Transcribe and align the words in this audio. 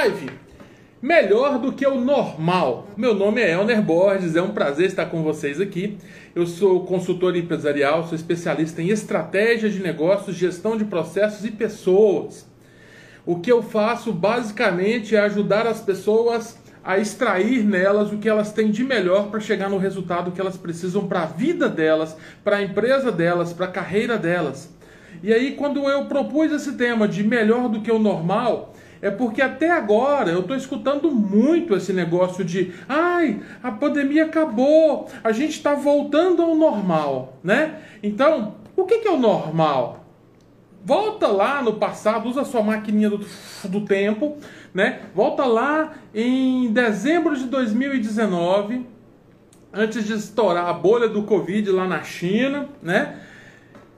live 0.00 0.30
melhor 1.02 1.58
do 1.58 1.72
que 1.72 1.86
o 1.86 2.00
normal. 2.00 2.88
Meu 2.96 3.14
nome 3.14 3.42
é 3.42 3.52
Elner 3.52 3.82
Borges, 3.82 4.34
é 4.34 4.40
um 4.40 4.52
prazer 4.52 4.86
estar 4.86 5.04
com 5.06 5.22
vocês 5.22 5.60
aqui. 5.60 5.98
Eu 6.34 6.46
sou 6.46 6.86
consultor 6.86 7.36
empresarial, 7.36 8.06
sou 8.06 8.14
especialista 8.14 8.80
em 8.80 8.88
estratégia 8.88 9.68
de 9.68 9.78
negócios, 9.78 10.36
gestão 10.36 10.78
de 10.78 10.86
processos 10.86 11.44
e 11.44 11.50
pessoas. 11.50 12.46
O 13.26 13.40
que 13.40 13.52
eu 13.52 13.62
faço 13.62 14.10
basicamente 14.10 15.14
é 15.14 15.20
ajudar 15.20 15.66
as 15.66 15.82
pessoas 15.82 16.58
a 16.82 16.96
extrair 16.96 17.62
nelas 17.62 18.10
o 18.10 18.16
que 18.16 18.28
elas 18.28 18.54
têm 18.54 18.70
de 18.70 18.82
melhor 18.82 19.30
para 19.30 19.38
chegar 19.38 19.68
no 19.68 19.76
resultado 19.76 20.32
que 20.32 20.40
elas 20.40 20.56
precisam 20.56 21.06
para 21.06 21.24
a 21.24 21.26
vida 21.26 21.68
delas, 21.68 22.16
para 22.42 22.56
a 22.56 22.62
empresa 22.62 23.12
delas, 23.12 23.52
para 23.52 23.66
a 23.66 23.70
carreira 23.70 24.16
delas. 24.16 24.74
E 25.22 25.30
aí, 25.30 25.56
quando 25.56 25.86
eu 25.90 26.06
propus 26.06 26.50
esse 26.52 26.72
tema 26.72 27.06
de 27.06 27.22
melhor 27.22 27.68
do 27.68 27.82
que 27.82 27.92
o 27.92 27.98
normal, 27.98 28.72
é 29.02 29.10
porque 29.10 29.40
até 29.40 29.70
agora 29.70 30.30
eu 30.30 30.40
estou 30.40 30.56
escutando 30.56 31.10
muito 31.10 31.74
esse 31.74 31.92
negócio 31.92 32.44
de 32.44 32.72
ai, 32.88 33.40
a 33.62 33.70
pandemia 33.70 34.26
acabou, 34.26 35.08
a 35.24 35.32
gente 35.32 35.52
está 35.52 35.74
voltando 35.74 36.42
ao 36.42 36.54
normal, 36.54 37.38
né? 37.42 37.80
Então, 38.02 38.54
o 38.76 38.84
que, 38.84 38.98
que 38.98 39.08
é 39.08 39.10
o 39.10 39.18
normal? 39.18 40.04
Volta 40.84 41.26
lá 41.26 41.62
no 41.62 41.74
passado, 41.74 42.28
usa 42.28 42.44
sua 42.44 42.62
maquininha 42.62 43.10
do, 43.10 43.24
do 43.64 43.82
tempo, 43.82 44.38
né? 44.72 45.00
Volta 45.14 45.44
lá 45.44 45.94
em 46.14 46.72
dezembro 46.72 47.36
de 47.36 47.44
2019, 47.46 48.86
antes 49.72 50.04
de 50.04 50.14
estourar 50.14 50.66
a 50.66 50.72
bolha 50.72 51.08
do 51.08 51.22
Covid 51.22 51.70
lá 51.70 51.86
na 51.86 52.02
China, 52.02 52.68
né? 52.82 53.20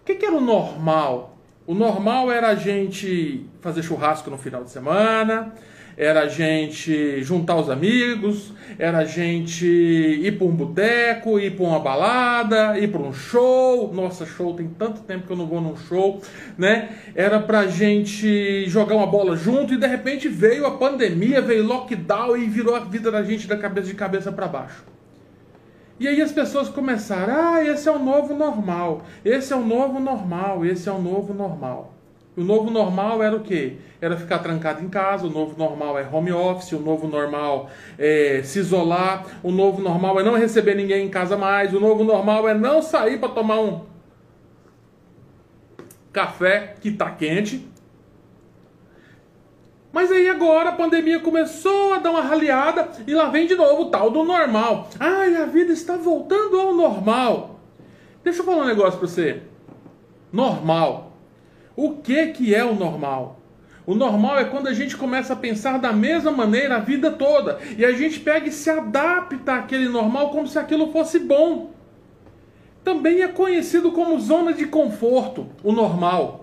O 0.00 0.04
que, 0.04 0.16
que 0.16 0.26
era 0.26 0.34
o 0.34 0.40
normal? 0.40 1.31
O 1.72 1.74
normal 1.74 2.30
era 2.30 2.48
a 2.48 2.54
gente 2.54 3.46
fazer 3.62 3.82
churrasco 3.82 4.28
no 4.28 4.36
final 4.36 4.62
de 4.62 4.68
semana, 4.68 5.54
era 5.96 6.24
a 6.24 6.28
gente 6.28 7.22
juntar 7.22 7.56
os 7.56 7.70
amigos, 7.70 8.52
era 8.78 8.98
a 8.98 9.04
gente 9.06 9.64
ir 9.64 10.36
para 10.36 10.46
um 10.46 10.50
boteco, 10.50 11.40
ir 11.40 11.56
para 11.56 11.64
uma 11.64 11.80
balada, 11.80 12.78
ir 12.78 12.88
para 12.88 13.00
um 13.00 13.10
show. 13.10 13.90
Nossa, 13.90 14.26
show, 14.26 14.52
tem 14.52 14.68
tanto 14.68 15.00
tempo 15.00 15.26
que 15.26 15.32
eu 15.32 15.36
não 15.36 15.46
vou 15.46 15.62
num 15.62 15.74
show, 15.74 16.20
né? 16.58 16.90
Era 17.14 17.40
pra 17.40 17.66
gente 17.66 18.68
jogar 18.68 18.94
uma 18.94 19.06
bola 19.06 19.34
junto 19.34 19.72
e 19.72 19.78
de 19.78 19.86
repente 19.86 20.28
veio 20.28 20.66
a 20.66 20.72
pandemia, 20.72 21.40
veio 21.40 21.64
lockdown 21.64 22.36
e 22.36 22.50
virou 22.50 22.76
a 22.76 22.80
vida 22.80 23.10
da 23.10 23.22
gente 23.22 23.48
da 23.48 23.56
cabeça 23.56 23.86
de 23.86 23.94
cabeça 23.94 24.30
para 24.30 24.46
baixo. 24.46 24.91
E 25.98 26.08
aí 26.08 26.20
as 26.20 26.32
pessoas 26.32 26.68
começaram: 26.68 27.34
ah, 27.34 27.64
esse 27.64 27.88
é 27.88 27.92
o 27.92 27.98
novo 27.98 28.34
normal, 28.34 29.02
esse 29.24 29.52
é 29.52 29.56
o 29.56 29.64
novo 29.64 30.00
normal, 30.00 30.64
esse 30.64 30.88
é 30.88 30.92
o 30.92 31.00
novo 31.00 31.34
normal. 31.34 31.92
O 32.34 32.42
novo 32.42 32.70
normal 32.70 33.22
era 33.22 33.36
o 33.36 33.40
quê? 33.40 33.76
Era 34.00 34.16
ficar 34.16 34.38
trancado 34.38 34.82
em 34.82 34.88
casa, 34.88 35.26
o 35.26 35.30
novo 35.30 35.54
normal 35.58 35.98
é 35.98 36.08
home 36.10 36.32
office, 36.32 36.72
o 36.72 36.78
novo 36.78 37.06
normal 37.06 37.68
é 37.98 38.40
se 38.42 38.58
isolar, 38.58 39.26
o 39.42 39.50
novo 39.50 39.82
normal 39.82 40.18
é 40.18 40.22
não 40.22 40.34
receber 40.34 40.74
ninguém 40.74 41.06
em 41.06 41.10
casa 41.10 41.36
mais, 41.36 41.74
o 41.74 41.80
novo 41.80 42.02
normal 42.02 42.48
é 42.48 42.54
não 42.54 42.80
sair 42.80 43.18
para 43.18 43.28
tomar 43.28 43.60
um 43.60 43.82
café 46.10 46.74
que 46.80 46.88
está 46.88 47.10
quente, 47.10 47.68
mas 49.92 50.10
aí 50.10 50.28
agora 50.28 50.70
a 50.70 50.74
pandemia 50.74 51.20
começou 51.20 51.92
a 51.92 51.98
dar 51.98 52.10
uma 52.10 52.22
raliada 52.22 52.88
e 53.06 53.12
lá 53.12 53.28
vem 53.28 53.46
de 53.46 53.54
novo 53.54 53.82
o 53.82 53.90
tal 53.90 54.10
do 54.10 54.24
normal. 54.24 54.88
Ai, 54.98 55.36
a 55.36 55.44
vida 55.44 55.72
está 55.72 55.96
voltando 55.96 56.58
ao 56.58 56.74
normal. 56.74 57.60
Deixa 58.24 58.40
eu 58.40 58.44
falar 58.44 58.62
um 58.62 58.66
negócio 58.66 58.98
para 58.98 59.08
você. 59.08 59.42
Normal. 60.32 61.12
O 61.76 61.96
que 61.96 62.28
que 62.28 62.54
é 62.54 62.64
o 62.64 62.74
normal? 62.74 63.38
O 63.84 63.94
normal 63.94 64.38
é 64.38 64.44
quando 64.44 64.68
a 64.68 64.72
gente 64.72 64.96
começa 64.96 65.34
a 65.34 65.36
pensar 65.36 65.78
da 65.78 65.92
mesma 65.92 66.30
maneira 66.30 66.76
a 66.76 66.80
vida 66.80 67.10
toda 67.10 67.58
e 67.76 67.84
a 67.84 67.92
gente 67.92 68.20
pega 68.20 68.48
e 68.48 68.52
se 68.52 68.70
adapta 68.70 69.54
àquele 69.54 69.88
normal 69.88 70.30
como 70.30 70.46
se 70.46 70.58
aquilo 70.58 70.90
fosse 70.90 71.18
bom. 71.18 71.72
Também 72.82 73.20
é 73.20 73.28
conhecido 73.28 73.92
como 73.92 74.18
zona 74.20 74.52
de 74.52 74.66
conforto, 74.66 75.48
o 75.62 75.72
normal 75.72 76.41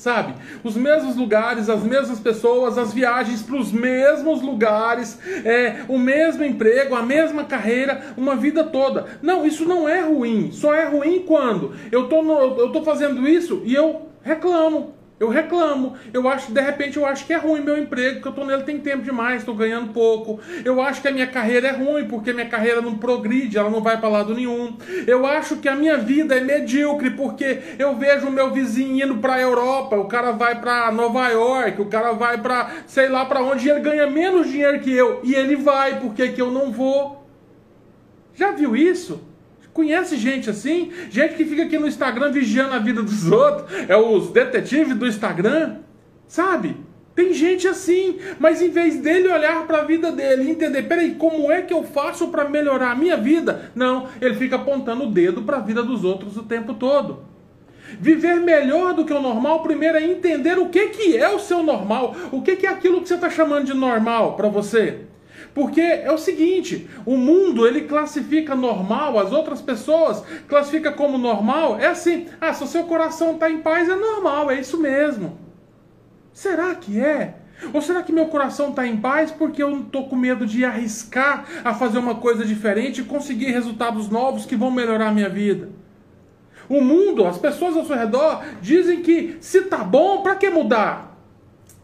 sabe? 0.00 0.34
Os 0.64 0.76
mesmos 0.76 1.14
lugares, 1.14 1.68
as 1.68 1.82
mesmas 1.82 2.18
pessoas, 2.18 2.78
as 2.78 2.92
viagens 2.92 3.42
para 3.42 3.56
os 3.56 3.70
mesmos 3.70 4.40
lugares, 4.40 5.18
é, 5.44 5.82
o 5.88 5.98
mesmo 5.98 6.42
emprego, 6.42 6.94
a 6.94 7.02
mesma 7.02 7.44
carreira, 7.44 8.14
uma 8.16 8.34
vida 8.34 8.64
toda. 8.64 9.06
Não, 9.20 9.46
isso 9.46 9.66
não 9.66 9.86
é 9.86 10.00
ruim. 10.00 10.50
Só 10.52 10.74
é 10.74 10.86
ruim 10.86 11.24
quando 11.26 11.74
eu 11.92 12.08
tô, 12.08 12.22
no, 12.22 12.58
eu 12.58 12.72
tô 12.72 12.82
fazendo 12.82 13.28
isso 13.28 13.60
e 13.64 13.74
eu 13.74 14.08
reclamo. 14.22 14.94
Eu 15.20 15.28
reclamo. 15.28 15.98
Eu 16.14 16.26
acho, 16.26 16.50
de 16.50 16.60
repente, 16.62 16.96
eu 16.96 17.04
acho 17.04 17.26
que 17.26 17.34
é 17.34 17.36
ruim 17.36 17.60
meu 17.60 17.76
emprego, 17.76 18.14
porque 18.14 18.28
eu 18.28 18.32
tô 18.32 18.42
nele 18.42 18.62
tem 18.62 18.80
tempo 18.80 19.02
demais, 19.02 19.40
estou 19.40 19.54
ganhando 19.54 19.92
pouco. 19.92 20.40
Eu 20.64 20.80
acho 20.80 21.02
que 21.02 21.08
a 21.08 21.12
minha 21.12 21.26
carreira 21.26 21.68
é 21.68 21.72
ruim, 21.72 22.06
porque 22.06 22.32
minha 22.32 22.48
carreira 22.48 22.80
não 22.80 22.96
progride, 22.96 23.58
ela 23.58 23.68
não 23.68 23.82
vai 23.82 24.00
para 24.00 24.08
lado 24.08 24.34
nenhum. 24.34 24.78
Eu 25.06 25.26
acho 25.26 25.58
que 25.58 25.68
a 25.68 25.76
minha 25.76 25.98
vida 25.98 26.34
é 26.34 26.40
medíocre, 26.40 27.10
porque 27.10 27.58
eu 27.78 27.94
vejo 27.96 28.28
o 28.28 28.32
meu 28.32 28.50
vizinho 28.50 29.04
indo 29.04 29.18
para 29.18 29.38
Europa, 29.38 29.94
o 29.94 30.06
cara 30.06 30.32
vai 30.32 30.58
para 30.58 30.90
Nova 30.90 31.28
York, 31.28 31.82
o 31.82 31.86
cara 31.86 32.12
vai 32.12 32.38
para 32.38 32.70
sei 32.86 33.10
lá 33.10 33.26
para 33.26 33.42
onde, 33.42 33.68
e 33.68 33.70
ele 33.70 33.80
ganha 33.80 34.06
menos 34.06 34.48
dinheiro 34.48 34.80
que 34.80 34.90
eu, 34.90 35.20
e 35.22 35.34
ele 35.34 35.54
vai, 35.54 36.00
porque 36.00 36.28
que 36.28 36.40
eu 36.40 36.50
não 36.50 36.72
vou. 36.72 37.26
Já 38.34 38.52
viu 38.52 38.74
isso? 38.74 39.29
Conhece 39.80 40.18
gente 40.18 40.50
assim? 40.50 40.92
Gente 41.08 41.36
que 41.36 41.44
fica 41.46 41.62
aqui 41.62 41.78
no 41.78 41.88
Instagram 41.88 42.30
vigiando 42.30 42.74
a 42.74 42.78
vida 42.78 43.02
dos 43.02 43.24
outros, 43.32 43.66
é 43.88 43.96
os 43.96 44.30
detetives 44.30 44.94
do 44.94 45.06
Instagram, 45.06 45.76
sabe? 46.28 46.76
Tem 47.14 47.32
gente 47.32 47.66
assim, 47.66 48.18
mas 48.38 48.60
em 48.60 48.68
vez 48.68 48.98
dele 48.98 49.28
olhar 49.28 49.66
para 49.66 49.78
a 49.78 49.84
vida 49.84 50.12
dele 50.12 50.42
e 50.42 50.50
entender, 50.50 50.82
peraí, 50.82 51.14
como 51.14 51.50
é 51.50 51.62
que 51.62 51.72
eu 51.72 51.82
faço 51.82 52.28
para 52.28 52.46
melhorar 52.46 52.90
a 52.90 52.94
minha 52.94 53.16
vida? 53.16 53.72
Não, 53.74 54.06
ele 54.20 54.34
fica 54.34 54.56
apontando 54.56 55.04
o 55.04 55.10
dedo 55.10 55.40
para 55.40 55.56
a 55.56 55.60
vida 55.60 55.82
dos 55.82 56.04
outros 56.04 56.36
o 56.36 56.42
tempo 56.42 56.74
todo. 56.74 57.24
Viver 57.98 58.34
melhor 58.34 58.92
do 58.92 59.06
que 59.06 59.14
o 59.14 59.22
normal, 59.22 59.62
primeiro 59.62 59.96
é 59.96 60.04
entender 60.04 60.58
o 60.58 60.68
que, 60.68 60.88
que 60.88 61.16
é 61.16 61.30
o 61.30 61.38
seu 61.38 61.62
normal, 61.62 62.14
o 62.30 62.42
que, 62.42 62.54
que 62.54 62.66
é 62.66 62.70
aquilo 62.70 63.00
que 63.00 63.08
você 63.08 63.14
está 63.14 63.30
chamando 63.30 63.64
de 63.64 63.72
normal 63.72 64.36
para 64.36 64.48
você. 64.50 65.06
Porque 65.54 65.80
é 65.80 66.10
o 66.12 66.18
seguinte, 66.18 66.88
o 67.04 67.16
mundo 67.16 67.66
ele 67.66 67.82
classifica 67.82 68.54
normal, 68.54 69.18
as 69.18 69.32
outras 69.32 69.60
pessoas 69.60 70.22
classificam 70.48 70.92
como 70.92 71.18
normal, 71.18 71.78
é 71.78 71.86
assim, 71.86 72.26
ah, 72.40 72.52
se 72.52 72.62
o 72.62 72.66
seu 72.66 72.84
coração 72.84 73.32
está 73.32 73.50
em 73.50 73.58
paz 73.58 73.88
é 73.88 73.96
normal, 73.96 74.50
é 74.50 74.60
isso 74.60 74.78
mesmo. 74.78 75.38
Será 76.32 76.74
que 76.74 77.00
é? 77.00 77.34
Ou 77.72 77.82
será 77.82 78.02
que 78.02 78.12
meu 78.12 78.26
coração 78.26 78.70
está 78.70 78.86
em 78.86 78.96
paz 78.96 79.30
porque 79.30 79.62
eu 79.62 79.70
não 79.70 79.80
estou 79.80 80.08
com 80.08 80.16
medo 80.16 80.46
de 80.46 80.64
arriscar 80.64 81.44
a 81.62 81.74
fazer 81.74 81.98
uma 81.98 82.14
coisa 82.14 82.44
diferente 82.44 83.00
e 83.00 83.04
conseguir 83.04 83.50
resultados 83.50 84.08
novos 84.08 84.46
que 84.46 84.56
vão 84.56 84.70
melhorar 84.70 85.08
a 85.08 85.12
minha 85.12 85.28
vida? 85.28 85.68
O 86.68 86.80
mundo, 86.80 87.26
as 87.26 87.36
pessoas 87.36 87.76
ao 87.76 87.84
seu 87.84 87.96
redor 87.96 88.42
dizem 88.62 89.02
que 89.02 89.36
se 89.40 89.62
tá 89.62 89.78
bom, 89.78 90.22
para 90.22 90.36
que 90.36 90.48
mudar? 90.48 91.09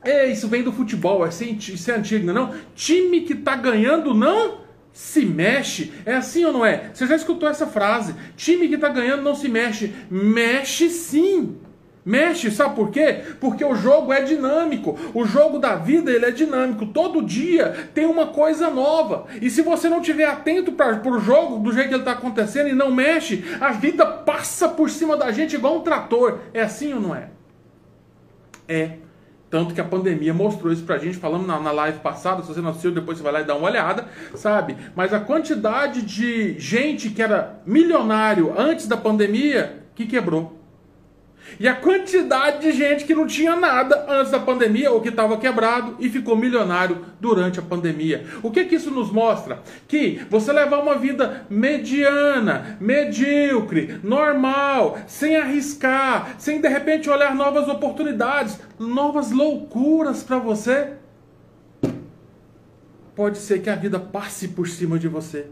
É, 0.04 0.28
isso 0.28 0.48
vem 0.48 0.62
do 0.62 0.72
futebol, 0.72 1.26
isso 1.26 1.90
é 1.90 1.94
antigo, 1.94 2.32
não 2.32 2.48
é? 2.48 2.54
Time 2.74 3.22
que 3.22 3.34
tá 3.34 3.56
ganhando 3.56 4.14
não 4.14 4.66
se 4.92 5.26
mexe. 5.26 5.92
É 6.06 6.14
assim 6.14 6.44
ou 6.44 6.52
não 6.52 6.64
é? 6.64 6.90
Você 6.94 7.06
já 7.06 7.16
escutou 7.16 7.48
essa 7.48 7.66
frase? 7.66 8.14
Time 8.34 8.66
que 8.68 8.78
tá 8.78 8.88
ganhando 8.88 9.22
não 9.22 9.34
se 9.34 9.48
mexe. 9.48 9.92
Mexe 10.10 10.88
sim. 10.88 11.56
Mexe, 12.02 12.52
sabe 12.52 12.76
por 12.76 12.90
quê? 12.90 13.20
Porque 13.40 13.64
o 13.64 13.74
jogo 13.74 14.12
é 14.12 14.22
dinâmico. 14.22 14.96
O 15.12 15.26
jogo 15.26 15.58
da 15.58 15.74
vida 15.74 16.10
ele 16.10 16.24
é 16.24 16.30
dinâmico. 16.30 16.86
Todo 16.86 17.20
dia 17.20 17.90
tem 17.92 18.06
uma 18.06 18.28
coisa 18.28 18.70
nova. 18.70 19.26
E 19.42 19.50
se 19.50 19.60
você 19.60 19.88
não 19.88 20.00
estiver 20.00 20.24
atento 20.24 20.70
para 20.72 21.02
o 21.06 21.18
jogo 21.18 21.58
do 21.58 21.72
jeito 21.72 21.88
que 21.88 21.94
ele 21.94 22.02
está 22.02 22.12
acontecendo 22.12 22.68
e 22.68 22.74
não 22.74 22.90
mexe, 22.90 23.44
a 23.60 23.72
vida 23.72 24.06
passa 24.06 24.68
por 24.68 24.88
cima 24.88 25.16
da 25.16 25.32
gente 25.32 25.56
igual 25.56 25.78
um 25.78 25.82
trator. 25.82 26.38
É 26.54 26.62
assim 26.62 26.94
ou 26.94 27.00
não 27.00 27.14
é? 27.14 27.28
É. 28.68 28.92
Tanto 29.56 29.72
que 29.72 29.80
a 29.80 29.84
pandemia 29.84 30.34
mostrou 30.34 30.70
isso 30.70 30.82
pra 30.82 30.98
gente, 30.98 31.16
falando 31.16 31.46
na, 31.46 31.58
na 31.58 31.72
live 31.72 32.00
passada, 32.00 32.42
se 32.42 32.48
você 32.48 32.60
não 32.60 32.68
assistiu, 32.68 32.92
depois 32.92 33.16
você 33.16 33.24
vai 33.24 33.32
lá 33.32 33.40
e 33.40 33.44
dá 33.44 33.56
uma 33.56 33.70
olhada, 33.70 34.04
sabe? 34.34 34.76
Mas 34.94 35.14
a 35.14 35.18
quantidade 35.18 36.02
de 36.02 36.58
gente 36.58 37.08
que 37.08 37.22
era 37.22 37.58
milionário 37.64 38.52
antes 38.54 38.86
da 38.86 38.98
pandemia, 38.98 39.82
que 39.94 40.04
quebrou. 40.04 40.55
E 41.58 41.66
a 41.66 41.74
quantidade 41.74 42.60
de 42.60 42.72
gente 42.72 43.04
que 43.04 43.14
não 43.14 43.26
tinha 43.26 43.56
nada 43.56 44.04
antes 44.08 44.30
da 44.30 44.38
pandemia 44.38 44.90
ou 44.90 45.00
que 45.00 45.08
estava 45.08 45.38
quebrado 45.38 45.96
e 45.98 46.08
ficou 46.08 46.36
milionário 46.36 47.04
durante 47.20 47.58
a 47.58 47.62
pandemia. 47.62 48.26
O 48.42 48.50
que, 48.50 48.64
que 48.64 48.74
isso 48.74 48.90
nos 48.90 49.10
mostra? 49.10 49.62
Que 49.88 50.20
você 50.28 50.52
levar 50.52 50.80
uma 50.80 50.96
vida 50.96 51.46
mediana, 51.48 52.76
medíocre, 52.80 53.98
normal, 54.02 54.98
sem 55.06 55.36
arriscar, 55.36 56.34
sem 56.38 56.60
de 56.60 56.68
repente 56.68 57.08
olhar 57.08 57.34
novas 57.34 57.68
oportunidades, 57.68 58.58
novas 58.78 59.30
loucuras 59.30 60.22
para 60.22 60.38
você, 60.38 60.92
pode 63.14 63.38
ser 63.38 63.62
que 63.62 63.70
a 63.70 63.76
vida 63.76 63.98
passe 63.98 64.48
por 64.48 64.68
cima 64.68 64.98
de 64.98 65.08
você. 65.08 65.46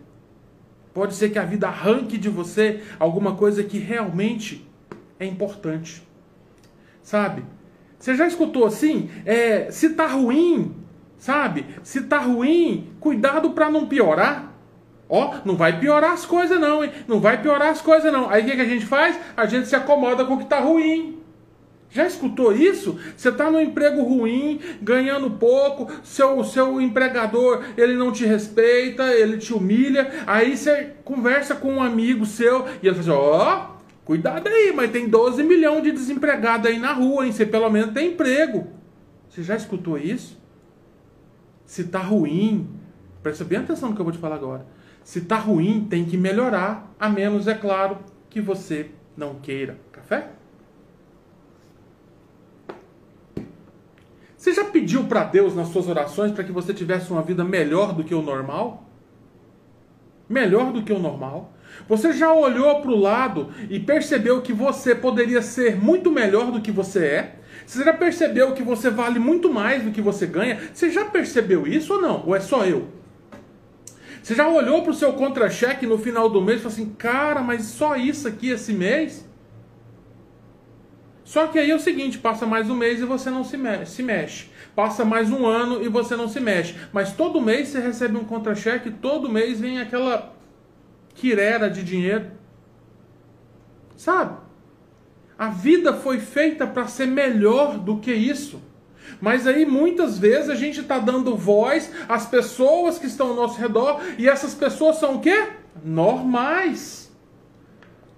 Pode 0.92 1.14
ser 1.14 1.30
que 1.30 1.38
a 1.38 1.44
vida 1.44 1.66
arranque 1.66 2.18
de 2.18 2.28
você 2.28 2.82
alguma 3.00 3.34
coisa 3.34 3.64
que 3.64 3.78
realmente 3.78 4.68
é 5.18 5.26
importante. 5.26 6.06
Sabe? 7.02 7.44
Você 7.98 8.14
já 8.14 8.26
escutou 8.26 8.66
assim? 8.66 9.10
É, 9.24 9.70
se 9.70 9.90
tá 9.90 10.06
ruim, 10.06 10.84
Sabe? 11.24 11.64
Se 11.82 12.02
tá 12.02 12.18
ruim, 12.18 12.90
cuidado 13.00 13.52
para 13.52 13.70
não 13.70 13.86
piorar. 13.86 14.52
Ó, 15.08 15.36
não 15.46 15.56
vai 15.56 15.80
piorar 15.80 16.12
as 16.12 16.26
coisas 16.26 16.60
não, 16.60 16.84
hein? 16.84 16.92
Não 17.08 17.18
vai 17.18 17.40
piorar 17.40 17.68
as 17.68 17.80
coisas 17.80 18.12
não. 18.12 18.28
Aí 18.28 18.42
o 18.42 18.44
que, 18.44 18.56
que 18.56 18.60
a 18.60 18.66
gente 18.66 18.84
faz? 18.84 19.18
A 19.34 19.46
gente 19.46 19.66
se 19.66 19.74
acomoda 19.74 20.26
com 20.26 20.34
o 20.34 20.38
que 20.38 20.44
tá 20.44 20.60
ruim. 20.60 21.18
Já 21.88 22.06
escutou 22.06 22.52
isso? 22.52 22.98
Você 23.16 23.30
está 23.30 23.50
no 23.50 23.58
emprego 23.58 24.02
ruim, 24.02 24.60
ganhando 24.82 25.30
pouco, 25.30 25.90
seu, 26.02 26.44
seu 26.44 26.78
empregador 26.78 27.64
ele 27.74 27.94
não 27.94 28.12
te 28.12 28.26
respeita, 28.26 29.04
ele 29.04 29.38
te 29.38 29.54
humilha, 29.54 30.24
aí 30.26 30.58
você 30.58 30.92
conversa 31.04 31.54
com 31.54 31.72
um 31.72 31.82
amigo 31.82 32.26
seu 32.26 32.66
e 32.82 32.86
ele 32.86 32.96
fala 32.96 33.00
assim, 33.00 33.10
ó, 33.10 33.70
oh, 33.70 33.73
cuidado 34.04 34.46
aí, 34.48 34.72
mas 34.74 34.90
tem 34.90 35.08
12 35.08 35.42
milhões 35.42 35.82
de 35.82 35.92
desempregados 35.92 36.66
aí 36.66 36.78
na 36.78 36.92
rua, 36.92 37.26
hein? 37.26 37.32
Você 37.32 37.46
pelo 37.46 37.70
menos 37.70 37.92
tem 37.92 38.12
emprego. 38.12 38.68
Você 39.28 39.42
já 39.42 39.56
escutou 39.56 39.98
isso? 39.98 40.38
Se 41.64 41.82
está 41.82 41.98
ruim, 41.98 42.68
presta 43.22 43.44
bem 43.44 43.58
atenção 43.58 43.90
no 43.90 43.94
que 43.94 44.00
eu 44.00 44.04
vou 44.04 44.12
te 44.12 44.18
falar 44.18 44.36
agora. 44.36 44.66
Se 45.02 45.18
está 45.18 45.36
ruim, 45.36 45.86
tem 45.88 46.04
que 46.04 46.16
melhorar, 46.16 46.94
a 46.98 47.08
menos, 47.08 47.46
é 47.46 47.54
claro, 47.54 47.98
que 48.30 48.40
você 48.40 48.90
não 49.16 49.34
queira. 49.36 49.78
Café? 49.92 50.30
Você 54.36 54.52
já 54.52 54.64
pediu 54.64 55.04
para 55.04 55.24
Deus 55.24 55.54
nas 55.54 55.68
suas 55.68 55.88
orações 55.88 56.30
para 56.30 56.44
que 56.44 56.52
você 56.52 56.74
tivesse 56.74 57.10
uma 57.10 57.22
vida 57.22 57.42
melhor 57.42 57.94
do 57.94 58.04
que 58.04 58.14
o 58.14 58.20
normal? 58.20 58.84
Melhor 60.28 60.72
do 60.72 60.82
que 60.82 60.92
o 60.92 60.98
normal? 60.98 61.52
Você 61.88 62.12
já 62.12 62.32
olhou 62.32 62.80
para 62.80 62.90
o 62.90 62.98
lado 62.98 63.52
e 63.68 63.78
percebeu 63.78 64.40
que 64.40 64.52
você 64.52 64.94
poderia 64.94 65.42
ser 65.42 65.76
muito 65.76 66.10
melhor 66.10 66.50
do 66.50 66.60
que 66.60 66.70
você 66.70 67.04
é? 67.04 67.34
Você 67.66 67.84
já 67.84 67.92
percebeu 67.92 68.52
que 68.52 68.62
você 68.62 68.90
vale 68.90 69.18
muito 69.18 69.52
mais 69.52 69.82
do 69.82 69.90
que 69.90 70.00
você 70.00 70.26
ganha? 70.26 70.58
Você 70.72 70.90
já 70.90 71.04
percebeu 71.04 71.66
isso 71.66 71.94
ou 71.94 72.00
não? 72.00 72.24
Ou 72.26 72.34
é 72.34 72.40
só 72.40 72.64
eu? 72.64 72.88
Você 74.22 74.34
já 74.34 74.48
olhou 74.48 74.82
para 74.82 74.90
o 74.90 74.94
seu 74.94 75.12
contra-cheque 75.12 75.86
no 75.86 75.98
final 75.98 76.30
do 76.30 76.40
mês 76.40 76.58
e 76.58 76.62
falou 76.62 76.74
assim: 76.74 76.94
cara, 76.94 77.42
mas 77.42 77.64
só 77.64 77.96
isso 77.96 78.26
aqui 78.26 78.48
esse 78.48 78.72
mês? 78.72 79.24
Só 81.24 81.46
que 81.46 81.58
aí 81.58 81.70
é 81.70 81.74
o 81.74 81.80
seguinte, 81.80 82.18
passa 82.18 82.46
mais 82.46 82.68
um 82.68 82.74
mês 82.74 83.00
e 83.00 83.04
você 83.04 83.30
não 83.30 83.44
se 83.44 83.56
mexe, 83.56 83.92
se 83.92 84.02
mexe. 84.02 84.46
Passa 84.76 85.04
mais 85.04 85.30
um 85.30 85.46
ano 85.46 85.82
e 85.82 85.88
você 85.88 86.16
não 86.16 86.28
se 86.28 86.38
mexe. 86.38 86.74
Mas 86.92 87.12
todo 87.12 87.40
mês 87.40 87.68
você 87.68 87.80
recebe 87.80 88.16
um 88.16 88.24
contra-cheque, 88.24 88.90
todo 88.90 89.28
mês 89.28 89.60
vem 89.60 89.80
aquela 89.80 90.34
quirera 91.14 91.70
de 91.70 91.82
dinheiro. 91.82 92.30
Sabe? 93.96 94.36
A 95.38 95.48
vida 95.48 95.92
foi 95.94 96.18
feita 96.18 96.66
para 96.66 96.86
ser 96.86 97.06
melhor 97.06 97.78
do 97.78 97.98
que 97.98 98.12
isso. 98.12 98.60
Mas 99.20 99.46
aí 99.46 99.66
muitas 99.66 100.18
vezes 100.18 100.50
a 100.50 100.54
gente 100.54 100.80
está 100.80 100.98
dando 100.98 101.36
voz 101.36 101.90
às 102.08 102.26
pessoas 102.26 102.98
que 102.98 103.06
estão 103.06 103.28
ao 103.28 103.34
nosso 103.34 103.60
redor 103.60 104.00
e 104.18 104.28
essas 104.28 104.54
pessoas 104.54 104.96
são 104.96 105.16
o 105.16 105.20
quê? 105.20 105.48
Normais. 105.84 107.12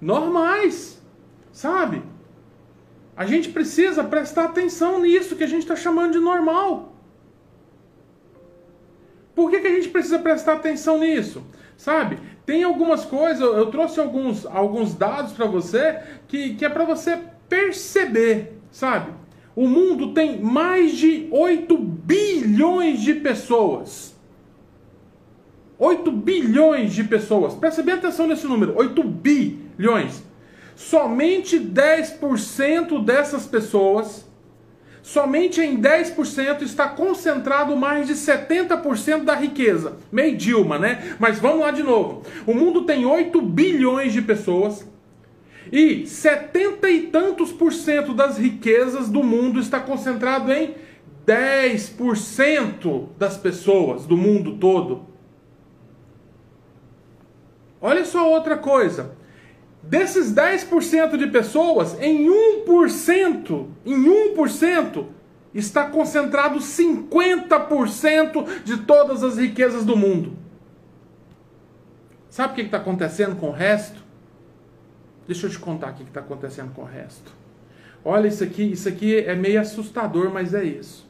Normais. 0.01 1.01
Sabe? 1.53 2.03
A 3.17 3.25
gente 3.25 3.49
precisa 3.49 4.05
prestar 4.05 4.45
atenção 4.45 5.01
nisso 5.01 5.37
que 5.37 5.45
a 5.45 5.49
gente 5.49 5.63
está 5.63 5.75
chamando 5.75 6.13
de 6.13 6.19
normal. 6.19 6.95
Por 9.35 9.51
que, 9.51 9.61
que 9.61 9.67
a 9.67 9.75
gente 9.75 9.89
precisa 9.89 10.19
prestar 10.19 10.55
atenção 10.55 10.99
nisso? 10.99 11.43
Sabe? 11.77 12.19
Tem 12.47 12.63
algumas 12.63 13.05
coisas, 13.05 13.43
eu 13.43 13.67
trouxe 13.67 14.01
alguns, 14.01 14.47
alguns 14.47 14.95
dados 14.95 15.33
para 15.33 15.47
você 15.47 16.01
que, 16.29 16.55
que 16.55 16.65
é 16.65 16.69
para 16.69 16.85
você 16.85 17.19
perceber, 17.49 18.59
sabe? 18.71 19.13
O 19.55 19.67
mundo 19.67 20.15
tem 20.15 20.41
mais 20.41 20.93
de 20.93 21.29
8 21.31 21.77
bilhões 21.77 23.01
de 23.01 23.15
pessoas. 23.15 24.15
8 25.79 26.11
bilhões 26.13 26.95
de 26.95 27.05
pessoas. 27.05 27.55
Presta 27.55 27.83
bem 27.83 27.95
atenção 27.95 28.27
nesse 28.27 28.47
número: 28.47 28.75
8 28.79 29.03
bilhões 29.03 30.25
somente 30.77 31.59
10% 31.59 33.03
dessas 33.03 33.47
pessoas, 33.47 34.26
somente 35.07 35.61
em 35.61 35.81
10% 35.81 36.63
está 36.63 36.89
concentrado 36.89 37.77
mais 37.77 38.09
de 38.09 38.15
70% 38.15 39.23
da 39.23 39.37
riqueza. 39.37 39.99
Meio 40.11 40.37
Dilma, 40.37 40.81
né? 40.81 41.15
Mas 41.21 41.39
vamos 41.39 41.61
lá 41.61 41.71
de 41.71 41.85
novo. 41.85 42.25
O 42.45 42.53
mundo 42.53 42.83
tem 42.83 43.07
8 43.07 43.41
bilhões 43.41 44.13
de 44.13 44.21
pessoas 44.21 44.85
e 45.71 46.05
70 46.09 46.91
e 46.91 47.03
tantos 47.03 47.53
por 47.53 47.73
cento 47.73 48.13
das 48.13 48.37
riquezas 48.37 49.09
do 49.09 49.23
mundo 49.23 49.61
está 49.61 49.79
concentrado 49.79 50.53
em 50.53 50.75
10% 51.25 53.11
das 53.17 53.37
pessoas 53.37 54.07
do 54.07 54.17
mundo 54.17 54.57
todo. 54.57 55.07
Olha 57.81 58.05
só 58.05 58.29
outra 58.29 58.57
coisa. 58.57 59.13
Desses 59.89 60.33
10% 60.33 61.17
de 61.17 61.29
pessoas, 61.29 61.97
em 62.01 62.27
1%, 62.27 63.67
em 63.85 64.35
1%, 64.35 65.07
está 65.55 65.87
concentrado 65.87 66.59
50% 66.59 68.63
de 68.65 68.79
todas 68.79 69.23
as 69.23 69.39
riquezas 69.39 69.85
do 69.85 69.97
mundo. 69.97 70.37
Sabe 72.29 72.53
o 72.53 72.57
que 72.57 72.63
está 72.63 72.79
acontecendo 72.79 73.37
com 73.37 73.49
o 73.49 73.53
resto? 73.53 74.05
Deixa 75.27 75.47
eu 75.47 75.51
te 75.51 75.59
contar 75.59 75.93
o 75.93 75.95
que 75.95 76.03
está 76.03 76.21
acontecendo 76.21 76.73
com 76.75 76.83
o 76.83 76.85
resto. 76.85 77.33
Olha 78.05 78.29
isso 78.29 78.43
aqui, 78.43 78.65
isso 78.65 78.89
aqui 78.89 79.19
é 79.19 79.35
meio 79.35 79.61
assustador, 79.61 80.31
mas 80.31 80.53
é 80.53 80.65
isso. 80.65 81.07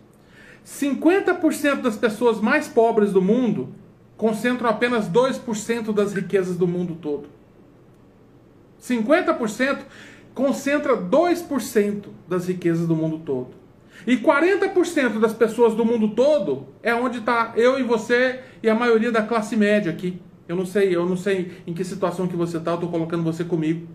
50% 0.64 1.80
das 1.80 1.96
pessoas 1.96 2.40
mais 2.40 2.68
pobres 2.68 3.12
do 3.12 3.22
mundo 3.22 3.72
concentram 4.16 4.68
apenas 4.68 5.08
2% 5.08 5.92
das 5.92 6.12
riquezas 6.12 6.56
do 6.56 6.66
mundo 6.66 6.94
todo. 6.94 7.28
50% 8.86 9.78
concentra 10.34 10.96
2% 10.96 12.04
das 12.28 12.46
riquezas 12.46 12.86
do 12.86 12.94
mundo 12.94 13.18
todo. 13.24 13.50
E 14.06 14.16
40% 14.18 15.18
das 15.18 15.32
pessoas 15.32 15.74
do 15.74 15.84
mundo 15.84 16.10
todo 16.10 16.68
é 16.82 16.94
onde 16.94 17.18
está 17.18 17.52
eu 17.56 17.78
e 17.78 17.82
você 17.82 18.40
e 18.62 18.68
a 18.68 18.74
maioria 18.74 19.10
da 19.10 19.22
classe 19.22 19.56
média 19.56 19.90
aqui. 19.90 20.20
Eu 20.48 20.54
não 20.54 20.66
sei, 20.66 20.94
eu 20.94 21.06
não 21.06 21.16
sei 21.16 21.52
em 21.66 21.72
que 21.72 21.82
situação 21.82 22.28
que 22.28 22.36
você 22.36 22.58
está, 22.58 22.72
eu 22.72 22.74
estou 22.76 22.90
colocando 22.90 23.22
você 23.22 23.42
comigo. 23.42 23.88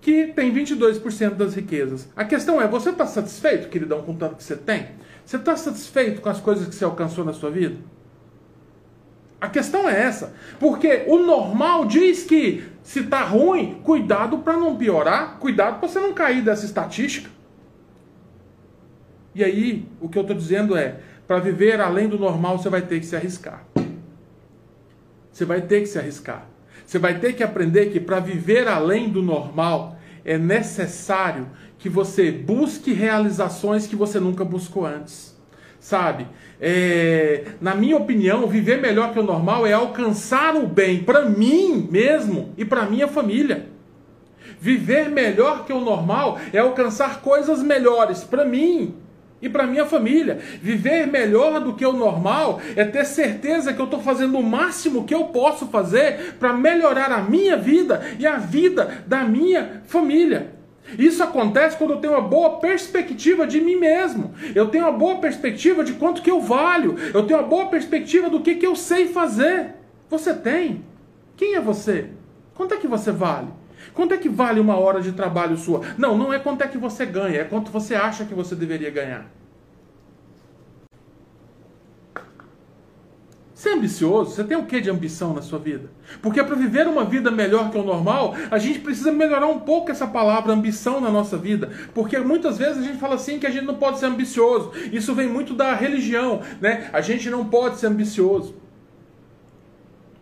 Que 0.00 0.26
tem 0.26 0.52
22% 0.52 1.30
das 1.30 1.54
riquezas. 1.54 2.08
A 2.14 2.24
questão 2.24 2.60
é, 2.60 2.68
você 2.68 2.90
está 2.90 3.06
satisfeito, 3.06 3.68
queridão, 3.68 4.02
com 4.02 4.12
o 4.12 4.16
tanto 4.16 4.36
que 4.36 4.44
você 4.44 4.56
tem? 4.56 4.88
Você 5.24 5.36
está 5.36 5.56
satisfeito 5.56 6.20
com 6.20 6.28
as 6.28 6.40
coisas 6.40 6.68
que 6.68 6.74
você 6.74 6.84
alcançou 6.84 7.24
na 7.24 7.32
sua 7.32 7.50
vida? 7.50 7.76
A 9.40 9.48
questão 9.48 9.88
é 9.88 10.02
essa. 10.02 10.34
Porque 10.60 11.04
o 11.06 11.18
normal 11.18 11.86
diz 11.86 12.24
que 12.24 12.64
se 12.86 13.02
tá 13.02 13.24
ruim, 13.24 13.80
cuidado 13.82 14.38
para 14.38 14.56
não 14.56 14.76
piorar, 14.76 15.38
cuidado 15.40 15.80
para 15.80 15.88
você 15.88 15.98
não 15.98 16.14
cair 16.14 16.40
dessa 16.40 16.64
estatística. 16.64 17.28
E 19.34 19.42
aí, 19.42 19.88
o 20.00 20.08
que 20.08 20.16
eu 20.16 20.22
estou 20.22 20.36
dizendo 20.36 20.76
é, 20.76 21.00
para 21.26 21.40
viver 21.40 21.80
além 21.80 22.08
do 22.08 22.16
normal, 22.16 22.58
você 22.58 22.68
vai 22.68 22.82
ter 22.82 23.00
que 23.00 23.06
se 23.06 23.16
arriscar. 23.16 23.64
Você 25.32 25.44
vai 25.44 25.62
ter 25.62 25.80
que 25.80 25.88
se 25.88 25.98
arriscar. 25.98 26.46
Você 26.86 26.96
vai 26.96 27.18
ter 27.18 27.32
que 27.32 27.42
aprender 27.42 27.86
que 27.86 27.98
para 27.98 28.20
viver 28.20 28.68
além 28.68 29.10
do 29.10 29.20
normal 29.20 29.98
é 30.24 30.38
necessário 30.38 31.50
que 31.80 31.88
você 31.88 32.30
busque 32.30 32.92
realizações 32.92 33.88
que 33.88 33.96
você 33.96 34.20
nunca 34.20 34.44
buscou 34.44 34.86
antes 34.86 35.36
sabe? 35.86 36.26
É, 36.60 37.44
na 37.60 37.74
minha 37.74 37.96
opinião, 37.96 38.46
viver 38.46 38.80
melhor 38.80 39.12
que 39.12 39.18
o 39.18 39.22
normal 39.22 39.66
é 39.66 39.72
alcançar 39.72 40.54
o 40.56 40.66
bem 40.66 41.02
para 41.02 41.26
mim 41.26 41.86
mesmo 41.90 42.52
e 42.56 42.64
para 42.64 42.86
minha 42.86 43.06
família. 43.06 43.66
Viver 44.58 45.10
melhor 45.10 45.66
que 45.66 45.72
o 45.72 45.80
normal 45.80 46.38
é 46.52 46.58
alcançar 46.58 47.20
coisas 47.20 47.62
melhores 47.62 48.24
para 48.24 48.44
mim 48.44 48.94
e 49.40 49.48
para 49.48 49.66
minha 49.66 49.84
família. 49.84 50.38
Viver 50.62 51.06
melhor 51.06 51.60
do 51.60 51.74
que 51.74 51.84
o 51.84 51.92
normal 51.92 52.60
é 52.74 52.84
ter 52.84 53.04
certeza 53.04 53.72
que 53.72 53.80
eu 53.80 53.84
estou 53.84 54.00
fazendo 54.00 54.38
o 54.38 54.42
máximo 54.42 55.04
que 55.04 55.14
eu 55.14 55.24
posso 55.24 55.66
fazer 55.66 56.36
para 56.40 56.54
melhorar 56.54 57.12
a 57.12 57.22
minha 57.22 57.56
vida 57.56 58.00
e 58.18 58.26
a 58.26 58.36
vida 58.38 59.04
da 59.06 59.24
minha 59.24 59.82
família. 59.86 60.55
Isso 60.98 61.22
acontece 61.22 61.76
quando 61.76 61.94
eu 61.94 61.96
tenho 61.98 62.12
uma 62.14 62.22
boa 62.22 62.58
perspectiva 62.58 63.46
de 63.46 63.60
mim 63.60 63.76
mesmo. 63.76 64.34
Eu 64.54 64.68
tenho 64.68 64.84
uma 64.84 64.92
boa 64.92 65.16
perspectiva 65.16 65.82
de 65.82 65.94
quanto 65.94 66.22
que 66.22 66.30
eu 66.30 66.40
valho. 66.40 66.96
Eu 67.12 67.26
tenho 67.26 67.40
uma 67.40 67.48
boa 67.48 67.66
perspectiva 67.66 68.30
do 68.30 68.40
que, 68.40 68.54
que 68.54 68.66
eu 68.66 68.76
sei 68.76 69.08
fazer. 69.08 69.74
Você 70.08 70.32
tem? 70.32 70.84
Quem 71.36 71.54
é 71.54 71.60
você? 71.60 72.10
Quanto 72.54 72.74
é 72.74 72.76
que 72.76 72.86
você 72.86 73.10
vale? 73.10 73.48
Quanto 73.92 74.14
é 74.14 74.16
que 74.16 74.28
vale 74.28 74.60
uma 74.60 74.78
hora 74.78 75.00
de 75.00 75.12
trabalho 75.12 75.56
sua? 75.56 75.82
Não, 75.98 76.16
não 76.16 76.32
é 76.32 76.38
quanto 76.38 76.62
é 76.62 76.68
que 76.68 76.78
você 76.78 77.04
ganha, 77.04 77.40
é 77.40 77.44
quanto 77.44 77.70
você 77.70 77.94
acha 77.94 78.24
que 78.24 78.34
você 78.34 78.54
deveria 78.54 78.90
ganhar. 78.90 79.35
Você 83.56 83.70
é 83.70 83.72
ambicioso? 83.72 84.32
Você 84.32 84.44
tem 84.44 84.54
o 84.54 84.66
que 84.66 84.82
de 84.82 84.90
ambição 84.90 85.32
na 85.32 85.40
sua 85.40 85.58
vida? 85.58 85.88
Porque 86.20 86.44
para 86.44 86.54
viver 86.54 86.86
uma 86.86 87.06
vida 87.06 87.30
melhor 87.30 87.70
que 87.70 87.78
o 87.78 87.82
normal, 87.82 88.34
a 88.50 88.58
gente 88.58 88.80
precisa 88.80 89.10
melhorar 89.10 89.46
um 89.46 89.60
pouco 89.60 89.90
essa 89.90 90.06
palavra 90.06 90.52
ambição 90.52 91.00
na 91.00 91.08
nossa 91.10 91.38
vida. 91.38 91.70
Porque 91.94 92.18
muitas 92.18 92.58
vezes 92.58 92.76
a 92.76 92.82
gente 92.82 92.98
fala 92.98 93.14
assim 93.14 93.38
que 93.38 93.46
a 93.46 93.50
gente 93.50 93.64
não 93.64 93.76
pode 93.76 93.98
ser 93.98 94.06
ambicioso. 94.06 94.72
Isso 94.92 95.14
vem 95.14 95.26
muito 95.26 95.54
da 95.54 95.74
religião, 95.74 96.42
né? 96.60 96.90
A 96.92 97.00
gente 97.00 97.30
não 97.30 97.46
pode 97.46 97.78
ser 97.78 97.86
ambicioso. 97.86 98.54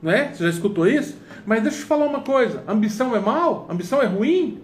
Não 0.00 0.12
é? 0.12 0.32
Você 0.32 0.44
já 0.44 0.50
escutou 0.50 0.86
isso? 0.86 1.18
Mas 1.44 1.60
deixa 1.60 1.78
eu 1.78 1.82
te 1.82 1.88
falar 1.88 2.06
uma 2.06 2.20
coisa: 2.20 2.62
ambição 2.68 3.16
é 3.16 3.18
mal? 3.18 3.66
Ambição 3.68 4.00
é 4.00 4.06
ruim? 4.06 4.62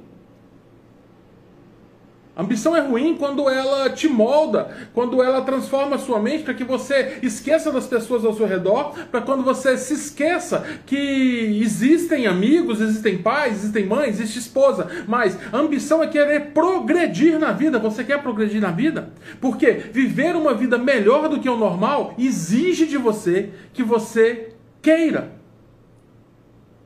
Ambição 2.41 2.75
é 2.75 2.81
ruim 2.81 3.17
quando 3.19 3.51
ela 3.51 3.91
te 3.91 4.09
molda, 4.09 4.75
quando 4.95 5.23
ela 5.23 5.43
transforma 5.43 5.97
a 5.97 5.99
sua 5.99 6.19
mente 6.19 6.43
para 6.43 6.55
que 6.55 6.65
você 6.65 7.19
esqueça 7.23 7.71
das 7.71 7.87
pessoas 7.87 8.25
ao 8.25 8.33
seu 8.33 8.47
redor, 8.47 8.95
para 9.11 9.21
quando 9.21 9.43
você 9.43 9.77
se 9.77 9.93
esqueça 9.93 10.65
que 10.87 11.61
existem 11.63 12.27
amigos, 12.27 12.81
existem 12.81 13.19
pais, 13.19 13.59
existem 13.59 13.85
mães, 13.85 14.19
existe 14.19 14.39
esposa. 14.39 14.89
Mas 15.07 15.37
ambição 15.53 16.03
é 16.03 16.07
querer 16.07 16.53
progredir 16.53 17.39
na 17.39 17.53
vida. 17.53 17.79
Você 17.79 18.03
quer 18.03 18.23
progredir 18.23 18.59
na 18.59 18.71
vida? 18.71 19.11
Porque 19.39 19.73
viver 19.93 20.35
uma 20.35 20.55
vida 20.55 20.79
melhor 20.79 21.29
do 21.29 21.41
que 21.41 21.49
o 21.49 21.59
normal 21.59 22.15
exige 22.19 22.87
de 22.87 22.97
você 22.97 23.51
que 23.75 23.83
você 23.83 24.55
queira. 24.81 25.31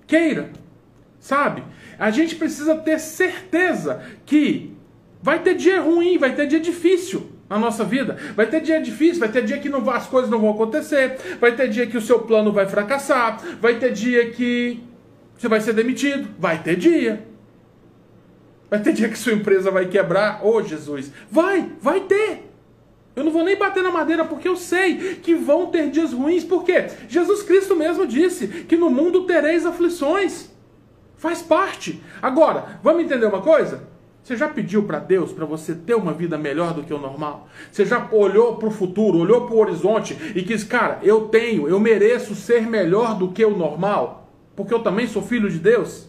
Queira. 0.04 0.50
Sabe? 1.20 1.62
A 1.96 2.10
gente 2.10 2.34
precisa 2.34 2.74
ter 2.74 2.98
certeza 2.98 4.02
que 4.26 4.73
Vai 5.24 5.38
ter 5.38 5.54
dia 5.54 5.80
ruim, 5.80 6.18
vai 6.18 6.34
ter 6.34 6.46
dia 6.46 6.60
difícil 6.60 7.30
na 7.48 7.58
nossa 7.58 7.82
vida. 7.82 8.18
Vai 8.36 8.46
ter 8.46 8.60
dia 8.60 8.78
difícil, 8.78 9.20
vai 9.20 9.30
ter 9.30 9.42
dia 9.42 9.58
que 9.58 9.70
não, 9.70 9.88
as 9.88 10.06
coisas 10.06 10.30
não 10.30 10.38
vão 10.38 10.50
acontecer, 10.50 11.38
vai 11.40 11.56
ter 11.56 11.66
dia 11.70 11.86
que 11.86 11.96
o 11.96 12.00
seu 12.02 12.18
plano 12.18 12.52
vai 12.52 12.66
fracassar, 12.66 13.40
vai 13.58 13.78
ter 13.78 13.90
dia 13.90 14.30
que 14.32 14.82
você 15.34 15.48
vai 15.48 15.62
ser 15.62 15.72
demitido, 15.72 16.28
vai 16.38 16.62
ter 16.62 16.76
dia. 16.76 17.26
Vai 18.68 18.82
ter 18.82 18.92
dia 18.92 19.08
que 19.08 19.18
sua 19.18 19.32
empresa 19.32 19.70
vai 19.70 19.86
quebrar, 19.88 20.44
ô 20.44 20.56
oh, 20.56 20.62
Jesus. 20.62 21.10
Vai, 21.30 21.72
vai 21.80 22.00
ter. 22.00 22.50
Eu 23.16 23.24
não 23.24 23.32
vou 23.32 23.44
nem 23.44 23.56
bater 23.56 23.82
na 23.82 23.90
madeira 23.90 24.26
porque 24.26 24.46
eu 24.46 24.56
sei 24.56 25.14
que 25.22 25.34
vão 25.34 25.68
ter 25.68 25.88
dias 25.88 26.12
ruins, 26.12 26.44
porque 26.44 26.88
Jesus 27.08 27.42
Cristo 27.42 27.74
mesmo 27.74 28.06
disse 28.06 28.46
que 28.46 28.76
no 28.76 28.90
mundo 28.90 29.24
tereis 29.24 29.64
aflições. 29.64 30.50
Faz 31.16 31.40
parte. 31.40 32.02
Agora, 32.20 32.78
vamos 32.82 33.04
entender 33.04 33.24
uma 33.24 33.40
coisa? 33.40 33.93
Você 34.24 34.38
já 34.38 34.48
pediu 34.48 34.84
para 34.84 34.98
Deus 34.98 35.32
para 35.32 35.44
você 35.44 35.74
ter 35.74 35.94
uma 35.94 36.14
vida 36.14 36.38
melhor 36.38 36.72
do 36.72 36.82
que 36.82 36.94
o 36.94 36.98
normal? 36.98 37.46
Você 37.70 37.84
já 37.84 38.08
olhou 38.10 38.56
para 38.56 38.68
o 38.68 38.70
futuro, 38.70 39.18
olhou 39.18 39.46
para 39.46 39.54
o 39.54 39.58
horizonte 39.58 40.16
e 40.34 40.42
quis, 40.42 40.64
cara, 40.64 40.98
eu 41.02 41.28
tenho, 41.28 41.68
eu 41.68 41.78
mereço 41.78 42.34
ser 42.34 42.66
melhor 42.66 43.18
do 43.18 43.28
que 43.32 43.44
o 43.44 43.54
normal? 43.54 44.32
Porque 44.56 44.72
eu 44.72 44.82
também 44.82 45.06
sou 45.06 45.20
filho 45.20 45.50
de 45.50 45.58
Deus? 45.58 46.08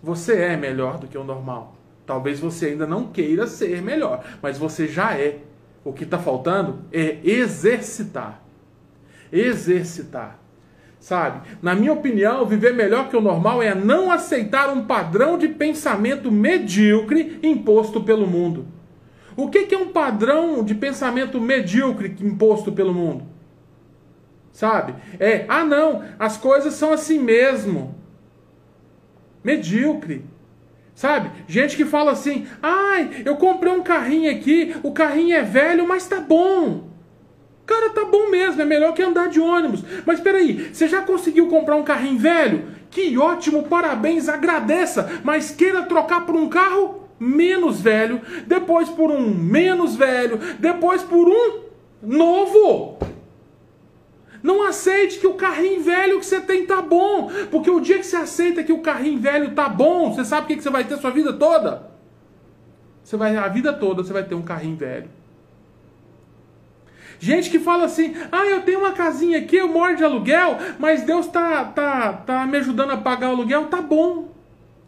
Você 0.00 0.36
é 0.36 0.56
melhor 0.56 0.98
do 0.98 1.08
que 1.08 1.18
o 1.18 1.24
normal. 1.24 1.74
Talvez 2.06 2.38
você 2.38 2.66
ainda 2.66 2.86
não 2.86 3.08
queira 3.08 3.48
ser 3.48 3.82
melhor, 3.82 4.24
mas 4.40 4.56
você 4.56 4.86
já 4.86 5.18
é. 5.18 5.40
O 5.84 5.92
que 5.92 6.04
está 6.04 6.20
faltando 6.20 6.84
é 6.92 7.18
exercitar. 7.24 8.40
Exercitar. 9.32 10.38
Sabe? 11.04 11.46
Na 11.60 11.74
minha 11.74 11.92
opinião, 11.92 12.46
viver 12.46 12.72
melhor 12.72 13.10
que 13.10 13.16
o 13.16 13.20
normal 13.20 13.62
é 13.62 13.74
não 13.74 14.10
aceitar 14.10 14.70
um 14.70 14.86
padrão 14.86 15.36
de 15.36 15.48
pensamento 15.48 16.32
medíocre 16.32 17.38
imposto 17.42 18.02
pelo 18.02 18.26
mundo. 18.26 18.66
O 19.36 19.50
que 19.50 19.74
é 19.74 19.76
um 19.76 19.88
padrão 19.92 20.64
de 20.64 20.74
pensamento 20.74 21.38
medíocre 21.38 22.16
imposto 22.22 22.72
pelo 22.72 22.94
mundo? 22.94 23.26
Sabe? 24.50 24.94
É, 25.20 25.44
ah 25.46 25.62
não, 25.62 26.02
as 26.18 26.38
coisas 26.38 26.72
são 26.72 26.90
assim 26.90 27.18
mesmo. 27.18 27.94
Medíocre. 29.44 30.24
Sabe? 30.94 31.30
Gente 31.46 31.76
que 31.76 31.84
fala 31.84 32.12
assim: 32.12 32.46
ai, 32.62 33.24
eu 33.26 33.36
comprei 33.36 33.70
um 33.70 33.82
carrinho 33.82 34.30
aqui, 34.30 34.74
o 34.82 34.90
carrinho 34.90 35.36
é 35.36 35.42
velho, 35.42 35.86
mas 35.86 36.08
tá 36.08 36.18
bom. 36.18 36.93
Cara, 37.66 37.90
tá 37.90 38.04
bom 38.04 38.30
mesmo, 38.30 38.60
é 38.60 38.64
melhor 38.64 38.92
que 38.92 39.02
andar 39.02 39.28
de 39.28 39.40
ônibus. 39.40 39.82
Mas 40.04 40.20
peraí, 40.20 40.70
você 40.72 40.86
já 40.86 41.00
conseguiu 41.02 41.48
comprar 41.48 41.76
um 41.76 41.82
carrinho 41.82 42.18
velho? 42.18 42.64
Que 42.90 43.16
ótimo, 43.16 43.62
parabéns, 43.64 44.28
agradeça. 44.28 45.20
Mas 45.24 45.50
queira 45.50 45.82
trocar 45.82 46.26
por 46.26 46.36
um 46.36 46.48
carro 46.48 47.08
menos 47.18 47.80
velho, 47.80 48.20
depois 48.46 48.88
por 48.88 49.10
um 49.10 49.30
menos 49.30 49.96
velho, 49.96 50.38
depois 50.58 51.02
por 51.02 51.26
um 51.26 51.62
novo. 52.02 52.98
Não 54.42 54.62
aceite 54.62 55.18
que 55.18 55.26
o 55.26 55.34
carrinho 55.34 55.82
velho 55.82 56.18
que 56.18 56.26
você 56.26 56.38
tem 56.38 56.66
tá 56.66 56.82
bom, 56.82 57.30
porque 57.50 57.70
o 57.70 57.80
dia 57.80 57.96
que 57.96 58.04
você 58.04 58.16
aceita 58.16 58.62
que 58.62 58.72
o 58.74 58.82
carrinho 58.82 59.18
velho 59.18 59.54
tá 59.54 59.70
bom, 59.70 60.12
você 60.12 60.22
sabe 60.22 60.52
o 60.52 60.56
que 60.56 60.62
você 60.62 60.68
vai 60.68 60.84
ter 60.84 60.94
a 60.94 60.98
sua 60.98 61.10
vida 61.10 61.32
toda? 61.32 61.90
Você 63.02 63.16
vai 63.16 63.34
a 63.36 63.48
vida 63.48 63.72
toda 63.72 64.02
você 64.02 64.12
vai 64.12 64.22
ter 64.22 64.34
um 64.34 64.42
carrinho 64.42 64.76
velho. 64.76 65.08
Gente 67.24 67.48
que 67.48 67.58
fala 67.58 67.86
assim: 67.86 68.14
ah, 68.30 68.44
eu 68.44 68.60
tenho 68.60 68.80
uma 68.80 68.92
casinha 68.92 69.38
aqui, 69.38 69.56
eu 69.56 69.66
moro 69.66 69.96
de 69.96 70.04
aluguel, 70.04 70.58
mas 70.78 71.04
Deus 71.04 71.26
tá, 71.26 71.64
tá, 71.64 72.12
tá 72.12 72.46
me 72.46 72.58
ajudando 72.58 72.90
a 72.90 72.98
pagar 72.98 73.30
o 73.30 73.32
aluguel, 73.32 73.64
tá 73.68 73.80
bom. 73.80 74.28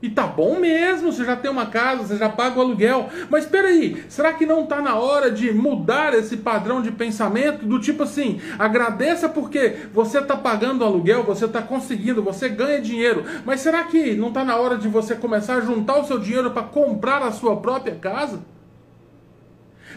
E 0.02 0.10
tá 0.10 0.26
bom 0.26 0.60
mesmo, 0.60 1.10
você 1.10 1.24
já 1.24 1.34
tem 1.34 1.50
uma 1.50 1.64
casa, 1.64 2.02
você 2.02 2.18
já 2.18 2.28
paga 2.28 2.58
o 2.58 2.60
aluguel. 2.60 3.08
Mas 3.30 3.44
espera 3.44 3.68
aí, 3.68 4.04
será 4.10 4.34
que 4.34 4.44
não 4.44 4.64
está 4.64 4.82
na 4.82 4.96
hora 4.96 5.30
de 5.30 5.50
mudar 5.50 6.12
esse 6.12 6.36
padrão 6.36 6.82
de 6.82 6.92
pensamento 6.92 7.64
do 7.64 7.80
tipo 7.80 8.02
assim, 8.02 8.38
agradeça 8.58 9.30
porque 9.30 9.88
você 9.94 10.18
está 10.18 10.36
pagando 10.36 10.82
o 10.82 10.84
aluguel, 10.84 11.24
você 11.24 11.46
está 11.46 11.62
conseguindo, 11.62 12.22
você 12.22 12.50
ganha 12.50 12.82
dinheiro. 12.82 13.24
Mas 13.46 13.62
será 13.62 13.82
que 13.84 14.14
não 14.14 14.28
está 14.28 14.44
na 14.44 14.56
hora 14.56 14.76
de 14.76 14.88
você 14.88 15.14
começar 15.14 15.54
a 15.54 15.60
juntar 15.62 15.96
o 15.96 16.04
seu 16.04 16.18
dinheiro 16.18 16.50
para 16.50 16.64
comprar 16.64 17.22
a 17.22 17.32
sua 17.32 17.56
própria 17.56 17.94
casa? 17.94 18.40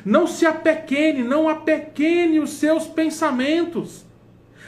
Não 0.05 0.27
se 0.27 0.45
apequene, 0.45 1.23
não 1.23 1.49
apequene 1.49 2.39
os 2.39 2.51
seus 2.51 2.87
pensamentos. 2.87 4.05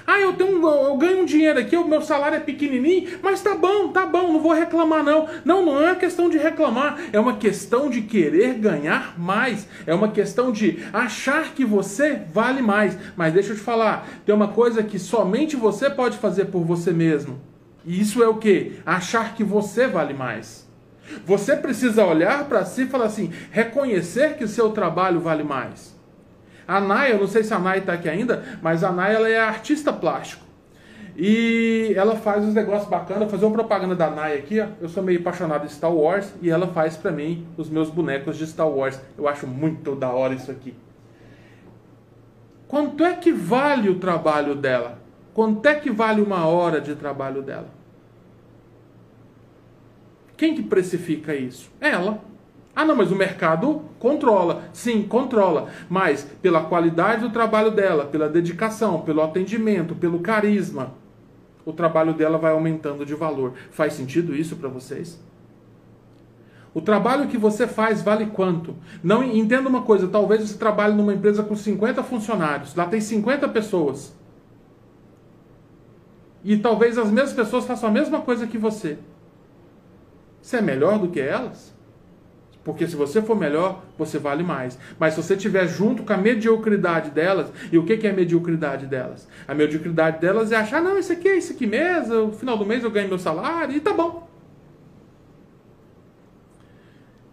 Ah, 0.05 0.19
eu 0.19 0.33
tenho, 0.33 0.65
eu 0.67 0.97
ganho 0.97 1.21
um 1.21 1.25
dinheiro 1.25 1.59
aqui, 1.59 1.75
o 1.75 1.87
meu 1.87 2.01
salário 2.01 2.35
é 2.35 2.39
pequenininho, 2.39 3.19
mas 3.21 3.41
tá 3.41 3.55
bom, 3.55 3.89
tá 3.89 4.05
bom, 4.05 4.33
não 4.33 4.39
vou 4.39 4.53
reclamar 4.53 5.03
não. 5.03 5.27
Não, 5.45 5.65
não 5.65 5.87
é 5.87 5.95
questão 5.95 6.29
de 6.29 6.37
reclamar, 6.37 6.99
é 7.13 7.19
uma 7.19 7.37
questão 7.37 7.89
de 7.89 8.01
querer 8.01 8.55
ganhar 8.55 9.17
mais, 9.17 9.67
é 9.85 9.93
uma 9.93 10.09
questão 10.09 10.51
de 10.51 10.79
achar 10.91 11.53
que 11.53 11.63
você 11.63 12.19
vale 12.33 12.61
mais. 12.61 12.97
Mas 13.15 13.33
deixa 13.33 13.51
eu 13.51 13.55
te 13.55 13.61
falar, 13.61 14.07
tem 14.25 14.33
uma 14.33 14.49
coisa 14.49 14.83
que 14.83 14.99
somente 14.99 15.55
você 15.55 15.89
pode 15.89 16.17
fazer 16.17 16.45
por 16.45 16.63
você 16.63 16.91
mesmo. 16.91 17.39
E 17.85 17.99
isso 17.99 18.21
é 18.21 18.27
o 18.27 18.35
que? 18.35 18.73
Achar 18.85 19.33
que 19.33 19.43
você 19.43 19.87
vale 19.87 20.13
mais. 20.13 20.60
Você 21.25 21.55
precisa 21.55 22.05
olhar 22.05 22.45
para 22.45 22.65
si 22.65 22.83
e 22.83 22.87
falar 22.87 23.05
assim, 23.05 23.31
reconhecer 23.51 24.35
que 24.37 24.43
o 24.43 24.47
seu 24.47 24.69
trabalho 24.71 25.19
vale 25.19 25.43
mais. 25.43 25.95
A 26.67 26.79
Naya, 26.79 27.13
eu 27.13 27.19
não 27.19 27.27
sei 27.27 27.43
se 27.43 27.53
a 27.53 27.59
Naya 27.59 27.79
está 27.79 27.93
aqui 27.93 28.07
ainda, 28.07 28.43
mas 28.61 28.83
a 28.83 28.91
Naya 28.91 29.15
ela 29.15 29.29
é 29.29 29.39
artista 29.39 29.91
plástico. 29.91 30.45
E 31.17 31.93
ela 31.95 32.15
faz 32.15 32.43
uns 32.45 32.53
negócios 32.53 32.89
bacanas, 32.89 33.29
fazer 33.29 33.45
uma 33.45 33.53
propaganda 33.53 33.95
da 33.95 34.09
Naya 34.09 34.37
aqui, 34.37 34.59
ó. 34.59 34.67
Eu 34.79 34.87
sou 34.87 35.03
meio 35.03 35.19
apaixonado 35.19 35.67
de 35.67 35.73
Star 35.73 35.93
Wars 35.93 36.33
e 36.41 36.49
ela 36.49 36.67
faz 36.67 36.95
para 36.95 37.11
mim 37.11 37.45
os 37.57 37.69
meus 37.69 37.89
bonecos 37.89 38.37
de 38.37 38.47
Star 38.47 38.69
Wars. 38.69 38.99
Eu 39.17 39.27
acho 39.27 39.45
muito 39.45 39.95
da 39.95 40.09
hora 40.09 40.33
isso 40.33 40.49
aqui. 40.49 40.73
Quanto 42.67 43.03
é 43.03 43.13
que 43.13 43.33
vale 43.33 43.89
o 43.89 43.99
trabalho 43.99 44.55
dela? 44.55 44.97
Quanto 45.33 45.65
é 45.65 45.75
que 45.75 45.91
vale 45.91 46.21
uma 46.21 46.47
hora 46.47 46.79
de 46.79 46.95
trabalho 46.95 47.41
dela? 47.41 47.67
Quem 50.41 50.55
que 50.55 50.63
precifica 50.63 51.35
isso? 51.35 51.69
Ela. 51.79 52.19
Ah, 52.75 52.83
não, 52.83 52.95
mas 52.95 53.11
o 53.11 53.15
mercado 53.15 53.83
controla. 53.99 54.63
Sim, 54.73 55.03
controla. 55.03 55.69
Mas 55.87 56.23
pela 56.41 56.63
qualidade 56.63 57.21
do 57.21 57.29
trabalho 57.29 57.69
dela, 57.69 58.05
pela 58.05 58.27
dedicação, 58.27 59.01
pelo 59.01 59.21
atendimento, 59.21 59.93
pelo 59.93 60.19
carisma, 60.19 60.95
o 61.63 61.71
trabalho 61.71 62.15
dela 62.15 62.39
vai 62.39 62.53
aumentando 62.53 63.05
de 63.05 63.13
valor. 63.13 63.53
Faz 63.69 63.93
sentido 63.93 64.35
isso 64.35 64.55
para 64.55 64.67
vocês? 64.67 65.23
O 66.73 66.81
trabalho 66.81 67.27
que 67.27 67.37
você 67.37 67.67
faz 67.67 68.01
vale 68.01 68.25
quanto? 68.25 68.75
Não 69.03 69.23
entenda 69.23 69.69
uma 69.69 69.83
coisa, 69.83 70.07
talvez 70.07 70.41
você 70.41 70.57
trabalhe 70.57 70.95
numa 70.95 71.13
empresa 71.13 71.43
com 71.43 71.55
50 71.55 72.01
funcionários, 72.01 72.73
lá 72.73 72.87
tem 72.87 72.99
50 72.99 73.47
pessoas. 73.49 74.11
E 76.43 76.57
talvez 76.57 76.97
as 76.97 77.11
mesmas 77.11 77.33
pessoas 77.33 77.65
façam 77.65 77.89
a 77.89 77.91
mesma 77.91 78.21
coisa 78.21 78.47
que 78.47 78.57
você. 78.57 78.97
Você 80.41 80.57
é 80.57 80.61
melhor 80.61 80.99
do 80.99 81.09
que 81.09 81.19
elas? 81.19 81.71
Porque 82.63 82.87
se 82.87 82.95
você 82.95 83.21
for 83.21 83.35
melhor, 83.35 83.83
você 83.97 84.19
vale 84.19 84.43
mais. 84.43 84.77
Mas 84.99 85.13
se 85.13 85.21
você 85.21 85.33
estiver 85.33 85.67
junto 85.67 86.03
com 86.03 86.13
a 86.13 86.17
mediocridade 86.17 87.09
delas, 87.09 87.51
e 87.71 87.77
o 87.77 87.85
que 87.85 88.05
é 88.05 88.11
a 88.11 88.13
mediocridade 88.13 88.85
delas? 88.85 89.27
A 89.47 89.53
mediocridade 89.53 90.19
delas 90.19 90.51
é 90.51 90.57
achar, 90.57 90.81
não, 90.81 90.97
isso 90.97 91.11
aqui 91.11 91.27
é 91.27 91.37
isso 91.37 91.53
aqui 91.53 91.65
mesmo, 91.65 92.27
no 92.27 92.33
final 92.33 92.57
do 92.57 92.65
mês 92.65 92.83
eu 92.83 92.91
ganho 92.91 93.07
meu 93.07 93.17
salário 93.17 93.75
e 93.75 93.79
tá 93.79 93.93
bom. 93.93 94.29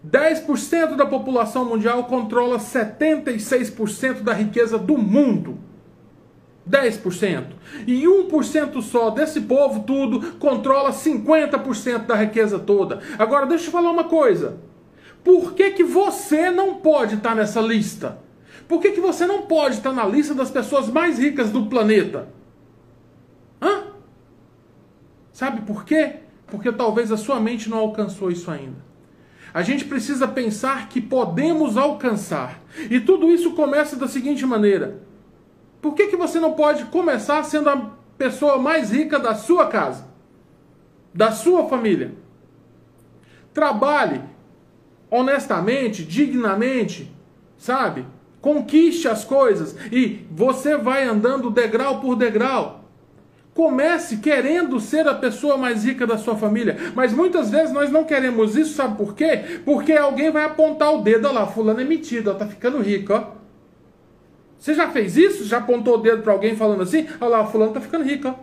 10% 0.08 0.96
da 0.96 1.04
população 1.04 1.64
mundial 1.64 2.04
controla 2.04 2.56
76% 2.58 4.22
da 4.22 4.32
riqueza 4.32 4.78
do 4.78 4.96
mundo. 4.96 5.58
10%. 6.68 7.44
E 7.86 8.04
1% 8.04 8.82
só 8.82 9.10
desse 9.10 9.42
povo 9.42 9.84
tudo 9.84 10.32
controla 10.38 10.90
50% 10.90 12.06
da 12.06 12.14
riqueza 12.14 12.58
toda. 12.58 13.00
Agora 13.18 13.46
deixa 13.46 13.66
eu 13.66 13.72
falar 13.72 13.90
uma 13.90 14.04
coisa. 14.04 14.58
Por 15.24 15.54
que, 15.54 15.72
que 15.72 15.84
você 15.84 16.50
não 16.50 16.76
pode 16.76 17.16
estar 17.16 17.34
nessa 17.34 17.60
lista? 17.60 18.18
Por 18.66 18.80
que, 18.80 18.92
que 18.92 19.00
você 19.00 19.26
não 19.26 19.42
pode 19.42 19.76
estar 19.76 19.92
na 19.92 20.04
lista 20.04 20.34
das 20.34 20.50
pessoas 20.50 20.88
mais 20.88 21.18
ricas 21.18 21.50
do 21.50 21.66
planeta? 21.66 22.28
Hã? 23.60 23.84
Sabe 25.32 25.62
por 25.62 25.84
quê? 25.84 26.16
Porque 26.46 26.70
talvez 26.72 27.10
a 27.10 27.16
sua 27.16 27.40
mente 27.40 27.68
não 27.68 27.78
alcançou 27.78 28.30
isso 28.30 28.50
ainda. 28.50 28.88
A 29.52 29.62
gente 29.62 29.84
precisa 29.86 30.28
pensar 30.28 30.88
que 30.88 31.00
podemos 31.00 31.76
alcançar. 31.76 32.62
E 32.90 33.00
tudo 33.00 33.30
isso 33.30 33.52
começa 33.52 33.96
da 33.96 34.06
seguinte 34.06 34.44
maneira: 34.44 35.02
por 35.80 35.94
que, 35.94 36.08
que 36.08 36.16
você 36.16 36.40
não 36.40 36.52
pode 36.52 36.84
começar 36.86 37.42
sendo 37.44 37.70
a 37.70 37.90
pessoa 38.16 38.58
mais 38.58 38.90
rica 38.90 39.18
da 39.18 39.34
sua 39.34 39.66
casa, 39.66 40.06
da 41.14 41.30
sua 41.30 41.68
família? 41.68 42.14
Trabalhe 43.54 44.22
honestamente, 45.10 46.04
dignamente, 46.04 47.12
sabe? 47.56 48.04
Conquiste 48.40 49.08
as 49.08 49.24
coisas 49.24 49.74
e 49.90 50.26
você 50.30 50.76
vai 50.76 51.04
andando 51.04 51.50
degrau 51.50 52.00
por 52.00 52.14
degrau. 52.14 52.84
Comece 53.54 54.18
querendo 54.18 54.78
ser 54.78 55.08
a 55.08 55.14
pessoa 55.14 55.56
mais 55.56 55.84
rica 55.84 56.06
da 56.06 56.16
sua 56.16 56.36
família. 56.36 56.76
Mas 56.94 57.12
muitas 57.12 57.50
vezes 57.50 57.72
nós 57.72 57.90
não 57.90 58.04
queremos 58.04 58.54
isso, 58.54 58.74
sabe 58.74 58.96
por 58.96 59.14
quê? 59.14 59.60
Porque 59.64 59.92
alguém 59.92 60.30
vai 60.30 60.44
apontar 60.44 60.94
o 60.94 61.02
dedo, 61.02 61.26
olha 61.26 61.40
lá, 61.40 61.46
fulano 61.46 61.80
é 61.80 61.84
metido, 61.84 62.30
ó, 62.30 62.34
tá 62.34 62.46
ficando 62.46 62.78
rico, 62.80 63.12
ó. 63.12 63.37
Você 64.58 64.74
já 64.74 64.90
fez 64.90 65.16
isso? 65.16 65.44
Já 65.44 65.58
apontou 65.58 65.94
o 65.94 65.98
dedo 65.98 66.22
para 66.22 66.32
alguém 66.32 66.56
falando 66.56 66.82
assim? 66.82 67.06
Olha 67.20 67.30
lá, 67.30 67.46
fulano 67.46 67.72
tá 67.72 67.80
ficando 67.80 68.04
rico, 68.04 68.28
ó. 68.28 68.34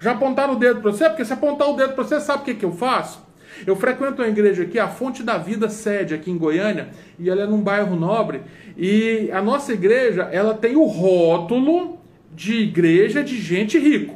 Já 0.00 0.12
apontaram 0.12 0.54
o 0.54 0.58
dedo 0.58 0.80
para 0.80 0.90
você? 0.90 1.08
Porque 1.08 1.24
se 1.24 1.32
apontar 1.32 1.68
o 1.68 1.76
dedo 1.76 1.92
para 1.92 2.04
você, 2.04 2.18
sabe 2.20 2.42
o 2.42 2.44
que, 2.44 2.54
que 2.54 2.64
eu 2.64 2.72
faço? 2.72 3.22
Eu 3.66 3.76
frequento 3.76 4.22
uma 4.22 4.28
igreja 4.28 4.62
aqui, 4.62 4.78
a 4.78 4.88
Fonte 4.88 5.22
da 5.22 5.36
Vida 5.36 5.68
sede 5.68 6.14
aqui 6.14 6.30
em 6.30 6.38
Goiânia, 6.38 6.88
e 7.18 7.28
ela 7.28 7.42
é 7.42 7.46
num 7.46 7.60
bairro 7.60 7.94
nobre, 7.94 8.40
e 8.76 9.28
a 9.32 9.42
nossa 9.42 9.72
igreja, 9.74 10.22
ela 10.32 10.54
tem 10.54 10.76
o 10.76 10.84
rótulo 10.84 11.98
de 12.32 12.54
igreja 12.54 13.22
de 13.22 13.36
gente 13.36 13.78
rico. 13.78 14.14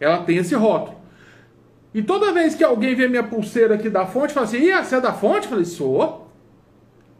Ela 0.00 0.18
tem 0.18 0.38
esse 0.38 0.54
rótulo. 0.54 0.96
E 1.92 2.02
toda 2.02 2.32
vez 2.32 2.54
que 2.54 2.64
alguém 2.64 2.94
vê 2.94 3.08
minha 3.08 3.24
pulseira 3.24 3.74
aqui 3.74 3.90
da 3.90 4.06
fonte, 4.06 4.32
fala 4.32 4.46
assim: 4.46 4.58
Ih, 4.58 4.82
você 4.82 4.96
é 4.96 5.00
da 5.00 5.12
fonte? 5.12 5.44
Eu 5.44 5.50
falei: 5.50 5.64
Sou. 5.64 6.25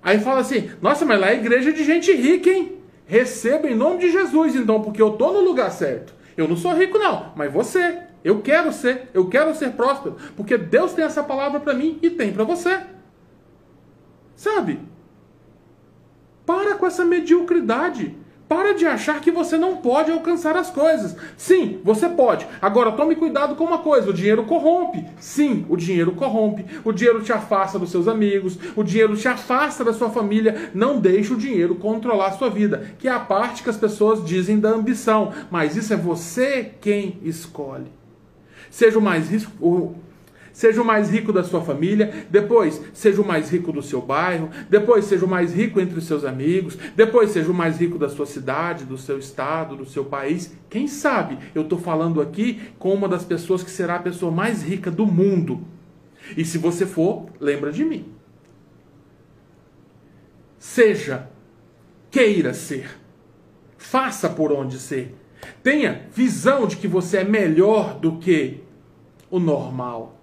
Aí 0.06 0.20
fala 0.20 0.38
assim: 0.38 0.70
Nossa, 0.80 1.04
mas 1.04 1.20
lá 1.20 1.32
é 1.32 1.34
igreja 1.34 1.72
de 1.72 1.82
gente 1.82 2.12
rica, 2.12 2.48
hein? 2.48 2.76
Receba 3.06 3.68
em 3.68 3.75
nome 3.75 3.98
de 3.98 4.12
Jesus, 4.12 4.54
então, 4.54 4.80
porque 4.80 5.02
eu 5.02 5.10
tô 5.10 5.32
no 5.32 5.40
lugar 5.40 5.68
certo. 5.72 6.14
Eu 6.36 6.46
não 6.46 6.56
sou 6.56 6.72
rico, 6.75 6.96
não, 6.96 7.32
mas 7.34 7.52
você. 7.52 8.02
Eu 8.22 8.40
quero 8.40 8.72
ser, 8.72 9.08
eu 9.12 9.28
quero 9.28 9.52
ser 9.54 9.72
próspero, 9.72 10.16
porque 10.36 10.56
Deus 10.56 10.92
tem 10.92 11.04
essa 11.04 11.25
palavra 11.25 11.58
para 11.58 11.75
mim 11.75 11.98
e 12.00 12.08
tem 12.08 12.32
para 12.32 12.44
você. 12.44 12.82
Sabe? 14.36 14.78
Para 16.44 16.76
com 16.76 16.86
essa 16.86 17.04
mediocridade. 17.04 18.16
Para 18.48 18.74
de 18.74 18.86
achar 18.86 19.20
que 19.20 19.32
você 19.32 19.56
não 19.56 19.78
pode 19.78 20.10
alcançar 20.12 20.56
as 20.56 20.70
coisas. 20.70 21.16
Sim, 21.36 21.80
você 21.82 22.08
pode. 22.08 22.46
Agora 22.62 22.92
tome 22.92 23.16
cuidado 23.16 23.56
com 23.56 23.64
uma 23.64 23.78
coisa: 23.78 24.10
o 24.10 24.12
dinheiro 24.12 24.44
corrompe. 24.44 25.04
Sim, 25.18 25.66
o 25.68 25.76
dinheiro 25.76 26.12
corrompe. 26.12 26.64
O 26.84 26.92
dinheiro 26.92 27.22
te 27.22 27.32
afasta 27.32 27.76
dos 27.76 27.90
seus 27.90 28.06
amigos. 28.06 28.56
O 28.76 28.84
dinheiro 28.84 29.16
te 29.16 29.26
afasta 29.26 29.84
da 29.84 29.92
sua 29.92 30.10
família. 30.10 30.70
Não 30.72 31.00
deixe 31.00 31.32
o 31.32 31.36
dinheiro 31.36 31.74
controlar 31.74 32.28
a 32.28 32.32
sua 32.32 32.48
vida, 32.48 32.94
que 33.00 33.08
é 33.08 33.10
a 33.10 33.18
parte 33.18 33.64
que 33.64 33.70
as 33.70 33.76
pessoas 33.76 34.24
dizem 34.24 34.60
da 34.60 34.68
ambição. 34.68 35.32
Mas 35.50 35.76
isso 35.76 35.92
é 35.92 35.96
você 35.96 36.70
quem 36.80 37.18
escolhe. 37.24 37.90
Seja 38.70 38.98
o 38.98 39.02
mais 39.02 39.28
rico, 39.28 39.96
seja 40.56 40.80
o 40.80 40.84
mais 40.84 41.10
rico 41.10 41.34
da 41.34 41.44
sua 41.44 41.60
família, 41.60 42.26
depois 42.30 42.80
seja 42.94 43.20
o 43.20 43.26
mais 43.26 43.50
rico 43.50 43.70
do 43.70 43.82
seu 43.82 44.00
bairro, 44.00 44.48
depois 44.70 45.04
seja 45.04 45.26
o 45.26 45.28
mais 45.28 45.52
rico 45.52 45.78
entre 45.78 45.98
os 45.98 46.06
seus 46.06 46.25
amigos, 46.25 46.78
depois 46.96 47.30
seja 47.30 47.50
o 47.50 47.54
mais 47.54 47.78
rico 47.78 47.98
da 47.98 48.09
sua 48.09 48.24
cidade, 48.24 48.87
do 48.87 48.96
seu 48.96 49.18
estado, 49.18 49.76
do 49.76 49.85
seu 49.85 50.07
país. 50.07 50.57
Quem 50.70 50.88
sabe 50.88 51.37
eu 51.54 51.61
estou 51.61 51.78
falando 51.78 52.22
aqui 52.22 52.72
com 52.78 52.94
uma 52.94 53.07
das 53.07 53.22
pessoas 53.22 53.62
que 53.62 53.70
será 53.70 53.96
a 53.96 54.02
pessoa 54.02 54.33
mais 54.33 54.62
rica 54.62 54.90
do 54.90 55.04
mundo. 55.04 55.61
E 56.35 56.42
se 56.42 56.57
você 56.57 56.87
for, 56.87 57.26
lembra 57.38 57.70
de 57.70 57.85
mim. 57.85 58.07
Seja, 60.59 61.28
queira 62.11 62.54
ser, 62.54 62.98
faça 63.76 64.26
por 64.26 64.50
onde 64.50 64.78
ser 64.78 65.14
Tenha 65.62 66.07
visão 66.12 66.66
de 66.66 66.76
que 66.76 66.88
você 66.88 67.18
é 67.18 67.24
melhor 67.24 67.98
do 67.98 68.16
que 68.16 68.61
o 69.31 69.38
normal. 69.38 70.15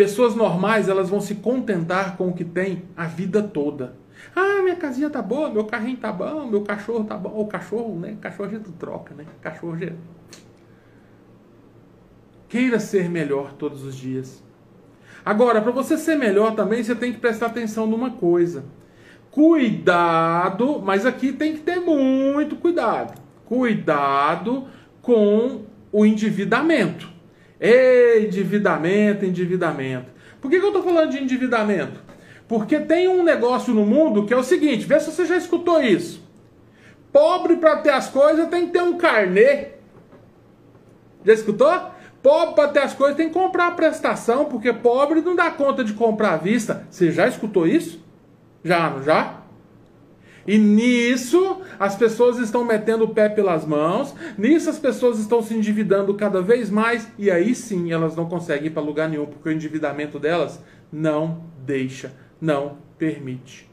Pessoas 0.00 0.34
normais, 0.34 0.88
elas 0.88 1.10
vão 1.10 1.20
se 1.20 1.34
contentar 1.34 2.16
com 2.16 2.28
o 2.28 2.32
que 2.32 2.42
tem 2.42 2.84
a 2.96 3.04
vida 3.04 3.42
toda. 3.42 3.96
Ah, 4.34 4.62
minha 4.62 4.76
casinha 4.76 5.10
tá 5.10 5.20
boa, 5.20 5.50
meu 5.50 5.66
carrinho 5.66 5.98
tá 5.98 6.10
bom, 6.10 6.46
meu 6.46 6.62
cachorro 6.62 7.04
tá 7.04 7.18
bom. 7.18 7.38
O 7.38 7.46
cachorro, 7.46 8.00
né? 8.00 8.16
Cachorro 8.18 8.48
a 8.48 8.52
gente 8.52 8.72
troca, 8.72 9.14
né? 9.14 9.26
Cachorro 9.42 9.76
já... 9.76 9.92
Queira 12.48 12.80
ser 12.80 13.10
melhor 13.10 13.52
todos 13.52 13.84
os 13.84 13.94
dias. 13.94 14.42
Agora, 15.22 15.60
para 15.60 15.70
você 15.70 15.98
ser 15.98 16.16
melhor 16.16 16.54
também, 16.54 16.82
você 16.82 16.94
tem 16.94 17.12
que 17.12 17.18
prestar 17.18 17.48
atenção 17.48 17.86
numa 17.86 18.12
coisa. 18.12 18.64
Cuidado, 19.30 20.80
mas 20.80 21.04
aqui 21.04 21.30
tem 21.30 21.52
que 21.52 21.60
ter 21.60 21.78
muito 21.78 22.56
cuidado 22.56 23.20
cuidado 23.50 24.68
com 25.02 25.62
o 25.90 26.06
endividamento. 26.06 27.10
Ei, 27.60 28.26
endividamento, 28.26 29.24
endividamento. 29.26 30.10
Por 30.40 30.50
que, 30.50 30.58
que 30.58 30.64
eu 30.64 30.70
estou 30.70 30.82
falando 30.82 31.10
de 31.10 31.22
endividamento? 31.22 32.00
Porque 32.48 32.80
tem 32.80 33.06
um 33.06 33.22
negócio 33.22 33.74
no 33.74 33.84
mundo 33.84 34.24
que 34.24 34.32
é 34.32 34.36
o 34.36 34.42
seguinte: 34.42 34.86
vê 34.86 34.98
se 34.98 35.12
você 35.12 35.26
já 35.26 35.36
escutou 35.36 35.82
isso. 35.82 36.26
Pobre 37.12 37.56
para 37.56 37.76
ter 37.78 37.90
as 37.90 38.08
coisas 38.08 38.48
tem 38.48 38.66
que 38.66 38.72
ter 38.72 38.82
um 38.82 38.96
carnê. 38.96 39.68
Já 41.24 41.34
escutou? 41.34 41.90
Pobre 42.22 42.54
para 42.54 42.68
ter 42.68 42.80
as 42.80 42.94
coisas 42.94 43.16
tem 43.16 43.28
que 43.28 43.34
comprar 43.34 43.76
prestação, 43.76 44.46
porque 44.46 44.72
pobre 44.72 45.20
não 45.20 45.36
dá 45.36 45.50
conta 45.50 45.84
de 45.84 45.92
comprar 45.92 46.34
à 46.34 46.36
vista. 46.36 46.86
Você 46.90 47.10
já 47.10 47.28
escutou 47.28 47.66
isso? 47.66 48.02
Já, 48.64 48.88
não 48.90 49.02
já? 49.02 49.39
E 50.46 50.58
nisso 50.58 51.60
as 51.78 51.96
pessoas 51.96 52.38
estão 52.38 52.64
metendo 52.64 53.04
o 53.04 53.14
pé 53.14 53.28
pelas 53.28 53.64
mãos, 53.64 54.14
nisso 54.36 54.70
as 54.70 54.78
pessoas 54.78 55.18
estão 55.18 55.42
se 55.42 55.54
endividando 55.54 56.14
cada 56.14 56.40
vez 56.42 56.70
mais, 56.70 57.08
e 57.18 57.30
aí 57.30 57.54
sim 57.54 57.92
elas 57.92 58.16
não 58.16 58.26
conseguem 58.26 58.66
ir 58.66 58.70
para 58.70 58.82
lugar 58.82 59.08
nenhum, 59.08 59.26
porque 59.26 59.48
o 59.48 59.52
endividamento 59.52 60.18
delas 60.18 60.60
não 60.92 61.44
deixa, 61.64 62.12
não 62.40 62.78
permite. 62.98 63.70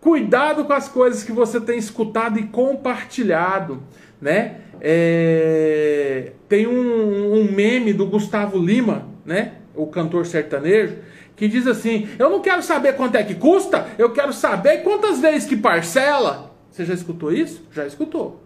Cuidado 0.00 0.64
com 0.64 0.72
as 0.72 0.88
coisas 0.88 1.22
que 1.22 1.30
você 1.30 1.60
tem 1.60 1.78
escutado 1.78 2.36
e 2.36 2.48
compartilhado, 2.48 3.82
né? 4.20 4.62
É... 4.80 6.32
Tem 6.48 6.66
um, 6.66 7.34
um 7.34 7.52
meme 7.52 7.92
do 7.92 8.06
Gustavo 8.06 8.58
Lima, 8.58 9.06
né? 9.24 9.58
O 9.76 9.86
cantor 9.86 10.26
sertanejo, 10.26 10.96
que 11.42 11.48
diz 11.48 11.66
assim: 11.66 12.08
Eu 12.20 12.30
não 12.30 12.40
quero 12.40 12.62
saber 12.62 12.92
quanto 12.92 13.16
é 13.16 13.24
que 13.24 13.34
custa, 13.34 13.88
eu 13.98 14.12
quero 14.12 14.32
saber 14.32 14.84
quantas 14.84 15.18
vezes 15.18 15.48
que 15.48 15.56
parcela. 15.56 16.52
Você 16.70 16.84
já 16.84 16.94
escutou 16.94 17.32
isso? 17.32 17.66
Já 17.72 17.84
escutou. 17.84 18.40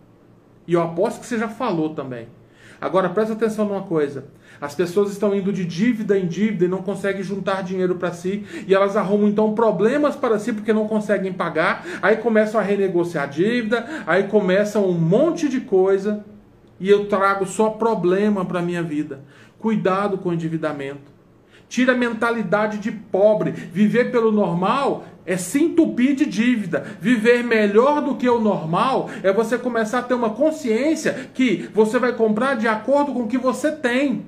E 0.66 0.72
eu 0.72 0.80
aposto 0.80 1.20
que 1.20 1.26
você 1.26 1.37
já 1.37 1.46
falou 1.46 1.90
também. 1.90 2.26
Agora 2.80 3.11
presta 3.11 3.35
atenção 3.35 3.66
numa 3.66 3.82
coisa: 3.82 4.28
as 4.59 4.74
pessoas 4.74 5.11
estão 5.11 5.35
indo 5.35 5.52
de 5.52 5.62
dívida 5.66 6.18
em 6.18 6.26
dívida 6.26 6.64
e 6.64 6.68
não 6.68 6.80
conseguem 6.80 7.22
juntar 7.22 7.62
dinheiro 7.62 7.96
para 7.96 8.12
si, 8.12 8.46
e 8.66 8.74
elas 8.74 8.96
arrumam 8.96 9.28
então 9.28 9.52
problemas 9.52 10.16
para 10.16 10.38
si 10.38 10.54
porque 10.54 10.72
não 10.72 10.88
conseguem 10.88 11.35
pagar, 11.35 11.85
aí 12.00 12.16
começam 12.16 12.59
a 12.59 12.64
renegociar 12.64 13.24
a 13.24 13.26
dívida, 13.26 14.04
aí 14.06 14.22
começa 14.22 14.78
um 14.78 14.92
monte 14.92 15.50
de 15.50 15.61
coisa, 15.61 16.24
e 16.80 16.88
eu 16.88 17.04
trago 17.11 17.44
só 17.44 17.68
problema 17.68 18.42
para 18.42 18.62
minha 18.62 18.82
vida. 18.82 19.20
Cuidado 19.59 20.16
com 20.16 20.30
o 20.30 20.32
endividamento. 20.32 21.15
Tira 21.68 21.92
a 21.92 21.96
mentalidade 21.96 22.79
de 22.79 22.92
pobre. 22.92 23.50
Viver 23.50 24.11
pelo 24.11 24.31
normal 24.31 25.05
é 25.24 25.37
se 25.37 25.62
entupir 25.62 26.14
de 26.14 26.24
dívida. 26.24 26.87
Viver 27.00 27.42
melhor 27.42 28.00
do 28.00 28.14
que 28.14 28.29
o 28.29 28.40
normal 28.40 29.11
é 29.22 29.33
você 29.33 29.59
começar 29.59 29.98
a 29.98 30.02
ter 30.02 30.14
uma 30.14 30.31
consciência 30.31 31.29
que 31.35 31.68
você 31.74 31.98
vai 31.98 32.12
comprar 32.12 32.55
de 32.55 32.68
acordo 32.68 33.12
com 33.12 33.22
o 33.22 33.29
que 33.29 33.38
você 33.38 33.72
tem. 33.72 34.24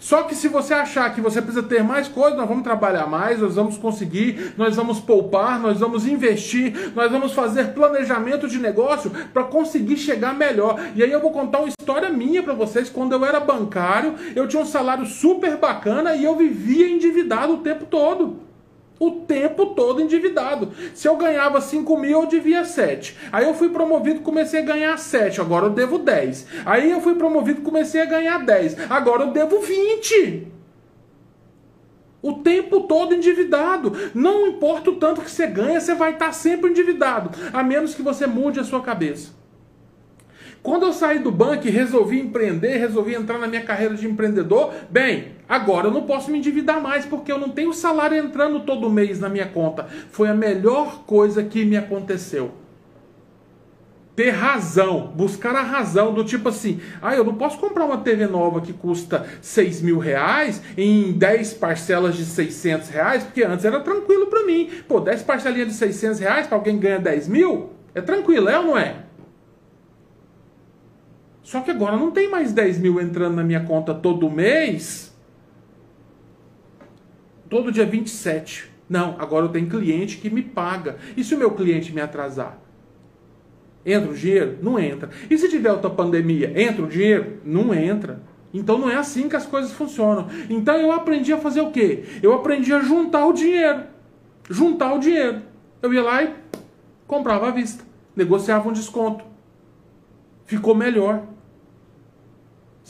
Só 0.00 0.22
que 0.22 0.34
se 0.34 0.48
você 0.48 0.72
achar 0.72 1.14
que 1.14 1.20
você 1.20 1.42
precisa 1.42 1.62
ter 1.62 1.84
mais 1.84 2.08
coisas, 2.08 2.36
nós 2.36 2.48
vamos 2.48 2.64
trabalhar 2.64 3.06
mais, 3.06 3.38
nós 3.38 3.54
vamos 3.54 3.76
conseguir, 3.76 4.54
nós 4.56 4.74
vamos 4.74 4.98
poupar, 4.98 5.60
nós 5.60 5.78
vamos 5.78 6.06
investir, 6.06 6.92
nós 6.96 7.12
vamos 7.12 7.32
fazer 7.32 7.74
planejamento 7.74 8.48
de 8.48 8.58
negócio 8.58 9.10
para 9.32 9.44
conseguir 9.44 9.98
chegar 9.98 10.34
melhor. 10.34 10.80
E 10.96 11.02
aí 11.02 11.12
eu 11.12 11.20
vou 11.20 11.30
contar 11.30 11.58
uma 11.58 11.68
história 11.68 12.08
minha 12.08 12.42
para 12.42 12.54
vocês. 12.54 12.88
Quando 12.88 13.12
eu 13.12 13.24
era 13.24 13.38
bancário, 13.38 14.14
eu 14.34 14.48
tinha 14.48 14.62
um 14.62 14.66
salário 14.66 15.04
super 15.04 15.58
bacana 15.58 16.16
e 16.16 16.24
eu 16.24 16.34
vivia 16.34 16.88
endividado 16.88 17.52
o 17.52 17.58
tempo 17.58 17.84
todo. 17.84 18.49
O 19.00 19.12
tempo 19.12 19.66
todo 19.74 20.02
endividado. 20.02 20.72
Se 20.94 21.08
eu 21.08 21.16
ganhava 21.16 21.60
5 21.60 21.96
mil, 21.96 22.20
eu 22.20 22.26
devia 22.26 22.66
7. 22.66 23.16
Aí 23.32 23.46
eu 23.46 23.54
fui 23.54 23.70
promovido, 23.70 24.20
comecei 24.20 24.60
a 24.60 24.64
ganhar 24.64 24.96
7, 24.98 25.40
agora 25.40 25.66
eu 25.66 25.70
devo 25.70 25.98
10. 25.98 26.46
Aí 26.66 26.90
eu 26.90 27.00
fui 27.00 27.14
promovido, 27.14 27.62
comecei 27.62 28.02
a 28.02 28.04
ganhar 28.04 28.44
10, 28.44 28.90
agora 28.90 29.22
eu 29.22 29.32
devo 29.32 29.58
20. 29.58 30.48
O 32.22 32.34
tempo 32.34 32.80
todo 32.80 33.14
endividado. 33.14 33.96
Não 34.14 34.46
importa 34.46 34.90
o 34.90 34.96
tanto 34.96 35.22
que 35.22 35.30
você 35.30 35.46
ganha, 35.46 35.80
você 35.80 35.94
vai 35.94 36.12
estar 36.12 36.32
sempre 36.32 36.70
endividado, 36.70 37.30
a 37.50 37.62
menos 37.62 37.94
que 37.94 38.02
você 38.02 38.26
mude 38.26 38.60
a 38.60 38.64
sua 38.64 38.82
cabeça. 38.82 39.39
Quando 40.62 40.84
eu 40.84 40.92
saí 40.92 41.18
do 41.18 41.30
banco 41.30 41.66
e 41.66 41.70
resolvi 41.70 42.20
empreender, 42.20 42.76
resolvi 42.76 43.14
entrar 43.14 43.38
na 43.38 43.46
minha 43.46 43.62
carreira 43.62 43.94
de 43.94 44.06
empreendedor, 44.06 44.74
bem, 44.90 45.32
agora 45.48 45.86
eu 45.86 45.90
não 45.90 46.02
posso 46.02 46.30
me 46.30 46.38
endividar 46.38 46.82
mais 46.82 47.06
porque 47.06 47.32
eu 47.32 47.38
não 47.38 47.48
tenho 47.48 47.72
salário 47.72 48.18
entrando 48.18 48.60
todo 48.60 48.90
mês 48.90 49.18
na 49.18 49.28
minha 49.30 49.46
conta. 49.46 49.86
Foi 50.10 50.28
a 50.28 50.34
melhor 50.34 51.04
coisa 51.06 51.42
que 51.42 51.64
me 51.64 51.78
aconteceu. 51.78 52.52
Ter 54.14 54.32
razão, 54.32 55.06
buscar 55.16 55.56
a 55.56 55.62
razão 55.62 56.12
do 56.12 56.22
tipo 56.22 56.50
assim, 56.50 56.78
ah, 57.00 57.14
eu 57.14 57.24
não 57.24 57.36
posso 57.36 57.58
comprar 57.58 57.86
uma 57.86 57.96
TV 57.96 58.26
nova 58.26 58.60
que 58.60 58.74
custa 58.74 59.24
6 59.40 59.80
mil 59.80 59.98
reais 59.98 60.60
em 60.76 61.12
10 61.12 61.54
parcelas 61.54 62.16
de 62.16 62.26
600 62.26 62.90
reais, 62.90 63.22
porque 63.22 63.42
antes 63.42 63.64
era 63.64 63.80
tranquilo 63.80 64.26
para 64.26 64.44
mim. 64.44 64.68
Pô, 64.86 65.00
10 65.00 65.22
parcelinhas 65.22 65.68
de 65.68 65.74
600 65.74 66.18
reais 66.18 66.46
para 66.46 66.58
alguém 66.58 66.78
ganha 66.78 66.98
10 66.98 67.28
mil? 67.28 67.70
É 67.94 68.02
tranquilo, 68.02 68.50
é 68.50 68.58
ou 68.58 68.64
não 68.66 68.76
é? 68.76 69.09
Só 71.50 71.60
que 71.60 71.72
agora 71.72 71.96
não 71.96 72.12
tem 72.12 72.30
mais 72.30 72.52
10 72.52 72.78
mil 72.78 73.00
entrando 73.00 73.34
na 73.34 73.42
minha 73.42 73.64
conta 73.64 73.92
todo 73.92 74.30
mês. 74.30 75.12
Todo 77.48 77.72
dia 77.72 77.84
27. 77.84 78.70
Não, 78.88 79.16
agora 79.18 79.46
eu 79.46 79.48
tenho 79.48 79.68
cliente 79.68 80.18
que 80.18 80.30
me 80.30 80.42
paga. 80.42 80.98
E 81.16 81.24
se 81.24 81.34
o 81.34 81.38
meu 81.38 81.50
cliente 81.50 81.92
me 81.92 82.00
atrasar? 82.00 82.56
Entra 83.84 84.12
o 84.12 84.14
dinheiro? 84.14 84.58
Não 84.62 84.78
entra. 84.78 85.10
E 85.28 85.36
se 85.36 85.48
tiver 85.48 85.72
outra 85.72 85.90
pandemia? 85.90 86.52
Entra 86.54 86.84
o 86.84 86.86
dinheiro? 86.86 87.40
Não 87.44 87.74
entra. 87.74 88.22
Então 88.54 88.78
não 88.78 88.88
é 88.88 88.94
assim 88.94 89.28
que 89.28 89.34
as 89.34 89.44
coisas 89.44 89.72
funcionam. 89.72 90.28
Então 90.48 90.76
eu 90.76 90.92
aprendi 90.92 91.32
a 91.32 91.38
fazer 91.38 91.62
o 91.62 91.72
quê? 91.72 92.04
Eu 92.22 92.32
aprendi 92.32 92.72
a 92.72 92.78
juntar 92.78 93.26
o 93.26 93.32
dinheiro. 93.32 93.86
Juntar 94.48 94.94
o 94.94 95.00
dinheiro. 95.00 95.42
Eu 95.82 95.92
ia 95.92 96.02
lá 96.04 96.22
e 96.22 96.32
comprava 97.08 97.48
à 97.48 97.50
vista. 97.50 97.82
Negociava 98.14 98.68
um 98.68 98.72
desconto. 98.72 99.24
Ficou 100.46 100.76
melhor. 100.76 101.24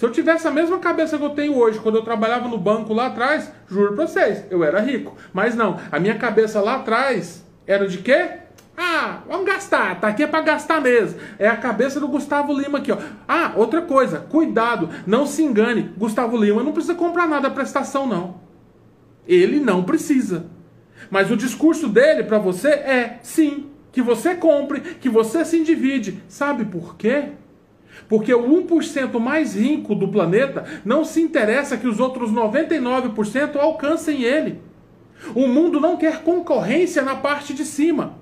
Se 0.00 0.06
eu 0.06 0.10
tivesse 0.10 0.48
a 0.48 0.50
mesma 0.50 0.78
cabeça 0.78 1.18
que 1.18 1.24
eu 1.24 1.28
tenho 1.28 1.54
hoje, 1.58 1.78
quando 1.78 1.96
eu 1.96 2.02
trabalhava 2.02 2.48
no 2.48 2.56
banco 2.56 2.94
lá 2.94 3.08
atrás, 3.08 3.52
juro 3.68 3.94
pra 3.94 4.06
vocês, 4.06 4.46
eu 4.50 4.64
era 4.64 4.80
rico. 4.80 5.14
Mas 5.30 5.54
não, 5.54 5.78
a 5.92 6.00
minha 6.00 6.14
cabeça 6.14 6.58
lá 6.58 6.76
atrás 6.76 7.44
era 7.66 7.86
de 7.86 7.98
quê? 7.98 8.30
Ah, 8.74 9.20
vamos 9.28 9.44
gastar, 9.44 10.00
tá 10.00 10.08
aqui 10.08 10.22
é 10.22 10.26
para 10.26 10.40
gastar 10.40 10.80
mesmo. 10.80 11.20
É 11.38 11.46
a 11.46 11.56
cabeça 11.58 12.00
do 12.00 12.08
Gustavo 12.08 12.50
Lima 12.50 12.78
aqui, 12.78 12.90
ó. 12.90 12.96
Ah, 13.28 13.52
outra 13.54 13.82
coisa, 13.82 14.20
cuidado, 14.20 14.88
não 15.06 15.26
se 15.26 15.42
engane. 15.42 15.92
Gustavo 15.98 16.34
Lima 16.34 16.62
não 16.62 16.72
precisa 16.72 16.94
comprar 16.94 17.28
nada 17.28 17.48
a 17.48 17.50
prestação, 17.50 18.06
não. 18.06 18.40
Ele 19.28 19.60
não 19.60 19.82
precisa. 19.82 20.46
Mas 21.10 21.30
o 21.30 21.36
discurso 21.36 21.86
dele 21.88 22.22
para 22.22 22.38
você 22.38 22.70
é 22.70 23.18
sim, 23.22 23.66
que 23.92 24.00
você 24.00 24.34
compre, 24.34 24.80
que 24.80 25.10
você 25.10 25.44
se 25.44 25.58
endivide. 25.58 26.22
Sabe 26.26 26.64
por 26.64 26.96
quê? 26.96 27.32
Porque 28.10 28.34
o 28.34 28.66
1% 28.66 29.20
mais 29.20 29.54
rico 29.54 29.94
do 29.94 30.08
planeta 30.08 30.64
não 30.84 31.04
se 31.04 31.22
interessa 31.22 31.76
que 31.76 31.86
os 31.86 32.00
outros 32.00 32.32
99% 32.32 33.56
alcancem 33.56 34.22
ele. 34.22 34.60
O 35.32 35.46
mundo 35.46 35.80
não 35.80 35.96
quer 35.96 36.24
concorrência 36.24 37.02
na 37.02 37.14
parte 37.14 37.54
de 37.54 37.64
cima. 37.64 38.18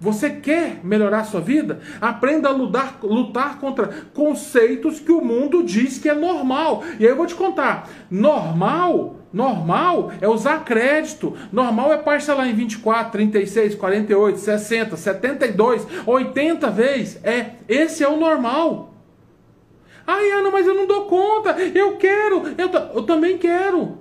Você 0.00 0.30
quer 0.30 0.80
melhorar 0.84 1.24
sua 1.24 1.40
vida? 1.40 1.80
Aprenda 2.00 2.48
a 2.48 2.52
lutar, 2.52 2.98
lutar 3.02 3.58
contra 3.58 3.88
conceitos 4.14 5.00
que 5.00 5.10
o 5.10 5.24
mundo 5.24 5.64
diz 5.64 5.98
que 5.98 6.08
é 6.08 6.14
normal. 6.14 6.84
E 6.98 7.04
aí 7.04 7.10
eu 7.10 7.16
vou 7.16 7.26
te 7.26 7.34
contar: 7.34 7.88
normal 8.10 9.18
Normal 9.32 10.10
é 10.20 10.28
usar 10.28 10.64
crédito. 10.64 11.36
Normal 11.52 11.92
é 11.92 11.98
parcelar 11.98 12.48
em 12.48 12.54
24, 12.54 13.12
36, 13.12 13.74
48, 13.74 14.38
60, 14.38 14.96
72, 14.96 15.86
80 16.06 16.70
vezes. 16.70 17.20
É, 17.22 17.56
esse 17.68 18.02
é 18.02 18.08
o 18.08 18.16
normal. 18.16 18.94
Ai, 20.06 20.30
Ana, 20.30 20.50
mas 20.50 20.66
eu 20.66 20.74
não 20.74 20.86
dou 20.86 21.04
conta. 21.04 21.50
Eu 21.60 21.98
quero. 21.98 22.42
Eu, 22.56 22.70
eu 22.94 23.02
também 23.02 23.36
quero. 23.36 23.98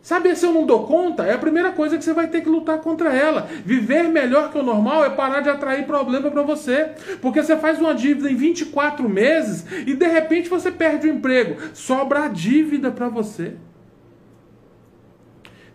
Sabe, 0.00 0.34
se 0.34 0.46
eu 0.46 0.52
não 0.52 0.64
dou 0.64 0.86
conta, 0.86 1.24
é 1.24 1.34
a 1.34 1.38
primeira 1.38 1.72
coisa 1.72 1.98
que 1.98 2.04
você 2.04 2.12
vai 2.12 2.28
ter 2.28 2.40
que 2.40 2.48
lutar 2.48 2.78
contra 2.78 3.12
ela. 3.12 3.48
Viver 3.64 4.04
melhor 4.04 4.50
que 4.50 4.58
o 4.58 4.62
normal 4.62 5.04
é 5.04 5.10
parar 5.10 5.40
de 5.40 5.50
atrair 5.50 5.84
problema 5.86 6.30
para 6.30 6.42
você. 6.42 6.92
Porque 7.20 7.42
você 7.42 7.56
faz 7.56 7.78
uma 7.78 7.94
dívida 7.94 8.30
em 8.30 8.36
24 8.36 9.08
meses 9.08 9.66
e 9.86 9.94
de 9.94 10.06
repente 10.06 10.48
você 10.48 10.70
perde 10.70 11.08
o 11.08 11.12
emprego. 11.12 11.56
Sobra 11.74 12.24
a 12.24 12.28
dívida 12.28 12.90
para 12.90 13.08
você. 13.08 13.54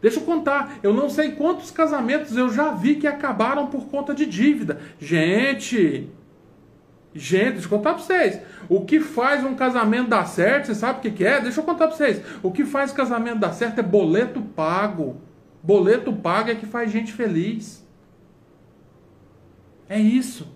Deixa 0.01 0.19
eu 0.19 0.23
contar, 0.23 0.79
eu 0.83 0.93
não 0.93 1.09
sei 1.09 1.31
quantos 1.31 1.71
casamentos 1.71 2.35
eu 2.35 2.49
já 2.49 2.71
vi 2.71 2.95
que 2.95 3.07
acabaram 3.07 3.67
por 3.67 3.85
conta 3.85 4.13
de 4.13 4.25
dívida. 4.25 4.81
Gente, 4.99 6.09
gente, 7.13 7.53
deixa 7.53 7.65
eu 7.65 7.69
contar 7.69 7.93
para 7.93 8.03
vocês. 8.03 8.41
O 8.69 8.81
que 8.85 8.99
faz 8.99 9.43
um 9.43 9.55
casamento 9.55 10.09
dar 10.09 10.25
certo, 10.25 10.65
você 10.65 10.75
sabe 10.75 10.99
o 10.99 11.01
que, 11.01 11.11
que 11.11 11.25
é? 11.25 11.41
Deixa 11.41 11.59
eu 11.59 11.63
contar 11.63 11.87
para 11.87 11.95
vocês. 11.95 12.21
O 12.41 12.51
que 12.51 12.65
faz 12.65 12.91
casamento 12.91 13.39
dar 13.39 13.53
certo 13.53 13.79
é 13.79 13.83
boleto 13.83 14.41
pago. 14.41 15.17
Boleto 15.61 16.11
pago 16.11 16.49
é 16.49 16.55
que 16.55 16.65
faz 16.65 16.91
gente 16.91 17.13
feliz. 17.13 17.85
É 19.87 19.99
isso. 19.99 20.47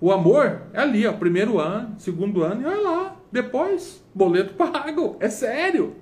O 0.00 0.10
amor 0.10 0.62
é 0.72 0.80
ali, 0.80 1.06
ó, 1.06 1.12
primeiro 1.12 1.58
ano, 1.58 1.94
segundo 1.98 2.42
ano, 2.42 2.62
e 2.62 2.64
olha 2.64 2.80
lá. 2.80 3.16
Depois, 3.30 4.02
boleto 4.14 4.54
pago. 4.54 5.16
É 5.20 5.28
sério. 5.28 5.96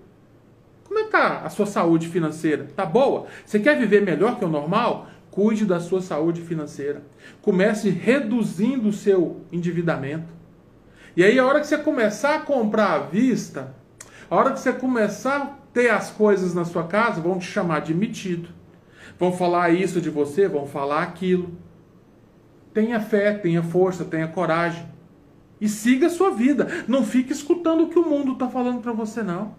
Como 0.84 1.00
é 1.00 1.04
que 1.04 1.10
tá 1.10 1.42
a 1.44 1.50
sua 1.50 1.66
saúde 1.66 2.08
financeira? 2.08 2.66
Tá 2.74 2.86
boa? 2.86 3.26
Você 3.44 3.58
quer 3.60 3.78
viver 3.78 4.00
melhor 4.00 4.38
que 4.38 4.44
o 4.44 4.48
normal? 4.48 5.06
Cuide 5.30 5.64
da 5.64 5.80
sua 5.80 6.00
saúde 6.00 6.40
financeira. 6.40 7.02
Comece 7.42 7.90
reduzindo 7.90 8.88
o 8.88 8.92
seu 8.92 9.42
endividamento. 9.52 10.32
E 11.16 11.24
aí, 11.24 11.38
a 11.38 11.46
hora 11.46 11.60
que 11.60 11.66
você 11.66 11.78
começar 11.78 12.36
a 12.36 12.40
comprar 12.40 12.92
à 12.92 12.98
vista, 12.98 13.74
a 14.30 14.36
hora 14.36 14.52
que 14.52 14.60
você 14.60 14.72
começar 14.72 15.36
a 15.36 15.46
ter 15.72 15.90
as 15.90 16.10
coisas 16.10 16.54
na 16.54 16.64
sua 16.64 16.84
casa, 16.84 17.20
vão 17.20 17.38
te 17.38 17.46
chamar 17.46 17.80
de 17.80 17.94
metido. 17.94 18.48
Vão 19.18 19.32
falar 19.32 19.70
isso 19.70 20.00
de 20.00 20.10
você, 20.10 20.46
vão 20.46 20.66
falar 20.66 21.02
aquilo. 21.02 21.50
Tenha 22.72 23.00
fé, 23.00 23.32
tenha 23.32 23.62
força, 23.62 24.04
tenha 24.04 24.28
coragem. 24.28 24.86
E 25.60 25.68
siga 25.68 26.06
a 26.06 26.10
sua 26.10 26.30
vida. 26.30 26.68
Não 26.86 27.04
fique 27.04 27.32
escutando 27.32 27.84
o 27.84 27.88
que 27.88 27.98
o 27.98 28.08
mundo 28.08 28.32
está 28.32 28.48
falando 28.48 28.80
para 28.80 28.92
você, 28.92 29.22
não. 29.22 29.56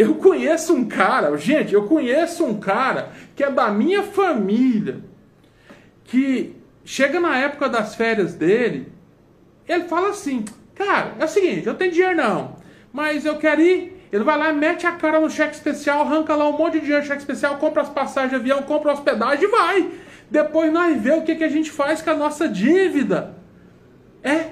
Eu 0.00 0.14
conheço 0.14 0.72
um 0.72 0.88
cara, 0.88 1.36
gente, 1.36 1.74
eu 1.74 1.86
conheço 1.86 2.42
um 2.42 2.58
cara 2.58 3.10
que 3.36 3.44
é 3.44 3.50
da 3.50 3.70
minha 3.70 4.02
família, 4.02 5.04
que 6.04 6.56
chega 6.82 7.20
na 7.20 7.36
época 7.36 7.68
das 7.68 7.94
férias 7.94 8.34
dele, 8.34 8.90
ele 9.68 9.84
fala 9.84 10.08
assim: 10.08 10.42
Cara, 10.74 11.16
é 11.18 11.24
o 11.26 11.28
seguinte, 11.28 11.66
eu 11.66 11.74
tenho 11.74 11.92
dinheiro 11.92 12.16
não, 12.16 12.56
mas 12.90 13.26
eu 13.26 13.36
quero 13.36 13.60
ir. 13.60 14.08
Ele 14.10 14.24
vai 14.24 14.38
lá, 14.38 14.50
mete 14.54 14.86
a 14.86 14.92
cara 14.92 15.20
no 15.20 15.28
cheque 15.28 15.54
especial, 15.54 16.00
arranca 16.00 16.34
lá 16.34 16.48
um 16.48 16.56
monte 16.56 16.78
de 16.78 16.80
dinheiro 16.80 17.02
no 17.02 17.06
cheque 17.06 17.20
especial, 17.20 17.58
compra 17.58 17.82
as 17.82 17.90
passagens 17.90 18.30
de 18.30 18.36
avião, 18.36 18.62
compra 18.62 18.94
hospedagem 18.94 19.44
e 19.44 19.48
vai. 19.48 19.90
Depois 20.30 20.72
nós 20.72 20.98
vê 20.98 21.12
o 21.12 21.20
que, 21.20 21.36
que 21.36 21.44
a 21.44 21.50
gente 21.50 21.70
faz 21.70 22.00
com 22.00 22.08
a 22.08 22.14
nossa 22.14 22.48
dívida. 22.48 23.34
É, 24.22 24.46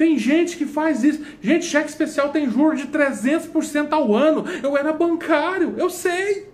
tem 0.00 0.16
gente 0.16 0.56
que 0.56 0.64
faz 0.64 1.04
isso. 1.04 1.22
Gente, 1.42 1.66
cheque 1.66 1.90
especial 1.90 2.30
tem 2.30 2.48
juros 2.48 2.80
de 2.80 2.86
300% 2.86 3.92
ao 3.92 4.16
ano. 4.16 4.46
Eu 4.62 4.74
era 4.74 4.94
bancário, 4.94 5.74
eu 5.76 5.90
sei. 5.90 6.50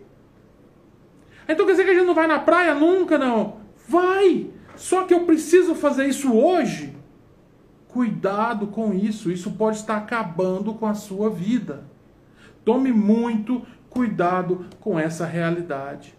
Então 1.49 1.65
quer 1.65 1.71
dizer 1.71 1.85
que 1.85 1.91
a 1.91 1.95
gente 1.95 2.07
não 2.07 2.15
vai 2.15 2.27
na 2.27 2.41
praia 2.41 2.75
nunca, 2.75 3.17
não? 3.17 3.59
Vai! 3.87 4.51
Só 4.75 5.05
que 5.05 5.15
eu 5.15 5.21
preciso 5.21 5.77
fazer 5.77 6.09
isso 6.09 6.37
hoje. 6.37 6.93
Cuidado 7.87 8.67
com 8.67 8.93
isso, 8.93 9.31
isso 9.31 9.53
pode 9.53 9.77
estar 9.77 9.99
acabando 9.99 10.75
com 10.75 10.87
a 10.87 10.95
sua 10.95 11.31
vida. 11.31 11.85
Tome 12.65 12.91
muito 12.91 13.65
cuidado 13.89 14.67
com 14.81 14.99
essa 14.99 15.25
realidade. 15.25 16.16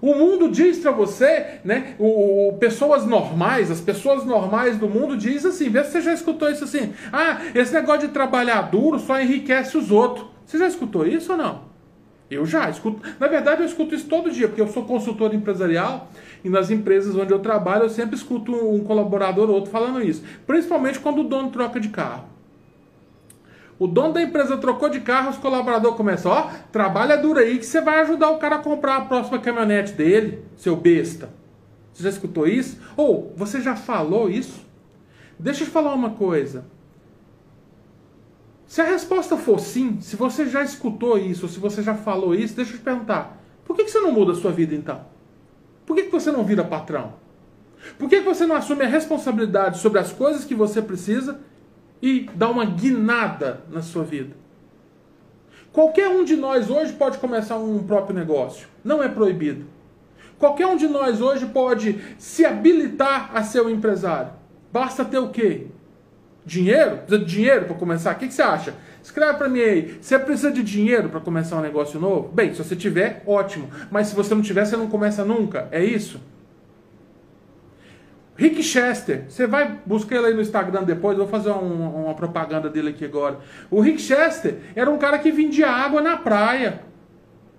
O 0.00 0.14
mundo 0.14 0.50
diz 0.50 0.78
para 0.78 0.90
você, 0.90 1.60
né? 1.64 1.94
O, 1.98 2.48
o, 2.48 2.52
pessoas 2.58 3.04
normais, 3.04 3.70
as 3.70 3.80
pessoas 3.80 4.24
normais 4.24 4.76
do 4.76 4.88
mundo 4.88 5.16
diz 5.16 5.44
assim, 5.44 5.68
vê 5.68 5.84
se 5.84 5.92
você 5.92 6.00
já 6.00 6.12
escutou 6.12 6.50
isso 6.50 6.64
assim. 6.64 6.92
Ah, 7.12 7.40
esse 7.54 7.72
negócio 7.72 8.06
de 8.06 8.14
trabalhar 8.14 8.62
duro 8.62 8.98
só 8.98 9.20
enriquece 9.20 9.76
os 9.76 9.90
outros. 9.90 10.26
Você 10.44 10.58
já 10.58 10.66
escutou 10.66 11.06
isso 11.06 11.32
ou 11.32 11.38
não? 11.38 11.68
Eu 12.30 12.44
já 12.44 12.68
escuto. 12.68 13.00
Na 13.18 13.26
verdade, 13.26 13.62
eu 13.62 13.66
escuto 13.66 13.94
isso 13.94 14.06
todo 14.06 14.30
dia, 14.30 14.48
porque 14.48 14.60
eu 14.60 14.68
sou 14.68 14.84
consultor 14.84 15.32
empresarial 15.34 16.10
e 16.44 16.48
nas 16.48 16.70
empresas 16.70 17.14
onde 17.16 17.32
eu 17.32 17.38
trabalho 17.38 17.84
eu 17.84 17.90
sempre 17.90 18.16
escuto 18.16 18.52
um 18.52 18.80
colaborador 18.84 19.48
ou 19.48 19.56
outro 19.56 19.70
falando 19.70 20.02
isso. 20.02 20.22
Principalmente 20.46 21.00
quando 21.00 21.20
o 21.20 21.24
dono 21.24 21.50
troca 21.50 21.80
de 21.80 21.88
carro. 21.88 22.24
O 23.78 23.86
dono 23.86 24.12
da 24.12 24.22
empresa 24.22 24.56
trocou 24.56 24.88
de 24.88 25.00
carro, 25.00 25.30
os 25.30 25.36
colaboradores 25.36 25.96
começam, 25.96 26.32
ó, 26.32 26.50
trabalha 26.72 27.16
duro 27.16 27.38
aí 27.38 27.58
que 27.58 27.66
você 27.66 27.80
vai 27.80 28.00
ajudar 28.00 28.30
o 28.30 28.38
cara 28.38 28.56
a 28.56 28.62
comprar 28.62 28.96
a 28.96 29.00
próxima 29.02 29.38
caminhonete 29.38 29.92
dele, 29.92 30.44
seu 30.56 30.74
besta. 30.74 31.30
Você 31.92 32.02
já 32.02 32.08
escutou 32.10 32.46
isso? 32.46 32.78
Ou 32.96 33.32
você 33.36 33.60
já 33.60 33.76
falou 33.76 34.28
isso? 34.28 34.66
Deixa 35.38 35.62
eu 35.62 35.66
te 35.66 35.72
falar 35.72 35.94
uma 35.94 36.10
coisa. 36.10 36.64
Se 38.66 38.80
a 38.80 38.84
resposta 38.84 39.36
for 39.36 39.60
sim, 39.60 40.00
se 40.00 40.16
você 40.16 40.46
já 40.46 40.62
escutou 40.62 41.16
isso, 41.16 41.48
se 41.48 41.58
você 41.58 41.82
já 41.82 41.94
falou 41.94 42.34
isso, 42.34 42.54
deixa 42.54 42.72
eu 42.72 42.78
te 42.78 42.82
perguntar: 42.82 43.40
por 43.64 43.76
que, 43.76 43.88
você 43.88 44.00
não 44.00 44.12
muda 44.12 44.32
a 44.32 44.34
sua 44.34 44.50
vida 44.50 44.74
então? 44.74 45.00
Por 45.86 45.96
que, 45.96 46.02
você 46.02 46.30
não 46.30 46.44
vira 46.44 46.64
patrão? 46.64 47.14
Por 47.96 48.08
que 48.08 48.20
você 48.20 48.44
não 48.44 48.56
assume 48.56 48.84
a 48.84 48.88
responsabilidade 48.88 49.78
sobre 49.78 50.00
as 50.00 50.12
coisas 50.12 50.44
que 50.44 50.54
você 50.54 50.82
precisa 50.82 51.40
e 52.02 52.28
dá 52.34 52.48
uma 52.48 52.64
guinada 52.64 53.62
na 53.70 53.82
sua 53.82 54.04
vida? 54.04 54.36
Qualquer 55.72 56.08
um 56.08 56.24
de 56.24 56.36
nós 56.36 56.70
hoje 56.70 56.92
pode 56.94 57.18
começar 57.18 57.56
um 57.58 57.82
próprio 57.82 58.16
negócio. 58.16 58.66
Não 58.82 59.02
é 59.02 59.08
proibido. 59.08 59.66
Qualquer 60.38 60.66
um 60.66 60.76
de 60.76 60.86
nós 60.86 61.20
hoje 61.20 61.46
pode 61.46 62.00
se 62.18 62.44
habilitar 62.44 63.30
a 63.34 63.42
ser 63.42 63.60
um 63.62 63.70
empresário. 63.70 64.32
Basta 64.72 65.04
ter 65.04 65.18
o 65.18 65.28
quê? 65.28 65.66
Dinheiro? 66.44 66.98
Precisa 66.98 67.18
de 67.18 67.24
dinheiro 67.24 67.64
para 67.66 67.74
começar? 67.74 68.14
O 68.14 68.18
que, 68.18 68.28
que 68.28 68.34
você 68.34 68.42
acha? 68.42 68.74
Escreve 69.02 69.38
para 69.38 69.48
mim 69.48 69.60
aí. 69.60 69.98
Você 70.00 70.18
precisa 70.18 70.50
de 70.50 70.62
dinheiro 70.62 71.08
para 71.08 71.20
começar 71.20 71.56
um 71.56 71.60
negócio 71.60 72.00
novo? 72.00 72.28
Bem, 72.28 72.52
se 72.52 72.62
você 72.62 72.76
tiver, 72.76 73.22
ótimo. 73.26 73.68
Mas 73.90 74.08
se 74.08 74.14
você 74.14 74.34
não 74.34 74.42
tiver, 74.42 74.64
você 74.64 74.76
não 74.76 74.88
começa 74.88 75.24
nunca. 75.24 75.68
É 75.70 75.84
isso? 75.84 76.20
Rick 78.38 78.62
Chester, 78.62 79.24
você 79.28 79.48
vai 79.48 79.80
buscar 79.84 80.14
ele 80.14 80.26
aí 80.28 80.34
no 80.34 80.40
Instagram 80.40 80.84
depois, 80.84 81.18
vou 81.18 81.26
fazer 81.26 81.50
uma, 81.50 81.88
uma 81.88 82.14
propaganda 82.14 82.70
dele 82.70 82.90
aqui 82.90 83.04
agora. 83.04 83.40
O 83.68 83.80
Rick 83.80 84.00
Chester 84.00 84.58
era 84.76 84.88
um 84.88 84.96
cara 84.96 85.18
que 85.18 85.32
vendia 85.32 85.68
água 85.68 86.00
na 86.00 86.16
praia. 86.16 86.82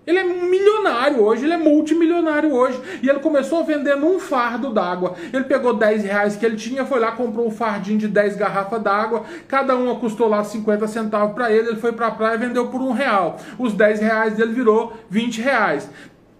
Ele 0.07 0.17
é 0.17 0.23
milionário 0.23 1.21
hoje, 1.21 1.43
ele 1.43 1.53
é 1.53 1.57
multimilionário 1.57 2.53
hoje. 2.53 2.79
E 3.03 3.09
ele 3.09 3.19
começou 3.19 3.63
vendendo 3.65 4.07
um 4.07 4.19
fardo 4.19 4.73
d'água. 4.73 5.15
Ele 5.33 5.43
pegou 5.43 5.73
10 5.73 6.03
reais 6.03 6.37
que 6.37 6.45
ele 6.45 6.55
tinha, 6.55 6.85
foi 6.85 6.99
lá, 7.01 7.11
comprou 7.11 7.45
um 7.45 7.51
fardinho 7.51 7.99
de 7.99 8.07
10 8.07 8.37
garrafas 8.37 8.81
d'água. 8.81 9.23
Cada 9.49 9.75
uma 9.75 9.97
custou 9.97 10.29
lá 10.29 10.45
50 10.45 10.87
centavos 10.87 11.35
para 11.35 11.51
ele. 11.51 11.67
Ele 11.67 11.79
foi 11.79 11.91
para 11.91 12.07
a 12.07 12.11
praia 12.11 12.35
e 12.35 12.39
vendeu 12.39 12.69
por 12.69 12.81
um 12.81 12.93
real. 12.93 13.37
Os 13.59 13.73
10 13.73 13.99
reais 13.99 14.33
dele 14.35 14.53
virou 14.53 14.93
20 15.09 15.41
reais 15.41 15.89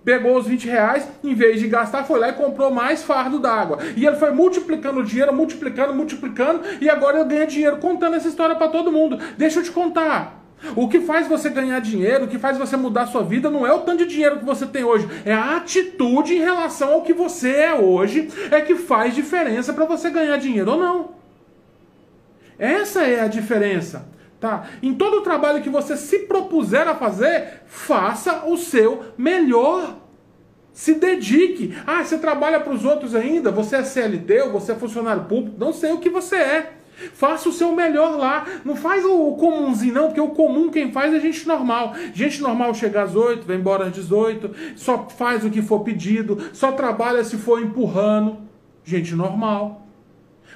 pegou 0.03 0.37
os 0.37 0.47
20 0.47 0.67
reais, 0.67 1.07
em 1.23 1.33
vez 1.33 1.59
de 1.59 1.67
gastar, 1.67 2.03
foi 2.03 2.19
lá 2.19 2.29
e 2.29 2.33
comprou 2.33 2.71
mais 2.71 3.03
fardo 3.03 3.39
d'água. 3.39 3.79
E 3.95 4.05
ele 4.05 4.15
foi 4.15 4.31
multiplicando 4.31 4.99
o 4.99 5.03
dinheiro, 5.03 5.33
multiplicando, 5.33 5.93
multiplicando, 5.93 6.61
e 6.81 6.89
agora 6.89 7.19
ele 7.19 7.29
ganha 7.29 7.47
dinheiro 7.47 7.77
contando 7.77 8.15
essa 8.15 8.27
história 8.27 8.55
para 8.55 8.69
todo 8.69 8.91
mundo. 8.91 9.19
Deixa 9.37 9.59
eu 9.59 9.63
te 9.63 9.71
contar. 9.71 10.39
O 10.75 10.89
que 10.89 10.99
faz 10.99 11.27
você 11.27 11.49
ganhar 11.49 11.79
dinheiro, 11.79 12.25
o 12.25 12.27
que 12.27 12.37
faz 12.37 12.57
você 12.57 12.75
mudar 12.75 13.07
sua 13.07 13.23
vida, 13.23 13.49
não 13.49 13.65
é 13.65 13.71
o 13.71 13.79
tanto 13.79 14.05
de 14.05 14.13
dinheiro 14.13 14.39
que 14.39 14.45
você 14.45 14.65
tem 14.65 14.83
hoje, 14.83 15.07
é 15.23 15.33
a 15.33 15.55
atitude 15.55 16.33
em 16.33 16.39
relação 16.39 16.93
ao 16.93 17.01
que 17.01 17.13
você 17.13 17.49
é 17.49 17.73
hoje, 17.73 18.29
é 18.51 18.59
que 18.61 18.75
faz 18.75 19.15
diferença 19.15 19.73
para 19.73 19.85
você 19.85 20.09
ganhar 20.09 20.37
dinheiro 20.37 20.71
ou 20.71 20.77
não. 20.77 21.11
Essa 22.57 23.03
é 23.03 23.21
a 23.21 23.27
diferença. 23.27 24.05
Tá? 24.39 24.69
Em 24.81 24.93
todo 24.93 25.17
o 25.17 25.21
trabalho 25.21 25.61
que 25.61 25.69
você 25.69 25.97
se 25.97 26.19
propuser 26.19 26.87
a 26.87 26.95
fazer, 26.95 27.63
faça 27.67 28.45
o 28.45 28.55
seu 28.55 29.03
melhor. 29.17 29.97
Se 30.71 30.93
dedique. 30.93 31.75
Ah, 31.85 32.03
você 32.03 32.17
trabalha 32.17 32.61
para 32.61 32.71
os 32.71 32.85
outros 32.85 33.13
ainda? 33.13 33.51
Você 33.51 33.75
é 33.75 33.83
CLT 33.83 34.43
ou 34.43 34.51
você 34.51 34.71
é 34.71 34.75
funcionário 34.75 35.25
público? 35.25 35.57
Não 35.59 35.73
sei 35.73 35.91
o 35.91 35.97
que 35.97 36.09
você 36.09 36.37
é. 36.37 36.73
Faça 37.13 37.49
o 37.49 37.53
seu 37.53 37.73
melhor 37.73 38.17
lá. 38.17 38.45
Não 38.63 38.77
faz 38.77 39.03
o 39.03 39.33
comumzinho, 39.33 39.93
não, 39.93 40.07
porque 40.07 40.21
o 40.21 40.29
comum 40.29 40.69
quem 40.69 40.91
faz 40.91 41.13
é 41.13 41.19
gente 41.19 41.45
normal. 41.45 41.93
Gente 42.13 42.41
normal 42.41 42.73
chega 42.73 43.01
às 43.01 43.15
8, 43.15 43.45
vai 43.45 43.57
embora 43.57 43.87
às 43.87 43.93
18, 43.93 44.75
só 44.77 45.07
faz 45.09 45.43
o 45.43 45.49
que 45.49 45.61
for 45.61 45.81
pedido, 45.81 46.37
só 46.53 46.71
trabalha 46.71 47.25
se 47.25 47.35
for 47.37 47.61
empurrando. 47.61 48.37
Gente 48.85 49.13
normal. 49.15 49.85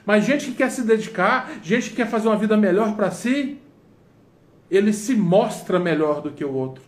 Mas 0.05 0.25
gente 0.25 0.45
que 0.45 0.53
quer 0.53 0.69
se 0.69 0.83
dedicar, 0.83 1.51
gente 1.61 1.89
que 1.89 1.97
quer 1.97 2.07
fazer 2.07 2.27
uma 2.27 2.37
vida 2.37 2.57
melhor 2.57 2.95
para 2.95 3.11
si, 3.11 3.57
ele 4.69 4.93
se 4.93 5.15
mostra 5.15 5.79
melhor 5.79 6.21
do 6.21 6.31
que 6.31 6.43
o 6.43 6.53
outro. 6.53 6.83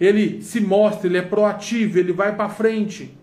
Ele 0.00 0.42
se 0.42 0.60
mostra, 0.60 1.06
ele 1.06 1.18
é 1.18 1.22
proativo, 1.22 1.98
ele 1.98 2.12
vai 2.12 2.34
para 2.34 2.48
frente. 2.48 3.16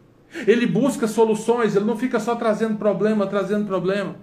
Ele 0.47 0.65
busca 0.65 1.07
soluções, 1.07 1.75
ele 1.75 1.85
não 1.85 1.97
fica 1.97 2.19
só 2.19 2.35
trazendo 2.35 2.77
problema, 2.77 3.27
trazendo 3.27 3.65
problema. 3.65 4.15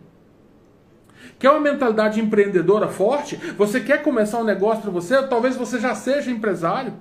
Quer 1.39 1.51
uma 1.51 1.61
mentalidade 1.61 2.21
empreendedora 2.21 2.89
forte? 2.89 3.37
Você 3.57 3.81
quer 3.81 4.03
começar 4.03 4.39
um 4.39 4.45
negócio 4.45 4.83
para 4.83 4.91
você? 4.91 5.23
Talvez 5.27 5.57
você 5.57 5.79
já 5.79 5.95
seja 5.95 6.31
empresário. 6.31 6.95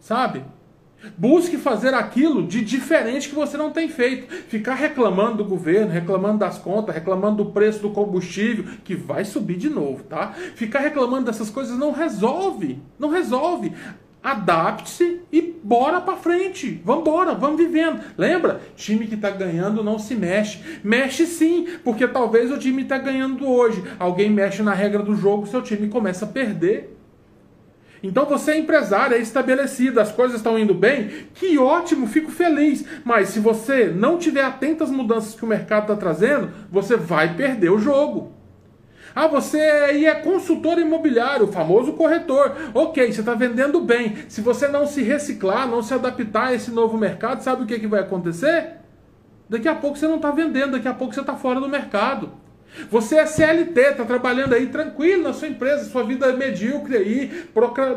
Sabe? 0.00 0.44
Busque 1.16 1.56
fazer 1.56 1.94
aquilo 1.94 2.46
de 2.46 2.62
diferente 2.62 3.28
que 3.28 3.34
você 3.34 3.56
não 3.56 3.70
tem 3.70 3.88
feito. 3.88 4.32
Ficar 4.48 4.74
reclamando 4.74 5.38
do 5.38 5.44
governo, 5.44 5.90
reclamando 5.90 6.38
das 6.38 6.58
contas, 6.58 6.94
reclamando 6.94 7.44
do 7.44 7.50
preço 7.52 7.80
do 7.80 7.90
combustível, 7.90 8.64
que 8.84 8.94
vai 8.94 9.24
subir 9.24 9.56
de 9.56 9.68
novo, 9.70 10.04
tá? 10.04 10.32
Ficar 10.54 10.80
reclamando 10.80 11.26
dessas 11.26 11.50
coisas 11.50 11.78
não 11.78 11.92
resolve. 11.92 12.78
Não 12.98 13.08
resolve. 13.08 13.72
Adapte-se 14.22 15.22
e 15.32 15.40
bora 15.40 15.98
para 16.00 16.16
frente. 16.16 16.82
Vambora, 16.84 17.34
vamos 17.34 17.56
vivendo. 17.56 18.00
Lembra? 18.18 18.60
Time 18.76 19.06
que 19.06 19.14
está 19.14 19.30
ganhando 19.30 19.82
não 19.82 19.98
se 19.98 20.14
mexe. 20.14 20.60
Mexe 20.84 21.26
sim, 21.26 21.66
porque 21.82 22.06
talvez 22.06 22.50
o 22.50 22.58
time 22.58 22.82
está 22.82 22.98
ganhando 22.98 23.48
hoje. 23.48 23.82
Alguém 23.98 24.28
mexe 24.28 24.62
na 24.62 24.74
regra 24.74 25.02
do 25.02 25.14
jogo, 25.14 25.46
seu 25.46 25.62
time 25.62 25.88
começa 25.88 26.26
a 26.26 26.28
perder. 26.28 26.99
Então 28.02 28.24
você 28.24 28.52
é 28.52 28.58
empresário, 28.58 29.16
é 29.16 29.20
estabelecido, 29.20 30.00
as 30.00 30.10
coisas 30.10 30.38
estão 30.38 30.58
indo 30.58 30.74
bem, 30.74 31.28
que 31.34 31.58
ótimo, 31.58 32.06
fico 32.06 32.30
feliz. 32.30 32.84
Mas 33.04 33.28
se 33.28 33.40
você 33.40 33.86
não 33.86 34.18
tiver 34.18 34.42
atento 34.42 34.82
às 34.82 34.90
mudanças 34.90 35.34
que 35.34 35.44
o 35.44 35.48
mercado 35.48 35.82
está 35.82 35.96
trazendo, 35.96 36.50
você 36.70 36.96
vai 36.96 37.34
perder 37.34 37.70
o 37.70 37.78
jogo. 37.78 38.40
Ah, 39.14 39.26
você 39.26 39.58
é 39.58 40.14
consultor 40.14 40.78
imobiliário, 40.78 41.46
o 41.46 41.52
famoso 41.52 41.92
corretor. 41.94 42.56
Ok, 42.72 43.12
você 43.12 43.20
está 43.20 43.34
vendendo 43.34 43.80
bem. 43.80 44.16
Se 44.28 44.40
você 44.40 44.68
não 44.68 44.86
se 44.86 45.02
reciclar, 45.02 45.68
não 45.68 45.82
se 45.82 45.92
adaptar 45.92 46.48
a 46.48 46.54
esse 46.54 46.70
novo 46.70 46.96
mercado, 46.96 47.42
sabe 47.42 47.64
o 47.64 47.66
que, 47.66 47.78
que 47.78 47.86
vai 47.86 48.00
acontecer? 48.00 48.76
Daqui 49.48 49.66
a 49.66 49.74
pouco 49.74 49.98
você 49.98 50.06
não 50.06 50.16
está 50.16 50.30
vendendo, 50.30 50.72
daqui 50.72 50.86
a 50.86 50.94
pouco 50.94 51.12
você 51.12 51.20
está 51.20 51.34
fora 51.34 51.60
do 51.60 51.68
mercado. 51.68 52.30
Você 52.90 53.16
é 53.16 53.26
CLT, 53.26 53.80
está 53.80 54.04
trabalhando 54.04 54.54
aí 54.54 54.66
tranquilo 54.66 55.24
na 55.24 55.32
sua 55.32 55.48
empresa, 55.48 55.90
sua 55.90 56.04
vida 56.04 56.26
é 56.26 56.32
medíocre 56.36 56.96
aí, 56.96 57.44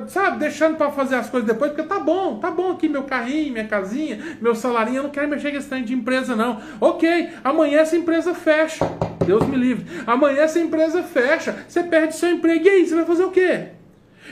sabe, 0.07 0.39
deixando 0.39 0.77
para 0.77 0.91
fazer 0.91 1.15
as 1.15 1.29
coisas 1.29 1.47
depois, 1.47 1.71
porque 1.71 1.87
tá 1.87 1.99
bom, 1.99 2.39
tá 2.39 2.49
bom 2.51 2.71
aqui 2.71 2.89
meu 2.89 3.03
carrinho, 3.03 3.53
minha 3.53 3.67
casinha, 3.67 4.37
meu 4.41 4.55
salarinho, 4.55 4.97
eu 4.97 5.03
não 5.03 5.09
quero 5.09 5.27
mexer 5.27 5.51
com 5.51 5.57
esse 5.57 5.69
trem 5.69 5.83
de 5.83 5.93
empresa 5.93 6.35
não. 6.35 6.59
Ok, 6.81 7.29
amanhã 7.43 7.79
essa 7.79 7.95
empresa 7.95 8.33
fecha, 8.33 8.85
Deus 9.25 9.45
me 9.47 9.55
livre. 9.55 9.85
Amanhã 10.05 10.41
essa 10.41 10.59
empresa 10.59 11.03
fecha, 11.03 11.65
você 11.67 11.83
perde 11.83 12.15
seu 12.15 12.29
emprego, 12.29 12.65
e 12.65 12.69
aí, 12.69 12.85
você 12.85 12.95
vai 12.95 13.05
fazer 13.05 13.23
o 13.23 13.31
quê? 13.31 13.67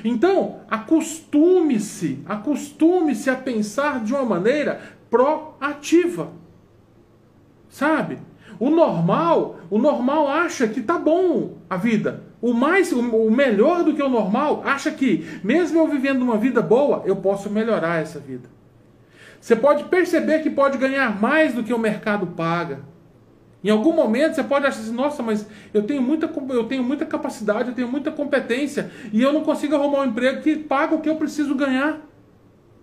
Então, 0.03 0.61
acostume-se, 0.69 2.19
acostume-se 2.25 3.29
a 3.29 3.35
pensar 3.35 4.03
de 4.03 4.13
uma 4.13 4.23
maneira 4.23 4.81
proativa, 5.09 6.31
sabe? 7.69 8.17
O 8.61 8.69
normal, 8.69 9.57
o 9.71 9.79
normal 9.79 10.27
acha 10.27 10.67
que 10.67 10.83
tá 10.83 10.95
bom 10.95 11.57
a 11.67 11.75
vida. 11.75 12.21
O 12.39 12.53
mais, 12.53 12.91
o 12.91 13.31
melhor 13.31 13.83
do 13.83 13.95
que 13.95 14.03
o 14.03 14.07
normal 14.07 14.61
acha 14.63 14.91
que, 14.91 15.27
mesmo 15.43 15.79
eu 15.79 15.87
vivendo 15.87 16.21
uma 16.21 16.37
vida 16.37 16.61
boa, 16.61 17.01
eu 17.03 17.15
posso 17.15 17.49
melhorar 17.49 18.03
essa 18.03 18.19
vida. 18.19 18.47
Você 19.39 19.55
pode 19.55 19.85
perceber 19.85 20.43
que 20.43 20.49
pode 20.51 20.77
ganhar 20.77 21.19
mais 21.19 21.55
do 21.55 21.63
que 21.63 21.73
o 21.73 21.79
mercado 21.79 22.27
paga. 22.27 22.81
Em 23.63 23.71
algum 23.71 23.93
momento 23.93 24.35
você 24.35 24.43
pode 24.43 24.67
achar 24.67 24.81
assim, 24.81 24.93
nossa, 24.93 25.23
mas 25.23 25.47
eu 25.73 25.81
tenho 25.81 26.03
muita, 26.03 26.31
eu 26.49 26.65
tenho 26.65 26.83
muita 26.83 27.03
capacidade, 27.03 27.69
eu 27.69 27.75
tenho 27.75 27.87
muita 27.87 28.11
competência 28.11 28.91
e 29.11 29.23
eu 29.23 29.33
não 29.33 29.41
consigo 29.41 29.73
arrumar 29.73 30.01
um 30.01 30.05
emprego 30.05 30.39
que 30.43 30.55
paga 30.55 30.93
o 30.93 31.01
que 31.01 31.09
eu 31.09 31.15
preciso 31.15 31.55
ganhar. 31.55 31.99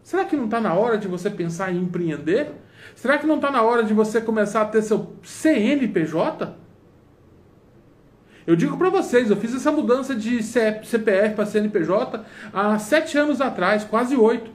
Será 0.03 0.25
que 0.25 0.35
não 0.35 0.47
está 0.47 0.61
na 0.61 0.75
hora 0.75 0.99
de 0.99 1.07
você 1.07 1.31
pensar 1.31 1.73
em 1.73 1.79
empreender? 1.79 2.51
Será 2.99 3.17
que 3.17 3.29
não 3.29 3.37
está 3.37 3.49
na 3.49 3.63
hora 3.63 3.85
de 3.85 3.95
você 3.95 4.21
começar 4.21 4.61
a 4.61 4.65
ter 4.65 4.83
seu 4.83 5.15
CNPJ? 5.23 6.53
Eu 8.45 8.57
digo 8.57 8.77
para 8.77 8.91
vocês, 8.91 9.31
eu 9.31 9.37
fiz 9.37 9.55
essa 9.55 9.71
mudança 9.71 10.17
de 10.17 10.43
CPF 10.43 11.37
para 11.37 11.47
CNPJ 11.47 12.25
há 12.53 12.77
sete 12.81 13.17
anos 13.17 13.41
atrás, 13.41 13.85
quase 13.85 14.17
oito. 14.17 14.51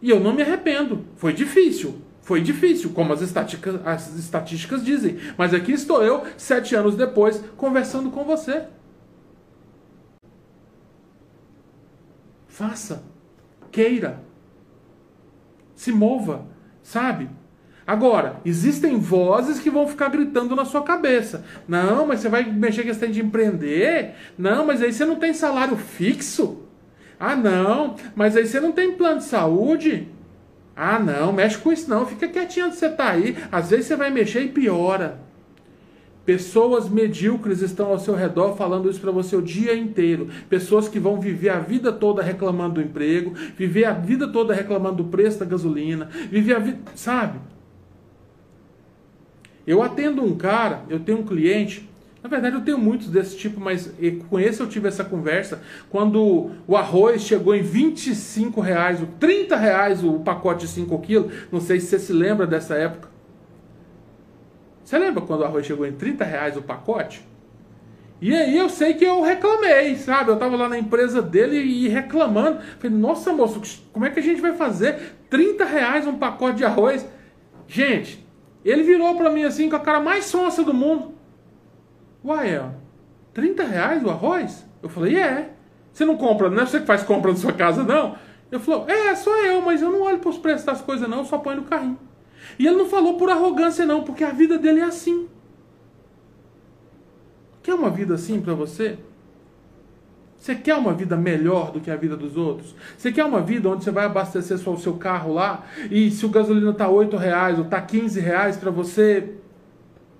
E 0.00 0.08
eu 0.08 0.18
não 0.18 0.32
me 0.32 0.40
arrependo. 0.40 1.04
Foi 1.16 1.34
difícil. 1.34 2.00
Foi 2.22 2.40
difícil, 2.40 2.92
como 2.94 3.12
as 3.12 3.20
estatísticas, 3.20 3.78
as 3.86 4.16
estatísticas 4.16 4.82
dizem. 4.82 5.18
Mas 5.36 5.52
aqui 5.52 5.72
estou 5.72 6.02
eu, 6.02 6.24
sete 6.38 6.74
anos 6.74 6.96
depois, 6.96 7.44
conversando 7.58 8.10
com 8.10 8.24
você. 8.24 8.68
Faça. 12.48 13.04
Queira. 13.70 14.24
Se 15.76 15.92
mova. 15.92 16.46
Sabe? 16.82 17.28
Agora, 17.90 18.36
existem 18.44 19.00
vozes 19.00 19.58
que 19.58 19.68
vão 19.68 19.88
ficar 19.88 20.10
gritando 20.10 20.54
na 20.54 20.64
sua 20.64 20.80
cabeça. 20.80 21.44
Não, 21.66 22.06
mas 22.06 22.20
você 22.20 22.28
vai 22.28 22.44
mexer 22.44 22.84
questão 22.84 23.10
de 23.10 23.20
empreender? 23.20 24.14
Não, 24.38 24.64
mas 24.64 24.80
aí 24.80 24.92
você 24.92 25.04
não 25.04 25.16
tem 25.16 25.34
salário 25.34 25.76
fixo? 25.76 26.62
Ah, 27.18 27.34
não, 27.34 27.96
mas 28.14 28.36
aí 28.36 28.46
você 28.46 28.60
não 28.60 28.70
tem 28.70 28.92
plano 28.92 29.18
de 29.18 29.24
saúde? 29.24 30.06
Ah, 30.76 31.00
não, 31.00 31.32
mexe 31.32 31.58
com 31.58 31.72
isso 31.72 31.90
não, 31.90 32.06
fica 32.06 32.28
quietinho 32.28 32.66
onde 32.66 32.76
você 32.76 32.86
está 32.86 33.10
aí. 33.10 33.36
Às 33.50 33.70
vezes 33.70 33.86
você 33.86 33.96
vai 33.96 34.08
mexer 34.08 34.42
e 34.42 34.48
piora. 34.48 35.18
Pessoas 36.24 36.88
medíocres 36.88 37.60
estão 37.60 37.88
ao 37.88 37.98
seu 37.98 38.14
redor 38.14 38.54
falando 38.54 38.88
isso 38.88 39.00
para 39.00 39.10
você 39.10 39.34
o 39.34 39.42
dia 39.42 39.74
inteiro. 39.74 40.28
Pessoas 40.48 40.88
que 40.88 41.00
vão 41.00 41.20
viver 41.20 41.48
a 41.48 41.58
vida 41.58 41.90
toda 41.90 42.22
reclamando 42.22 42.74
do 42.74 42.82
emprego, 42.82 43.34
viver 43.56 43.86
a 43.86 43.92
vida 43.92 44.28
toda 44.28 44.54
reclamando 44.54 45.02
do 45.02 45.10
preço 45.10 45.40
da 45.40 45.44
gasolina, 45.44 46.08
viver 46.30 46.54
a 46.54 46.60
vida. 46.60 46.78
Sabe? 46.94 47.49
Eu 49.70 49.84
atendo 49.84 50.24
um 50.24 50.36
cara, 50.36 50.82
eu 50.88 50.98
tenho 50.98 51.18
um 51.18 51.22
cliente, 51.22 51.88
na 52.20 52.28
verdade 52.28 52.56
eu 52.56 52.60
tenho 52.60 52.76
muitos 52.76 53.06
desse 53.06 53.36
tipo, 53.36 53.60
mas 53.60 53.88
com 54.28 54.40
esse 54.40 54.60
eu 54.60 54.66
tive 54.66 54.88
essa 54.88 55.04
conversa, 55.04 55.62
quando 55.88 56.50
o 56.66 56.76
arroz 56.76 57.22
chegou 57.22 57.54
em 57.54 57.62
25 57.62 58.60
reais, 58.60 58.98
30 59.20 59.54
reais 59.54 60.02
o 60.02 60.18
pacote 60.18 60.66
de 60.66 60.72
5 60.72 60.98
quilos, 60.98 61.32
não 61.52 61.60
sei 61.60 61.78
se 61.78 61.86
você 61.86 62.00
se 62.00 62.12
lembra 62.12 62.48
dessa 62.48 62.74
época. 62.74 63.08
Você 64.82 64.98
lembra 64.98 65.22
quando 65.22 65.42
o 65.42 65.44
arroz 65.44 65.64
chegou 65.64 65.86
em 65.86 65.92
30 65.92 66.24
reais 66.24 66.56
o 66.56 66.62
pacote? 66.62 67.24
E 68.20 68.34
aí 68.34 68.58
eu 68.58 68.68
sei 68.68 68.94
que 68.94 69.04
eu 69.04 69.22
reclamei, 69.22 69.94
sabe? 69.94 70.32
Eu 70.32 70.36
tava 70.36 70.56
lá 70.56 70.68
na 70.68 70.80
empresa 70.80 71.22
dele 71.22 71.58
e 71.58 71.86
reclamando. 71.86 72.58
Falei, 72.80 72.96
nossa 72.96 73.32
moço, 73.32 73.62
como 73.92 74.04
é 74.04 74.10
que 74.10 74.18
a 74.18 74.22
gente 74.22 74.40
vai 74.40 74.52
fazer 74.56 75.14
30 75.30 75.64
reais 75.64 76.08
um 76.08 76.18
pacote 76.18 76.58
de 76.58 76.64
arroz? 76.64 77.06
Gente, 77.68 78.28
ele 78.64 78.82
virou 78.82 79.14
para 79.16 79.30
mim 79.30 79.44
assim 79.44 79.68
com 79.68 79.76
a 79.76 79.80
cara 79.80 80.00
mais 80.00 80.26
sonsa 80.26 80.62
do 80.62 80.74
mundo. 80.74 81.14
Uai, 82.24 82.54
é, 82.54 82.70
30 83.32 83.64
reais 83.64 84.04
o 84.04 84.10
arroz? 84.10 84.66
Eu 84.82 84.88
falei, 84.88 85.16
é. 85.16 85.54
Você 85.92 86.04
não 86.04 86.16
compra, 86.16 86.48
não 86.48 86.62
é 86.62 86.66
você 86.66 86.80
que 86.80 86.86
faz 86.86 87.02
compra 87.02 87.32
na 87.32 87.36
sua 87.36 87.52
casa, 87.52 87.82
não? 87.82 88.16
Ele 88.50 88.60
falou, 88.60 88.88
é, 88.88 89.14
sou 89.14 89.36
eu, 89.38 89.60
mas 89.60 89.82
eu 89.82 89.90
não 89.90 90.02
olho 90.02 90.18
para 90.18 90.30
os 90.30 90.38
preços 90.38 90.64
das 90.64 90.80
coisas, 90.80 91.08
não, 91.08 91.18
eu 91.18 91.24
só 91.24 91.38
ponho 91.38 91.58
no 91.58 91.64
carrinho. 91.64 91.98
E 92.58 92.66
ele 92.66 92.76
não 92.76 92.86
falou 92.86 93.14
por 93.14 93.30
arrogância, 93.30 93.84
não, 93.84 94.02
porque 94.02 94.24
a 94.24 94.30
vida 94.30 94.58
dele 94.58 94.80
é 94.80 94.84
assim. 94.84 95.28
Quer 97.62 97.74
uma 97.74 97.90
vida 97.90 98.14
assim 98.14 98.40
para 98.40 98.54
você? 98.54 98.98
Você 100.40 100.54
quer 100.54 100.74
uma 100.74 100.94
vida 100.94 101.18
melhor 101.18 101.70
do 101.70 101.80
que 101.80 101.90
a 101.90 101.96
vida 101.96 102.16
dos 102.16 102.34
outros? 102.34 102.74
Você 102.96 103.12
quer 103.12 103.26
uma 103.26 103.42
vida 103.42 103.68
onde 103.68 103.84
você 103.84 103.90
vai 103.90 104.06
abastecer 104.06 104.56
só 104.56 104.72
o 104.72 104.78
seu 104.78 104.94
carro 104.94 105.34
lá 105.34 105.66
e 105.90 106.10
se 106.10 106.24
o 106.24 106.30
gasolina 106.30 106.70
está 106.70 106.88
8 106.88 107.14
reais 107.18 107.58
ou 107.58 107.64
está 107.64 107.78
15 107.78 108.18
reais 108.18 108.56
para 108.56 108.70
você, 108.70 109.34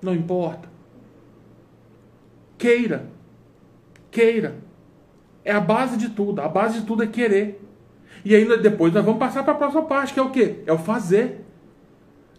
não 0.02 0.14
importa. 0.14 0.68
Queira. 2.58 3.06
Queira. 4.10 4.56
É 5.42 5.52
a 5.52 5.60
base 5.60 5.96
de 5.96 6.10
tudo. 6.10 6.42
A 6.42 6.48
base 6.48 6.80
de 6.80 6.86
tudo 6.86 7.02
é 7.02 7.06
querer. 7.06 7.66
E 8.22 8.36
ainda 8.36 8.58
depois 8.58 8.92
nós 8.92 9.02
vamos 9.02 9.18
passar 9.18 9.42
para 9.42 9.54
a 9.54 9.56
próxima 9.56 9.84
parte, 9.84 10.12
que 10.12 10.20
é 10.20 10.22
o 10.22 10.28
quê? 10.28 10.56
É 10.66 10.72
o 10.72 10.76
fazer. 10.76 11.46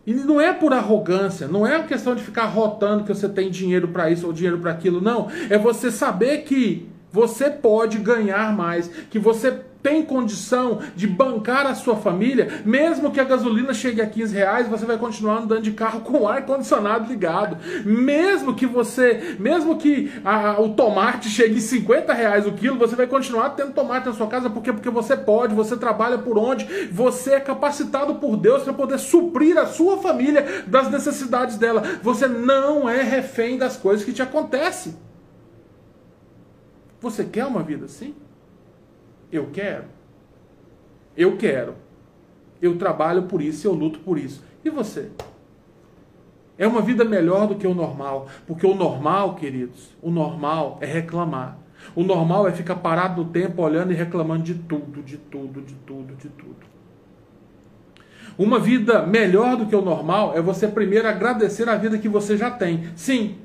E 0.05 0.13
não 0.13 0.39
é 0.39 0.53
por 0.53 0.71
arrogância, 0.71 1.47
não 1.47 1.65
é 1.65 1.77
uma 1.77 1.87
questão 1.87 2.13
de 2.13 2.21
ficar 2.21 2.45
rotando 2.45 3.03
que 3.03 3.13
você 3.13 3.27
tem 3.27 3.49
dinheiro 3.49 3.87
para 3.87 4.11
isso 4.11 4.27
ou 4.27 4.33
dinheiro 4.33 4.59
para 4.59 4.71
aquilo, 4.71 5.01
não. 5.01 5.29
É 5.49 5.57
você 5.57 5.89
saber 5.89 6.43
que 6.43 6.91
você 7.11 7.49
pode 7.49 7.97
ganhar 7.97 8.55
mais, 8.55 8.87
que 9.09 9.19
você 9.19 9.51
tem 9.83 10.03
condição 10.03 10.79
de 10.95 11.07
bancar 11.07 11.65
a 11.65 11.75
sua 11.75 11.95
família, 11.95 12.61
mesmo 12.65 13.11
que 13.11 13.19
a 13.19 13.23
gasolina 13.23 13.73
chegue 13.73 14.01
a 14.01 14.05
15 14.05 14.35
reais, 14.35 14.67
você 14.67 14.85
vai 14.85 14.97
continuar 14.97 15.39
andando 15.39 15.63
de 15.63 15.71
carro 15.71 16.01
com 16.01 16.19
o 16.19 16.27
ar 16.27 16.45
condicionado 16.45 17.09
ligado. 17.09 17.57
Mesmo 17.83 18.53
que 18.53 18.65
você, 18.65 19.35
mesmo 19.39 19.77
que 19.77 20.11
a, 20.23 20.61
o 20.61 20.69
tomate 20.69 21.29
chegue 21.29 21.57
a 21.57 21.61
50 21.61 22.13
reais 22.13 22.45
o 22.45 22.51
quilo, 22.51 22.77
você 22.77 22.95
vai 22.95 23.07
continuar 23.07 23.51
tendo 23.51 23.73
tomate 23.73 24.07
na 24.07 24.13
sua 24.13 24.27
casa, 24.27 24.49
porque 24.49 24.71
porque 24.71 24.89
você 24.89 25.17
pode, 25.17 25.55
você 25.55 25.75
trabalha 25.75 26.17
por 26.17 26.37
onde, 26.37 26.65
você 26.91 27.33
é 27.33 27.39
capacitado 27.39 28.15
por 28.15 28.37
Deus 28.37 28.63
para 28.63 28.73
poder 28.73 28.99
suprir 28.99 29.57
a 29.57 29.65
sua 29.65 29.97
família 29.97 30.63
das 30.67 30.89
necessidades 30.89 31.57
dela. 31.57 31.83
Você 32.03 32.27
não 32.27 32.87
é 32.87 33.01
refém 33.01 33.57
das 33.57 33.75
coisas 33.77 34.05
que 34.05 34.13
te 34.13 34.21
acontecem. 34.21 35.10
Você 37.01 37.25
quer 37.25 37.45
uma 37.45 37.63
vida 37.63 37.85
assim? 37.85 38.15
Eu 39.31 39.49
quero. 39.51 39.85
Eu 41.17 41.35
quero. 41.35 41.75
Eu 42.61 42.77
trabalho 42.77 43.23
por 43.23 43.41
isso, 43.41 43.67
eu 43.67 43.73
luto 43.73 43.99
por 43.99 44.19
isso. 44.19 44.43
E 44.63 44.69
você? 44.69 45.09
É 46.57 46.67
uma 46.67 46.81
vida 46.81 47.03
melhor 47.03 47.47
do 47.47 47.55
que 47.55 47.65
o 47.65 47.73
normal. 47.73 48.27
Porque 48.45 48.67
o 48.67 48.75
normal, 48.75 49.33
queridos, 49.33 49.89
o 49.99 50.11
normal 50.11 50.77
é 50.79 50.85
reclamar. 50.85 51.57
O 51.95 52.03
normal 52.03 52.47
é 52.47 52.51
ficar 52.51 52.75
parado 52.75 53.23
no 53.23 53.29
tempo 53.31 53.63
olhando 53.63 53.91
e 53.91 53.95
reclamando 53.95 54.43
de 54.43 54.53
tudo, 54.53 55.01
de 55.01 55.17
tudo, 55.17 55.59
de 55.61 55.73
tudo, 55.73 56.15
de 56.15 56.29
tudo. 56.29 56.71
Uma 58.37 58.59
vida 58.59 59.05
melhor 59.05 59.57
do 59.57 59.65
que 59.65 59.75
o 59.75 59.81
normal 59.81 60.33
é 60.35 60.41
você 60.41 60.67
primeiro 60.67 61.07
agradecer 61.07 61.67
a 61.67 61.75
vida 61.75 61.97
que 61.97 62.07
você 62.07 62.37
já 62.37 62.51
tem. 62.51 62.91
Sim, 62.95 63.37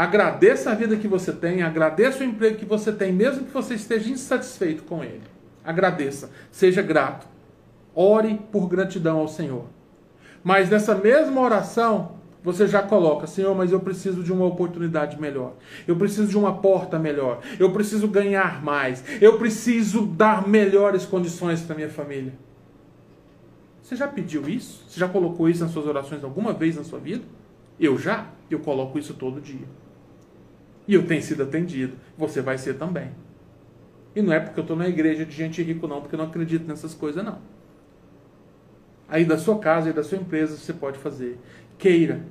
Agradeça 0.00 0.70
a 0.70 0.74
vida 0.74 0.96
que 0.96 1.06
você 1.06 1.30
tem, 1.30 1.62
agradeça 1.62 2.24
o 2.24 2.26
emprego 2.26 2.56
que 2.56 2.64
você 2.64 2.90
tem, 2.90 3.12
mesmo 3.12 3.44
que 3.44 3.52
você 3.52 3.74
esteja 3.74 4.10
insatisfeito 4.10 4.82
com 4.84 5.04
ele. 5.04 5.20
Agradeça, 5.62 6.30
seja 6.50 6.80
grato. 6.80 7.26
Ore 7.94 8.40
por 8.50 8.66
gratidão 8.66 9.18
ao 9.18 9.28
Senhor. 9.28 9.66
Mas 10.42 10.70
nessa 10.70 10.94
mesma 10.94 11.38
oração, 11.42 12.12
você 12.42 12.66
já 12.66 12.82
coloca, 12.82 13.26
Senhor, 13.26 13.54
mas 13.54 13.72
eu 13.72 13.80
preciso 13.80 14.22
de 14.22 14.32
uma 14.32 14.46
oportunidade 14.46 15.20
melhor. 15.20 15.52
Eu 15.86 15.94
preciso 15.96 16.28
de 16.28 16.38
uma 16.38 16.54
porta 16.54 16.98
melhor. 16.98 17.42
Eu 17.58 17.70
preciso 17.70 18.08
ganhar 18.08 18.64
mais. 18.64 19.04
Eu 19.20 19.36
preciso 19.36 20.06
dar 20.06 20.48
melhores 20.48 21.04
condições 21.04 21.60
para 21.60 21.76
minha 21.76 21.90
família. 21.90 22.32
Você 23.82 23.96
já 23.96 24.08
pediu 24.08 24.48
isso? 24.48 24.82
Você 24.88 24.98
já 24.98 25.06
colocou 25.06 25.46
isso 25.46 25.62
nas 25.62 25.72
suas 25.72 25.84
orações 25.84 26.24
alguma 26.24 26.54
vez 26.54 26.76
na 26.76 26.84
sua 26.84 26.98
vida? 26.98 27.24
Eu 27.78 27.98
já. 27.98 28.28
Eu 28.50 28.60
coloco 28.60 28.98
isso 28.98 29.12
todo 29.12 29.42
dia. 29.42 29.68
E 30.90 30.94
eu 30.94 31.06
tenho 31.06 31.22
sido 31.22 31.44
atendido. 31.44 31.92
Você 32.18 32.42
vai 32.42 32.58
ser 32.58 32.74
também. 32.74 33.10
E 34.12 34.20
não 34.20 34.32
é 34.32 34.40
porque 34.40 34.58
eu 34.58 34.62
estou 34.62 34.76
na 34.76 34.88
igreja 34.88 35.24
de 35.24 35.30
gente 35.30 35.62
rico, 35.62 35.86
não, 35.86 36.00
porque 36.00 36.16
eu 36.16 36.18
não 36.18 36.26
acredito 36.26 36.66
nessas 36.66 36.94
coisas, 36.94 37.24
não. 37.24 37.38
Aí 39.08 39.24
da 39.24 39.38
sua 39.38 39.60
casa 39.60 39.90
e 39.90 39.92
da 39.92 40.02
sua 40.02 40.18
empresa 40.18 40.56
você 40.56 40.72
pode 40.72 40.98
fazer. 40.98 41.38
Queira. 41.78 42.22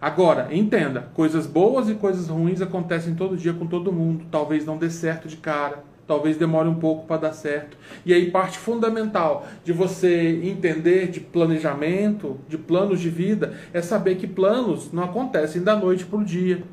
Agora, 0.00 0.48
entenda: 0.50 1.10
coisas 1.12 1.46
boas 1.46 1.90
e 1.90 1.94
coisas 1.94 2.28
ruins 2.28 2.62
acontecem 2.62 3.14
todo 3.14 3.36
dia 3.36 3.52
com 3.52 3.66
todo 3.66 3.92
mundo. 3.92 4.24
Talvez 4.30 4.64
não 4.64 4.78
dê 4.78 4.88
certo 4.88 5.28
de 5.28 5.36
cara. 5.36 5.84
Talvez 6.06 6.38
demore 6.38 6.70
um 6.70 6.76
pouco 6.76 7.06
para 7.06 7.20
dar 7.20 7.34
certo. 7.34 7.76
E 8.06 8.14
aí, 8.14 8.30
parte 8.30 8.58
fundamental 8.58 9.46
de 9.62 9.74
você 9.74 10.40
entender 10.42 11.08
de 11.10 11.20
planejamento, 11.20 12.40
de 12.48 12.56
planos 12.56 12.98
de 12.98 13.10
vida, 13.10 13.52
é 13.74 13.82
saber 13.82 14.14
que 14.14 14.26
planos 14.26 14.90
não 14.90 15.04
acontecem 15.04 15.62
da 15.62 15.76
noite 15.76 16.06
para 16.06 16.18
o 16.18 16.24
dia 16.24 16.64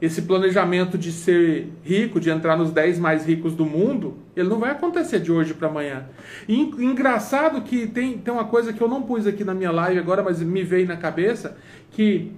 esse 0.00 0.22
planejamento 0.22 0.98
de 0.98 1.12
ser 1.12 1.68
rico, 1.82 2.20
de 2.20 2.28
entrar 2.28 2.56
nos 2.56 2.70
10 2.70 2.98
mais 2.98 3.24
ricos 3.24 3.54
do 3.54 3.64
mundo, 3.64 4.16
ele 4.36 4.48
não 4.48 4.58
vai 4.58 4.70
acontecer 4.70 5.20
de 5.20 5.30
hoje 5.32 5.54
para 5.54 5.68
amanhã. 5.68 6.06
E 6.48 6.60
engraçado 6.60 7.62
que 7.62 7.86
tem, 7.86 8.18
tem 8.18 8.34
uma 8.34 8.44
coisa 8.44 8.72
que 8.72 8.80
eu 8.80 8.88
não 8.88 9.02
pus 9.02 9.26
aqui 9.26 9.44
na 9.44 9.54
minha 9.54 9.70
live 9.70 9.98
agora, 9.98 10.22
mas 10.22 10.40
me 10.40 10.62
veio 10.62 10.86
na 10.86 10.96
cabeça, 10.96 11.56
que 11.90 12.32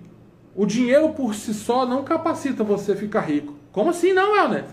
o 0.55 0.65
dinheiro 0.65 1.09
por 1.11 1.35
si 1.35 1.53
só 1.53 1.87
não 1.87 2.05
capacita 2.05 2.63
você 2.63 2.93
a 2.93 2.97
ficar 2.97 3.21
rico. 3.21 3.55
Como 3.73 3.91
assim 3.91 4.13
não, 4.13 4.37
Helner? 4.37 4.65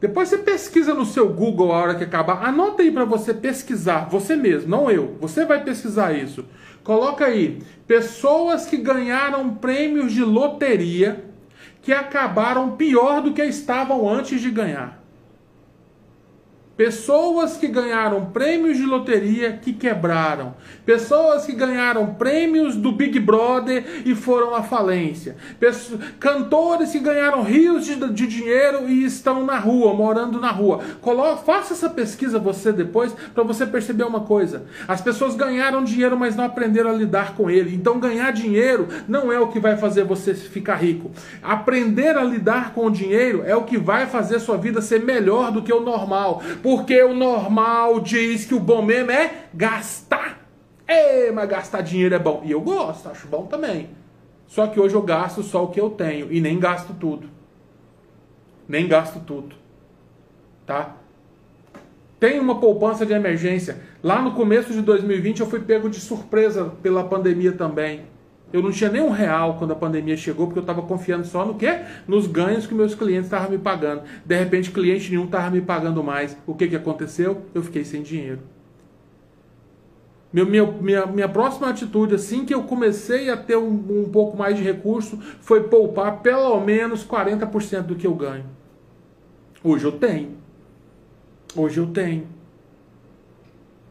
Depois 0.00 0.28
você 0.28 0.38
pesquisa 0.38 0.94
no 0.94 1.04
seu 1.04 1.28
Google 1.28 1.72
a 1.72 1.76
hora 1.78 1.94
que 1.96 2.04
acabar. 2.04 2.44
Anota 2.46 2.82
aí 2.82 2.90
para 2.90 3.04
você 3.04 3.34
pesquisar, 3.34 4.08
você 4.08 4.36
mesmo, 4.36 4.70
não 4.70 4.88
eu. 4.88 5.16
Você 5.20 5.44
vai 5.44 5.64
pesquisar 5.64 6.12
isso. 6.12 6.44
Coloca 6.88 7.26
aí, 7.26 7.60
pessoas 7.86 8.64
que 8.64 8.78
ganharam 8.78 9.54
prêmios 9.56 10.10
de 10.10 10.24
loteria 10.24 11.22
que 11.82 11.92
acabaram 11.92 12.76
pior 12.76 13.20
do 13.20 13.34
que 13.34 13.42
estavam 13.42 14.08
antes 14.08 14.40
de 14.40 14.50
ganhar. 14.50 14.97
Pessoas 16.78 17.56
que 17.56 17.66
ganharam 17.66 18.26
prêmios 18.26 18.76
de 18.76 18.84
loteria 18.84 19.50
que 19.50 19.72
quebraram. 19.72 20.54
Pessoas 20.86 21.44
que 21.44 21.52
ganharam 21.52 22.14
prêmios 22.14 22.76
do 22.76 22.92
Big 22.92 23.18
Brother 23.18 24.02
e 24.06 24.14
foram 24.14 24.54
à 24.54 24.62
falência. 24.62 25.34
Pessoas, 25.58 26.00
cantores 26.20 26.92
que 26.92 27.00
ganharam 27.00 27.42
rios 27.42 27.84
de, 27.84 27.96
de, 27.96 28.28
dinheiro 28.28 28.88
e 28.88 29.04
estão 29.04 29.44
na 29.44 29.58
rua, 29.58 29.92
morando 29.92 30.40
na 30.40 30.52
rua. 30.52 30.80
Coloca, 31.00 31.38
faça 31.38 31.74
essa 31.74 31.90
pesquisa 31.90 32.38
você 32.38 32.72
depois 32.72 33.12
para 33.34 33.42
você 33.42 33.66
perceber 33.66 34.04
uma 34.04 34.20
coisa. 34.20 34.62
As 34.86 35.00
pessoas 35.00 35.34
ganharam 35.34 35.82
dinheiro, 35.82 36.16
mas 36.16 36.36
não 36.36 36.44
aprenderam 36.44 36.90
a 36.90 36.94
lidar 36.94 37.34
com 37.34 37.50
ele. 37.50 37.74
Então 37.74 37.98
ganhar 37.98 38.30
dinheiro 38.30 38.86
não 39.08 39.32
é 39.32 39.40
o 39.40 39.48
que 39.48 39.58
vai 39.58 39.76
fazer 39.76 40.04
você 40.04 40.32
ficar 40.32 40.76
rico. 40.76 41.10
Aprender 41.42 42.16
a 42.16 42.22
lidar 42.22 42.72
com 42.72 42.86
o 42.86 42.90
dinheiro 42.90 43.42
é 43.44 43.56
o 43.56 43.64
que 43.64 43.76
vai 43.76 44.06
fazer 44.06 44.38
sua 44.38 44.56
vida 44.56 44.80
ser 44.80 45.02
melhor 45.02 45.50
do 45.50 45.60
que 45.60 45.72
o 45.72 45.80
normal 45.80 46.40
porque 46.68 47.02
o 47.02 47.14
normal 47.14 47.98
diz 47.98 48.44
que 48.44 48.54
o 48.54 48.60
bom 48.60 48.82
mesmo 48.82 49.10
é 49.10 49.46
gastar. 49.54 50.46
Ei, 50.86 51.30
mas 51.30 51.48
gastar 51.48 51.80
dinheiro 51.80 52.14
é 52.14 52.18
bom. 52.18 52.42
E 52.44 52.50
eu 52.50 52.60
gosto, 52.60 53.08
acho 53.08 53.26
bom 53.26 53.46
também. 53.46 53.88
Só 54.46 54.66
que 54.66 54.78
hoje 54.78 54.94
eu 54.94 55.00
gasto 55.00 55.42
só 55.42 55.64
o 55.64 55.68
que 55.68 55.80
eu 55.80 55.88
tenho 55.88 56.30
e 56.30 56.42
nem 56.42 56.58
gasto 56.58 56.92
tudo. 57.00 57.26
Nem 58.68 58.86
gasto 58.86 59.18
tudo. 59.20 59.56
Tá? 60.66 60.94
Tem 62.20 62.38
uma 62.38 62.60
poupança 62.60 63.06
de 63.06 63.14
emergência. 63.14 63.80
Lá 64.02 64.20
no 64.20 64.32
começo 64.32 64.70
de 64.70 64.82
2020 64.82 65.40
eu 65.40 65.46
fui 65.46 65.60
pego 65.60 65.88
de 65.88 65.98
surpresa 65.98 66.74
pela 66.82 67.02
pandemia 67.02 67.52
também. 67.52 68.02
Eu 68.52 68.62
não 68.62 68.70
tinha 68.70 68.90
nem 68.90 69.02
um 69.02 69.10
real 69.10 69.56
quando 69.58 69.72
a 69.72 69.76
pandemia 69.76 70.16
chegou, 70.16 70.46
porque 70.46 70.58
eu 70.58 70.62
estava 70.62 70.80
confiando 70.80 71.26
só 71.26 71.44
no 71.44 71.54
quê? 71.54 71.80
Nos 72.06 72.26
ganhos 72.26 72.66
que 72.66 72.74
meus 72.74 72.94
clientes 72.94 73.26
estavam 73.26 73.50
me 73.50 73.58
pagando. 73.58 74.02
De 74.24 74.38
repente, 74.38 74.70
cliente 74.70 75.10
nenhum 75.10 75.24
estava 75.24 75.50
me 75.50 75.60
pagando 75.60 76.02
mais. 76.02 76.36
O 76.46 76.54
que, 76.54 76.66
que 76.66 76.76
aconteceu? 76.76 77.42
Eu 77.54 77.62
fiquei 77.62 77.84
sem 77.84 78.02
dinheiro. 78.02 78.40
Meu, 80.32 80.46
minha, 80.46 81.06
minha, 81.06 81.28
próxima 81.28 81.70
atitude, 81.70 82.14
assim 82.14 82.44
que 82.44 82.54
eu 82.54 82.62
comecei 82.62 83.30
a 83.30 83.36
ter 83.36 83.56
um, 83.56 84.02
um 84.02 84.08
pouco 84.10 84.36
mais 84.36 84.56
de 84.56 84.62
recurso, 84.62 85.18
foi 85.40 85.64
poupar 85.64 86.20
pelo 86.20 86.60
menos 86.60 87.04
40% 87.04 87.82
do 87.82 87.96
que 87.96 88.06
eu 88.06 88.14
ganho. 88.14 88.44
Hoje 89.64 89.84
eu 89.86 89.92
tenho. 89.92 90.36
Hoje 91.56 91.78
eu 91.78 91.86
tenho. 91.86 92.26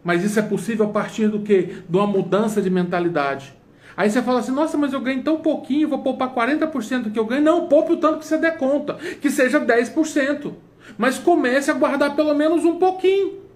Mas 0.03 0.23
isso 0.23 0.39
é 0.39 0.43
possível 0.43 0.85
a 0.85 0.89
partir 0.89 1.27
do 1.27 1.39
que? 1.39 1.83
De 1.87 1.97
uma 1.97 2.07
mudança 2.07 2.61
de 2.61 2.69
mentalidade. 2.69 3.56
Aí 3.97 4.11
você 4.11 4.21
fala 4.21 4.41
assim, 4.41 4.51
nossa, 4.51 4.77
mas 4.77 4.93
eu 4.93 5.01
ganho 5.01 5.23
tão 5.23 5.37
pouquinho, 5.37 5.89
vou 5.89 6.03
poupar 6.03 6.31
40% 6.31 7.01
do 7.01 7.09
que 7.09 7.17
eu 7.17 7.25
ganho. 7.25 7.41
Não, 7.41 7.67
poupe 7.67 7.93
o 7.93 7.97
tanto 7.97 8.19
que 8.19 8.27
você 8.27 8.37
der 8.37 8.55
conta, 8.55 8.93
que 8.93 9.31
seja 9.31 9.59
10%. 9.59 10.53
Mas 10.95 11.17
comece 11.17 11.71
a 11.71 11.73
guardar 11.73 12.15
pelo 12.15 12.35
menos 12.35 12.63
um 12.63 12.77
pouquinho. 12.77 13.47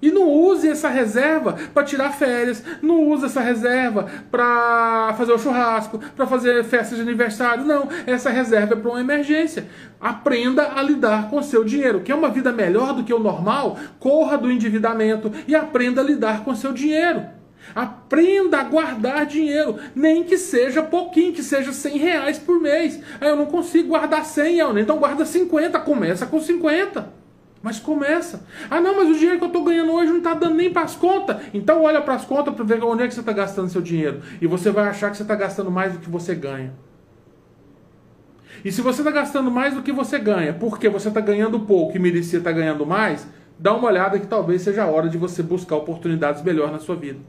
E 0.00 0.10
não 0.10 0.28
use 0.28 0.68
essa 0.68 0.88
reserva 0.88 1.56
para 1.74 1.84
tirar 1.84 2.12
férias, 2.12 2.62
não 2.80 3.08
use 3.08 3.26
essa 3.26 3.40
reserva 3.40 4.08
para 4.30 5.14
fazer 5.16 5.32
o 5.32 5.38
churrasco, 5.38 5.98
para 6.16 6.26
fazer 6.26 6.64
festa 6.64 6.94
de 6.94 7.00
aniversário. 7.00 7.64
Não, 7.64 7.88
essa 8.06 8.30
reserva 8.30 8.74
é 8.74 8.76
para 8.76 8.90
uma 8.90 9.00
emergência. 9.00 9.66
Aprenda 10.00 10.72
a 10.76 10.82
lidar 10.82 11.28
com 11.28 11.38
o 11.38 11.42
seu 11.42 11.64
dinheiro. 11.64 12.00
Quer 12.00 12.14
uma 12.14 12.30
vida 12.30 12.52
melhor 12.52 12.94
do 12.94 13.04
que 13.04 13.14
o 13.14 13.18
normal? 13.18 13.76
Corra 13.98 14.38
do 14.38 14.50
endividamento 14.50 15.32
e 15.46 15.56
aprenda 15.56 16.00
a 16.00 16.04
lidar 16.04 16.44
com 16.44 16.52
o 16.52 16.56
seu 16.56 16.72
dinheiro. 16.72 17.41
Aprenda 17.74 18.58
a 18.58 18.64
guardar 18.64 19.24
dinheiro, 19.26 19.78
nem 19.94 20.24
que 20.24 20.36
seja 20.36 20.82
pouquinho, 20.82 21.32
que 21.32 21.42
seja 21.42 21.72
100 21.72 21.98
reais 21.98 22.38
por 22.38 22.60
mês. 22.60 23.00
Aí 23.20 23.28
eu 23.28 23.36
não 23.36 23.46
consigo 23.46 23.88
guardar 23.88 24.24
100, 24.24 24.78
então 24.80 24.98
guarda 24.98 25.24
50, 25.24 25.78
começa 25.80 26.26
com 26.26 26.40
50. 26.40 27.22
Mas 27.62 27.78
começa. 27.78 28.44
Ah, 28.68 28.80
não, 28.80 28.96
mas 28.96 29.08
o 29.08 29.14
dinheiro 29.14 29.38
que 29.38 29.44
eu 29.44 29.48
estou 29.48 29.62
ganhando 29.62 29.92
hoje 29.92 30.10
não 30.10 30.18
está 30.18 30.34
dando 30.34 30.56
nem 30.56 30.72
para 30.72 30.82
as 30.82 30.96
contas. 30.96 31.36
Então 31.54 31.82
olha 31.82 32.00
para 32.00 32.14
as 32.14 32.24
contas 32.24 32.52
para 32.52 32.64
ver 32.64 32.82
onde 32.82 33.04
é 33.04 33.08
que 33.08 33.14
você 33.14 33.20
está 33.20 33.32
gastando 33.32 33.68
seu 33.68 33.80
dinheiro. 33.80 34.20
E 34.40 34.46
você 34.48 34.70
vai 34.70 34.88
achar 34.88 35.10
que 35.10 35.16
você 35.16 35.22
está 35.22 35.36
gastando 35.36 35.70
mais 35.70 35.92
do 35.92 36.00
que 36.00 36.10
você 36.10 36.34
ganha. 36.34 36.72
E 38.64 38.72
se 38.72 38.80
você 38.80 39.00
está 39.00 39.12
gastando 39.12 39.50
mais 39.50 39.74
do 39.74 39.82
que 39.82 39.92
você 39.92 40.18
ganha, 40.18 40.52
porque 40.52 40.88
você 40.88 41.08
está 41.08 41.20
ganhando 41.20 41.60
pouco 41.60 41.96
e 41.96 42.00
merecia 42.00 42.38
estar 42.38 42.50
tá 42.50 42.56
ganhando 42.56 42.84
mais, 42.84 43.26
dá 43.58 43.72
uma 43.72 43.88
olhada 43.88 44.18
que 44.18 44.26
talvez 44.26 44.62
seja 44.62 44.82
a 44.82 44.86
hora 44.86 45.08
de 45.08 45.16
você 45.16 45.42
buscar 45.42 45.76
oportunidades 45.76 46.42
melhores 46.42 46.72
na 46.72 46.78
sua 46.80 46.96
vida. 46.96 47.20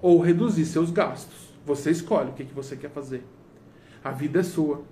Ou 0.00 0.20
reduzir 0.20 0.64
seus 0.64 0.90
gastos. 0.90 1.50
Você 1.64 1.90
escolhe 1.90 2.30
o 2.30 2.32
que, 2.32 2.44
que 2.44 2.54
você 2.54 2.76
quer 2.76 2.90
fazer. 2.90 3.24
A 4.02 4.10
vida 4.10 4.40
é 4.40 4.42
sua. 4.42 4.82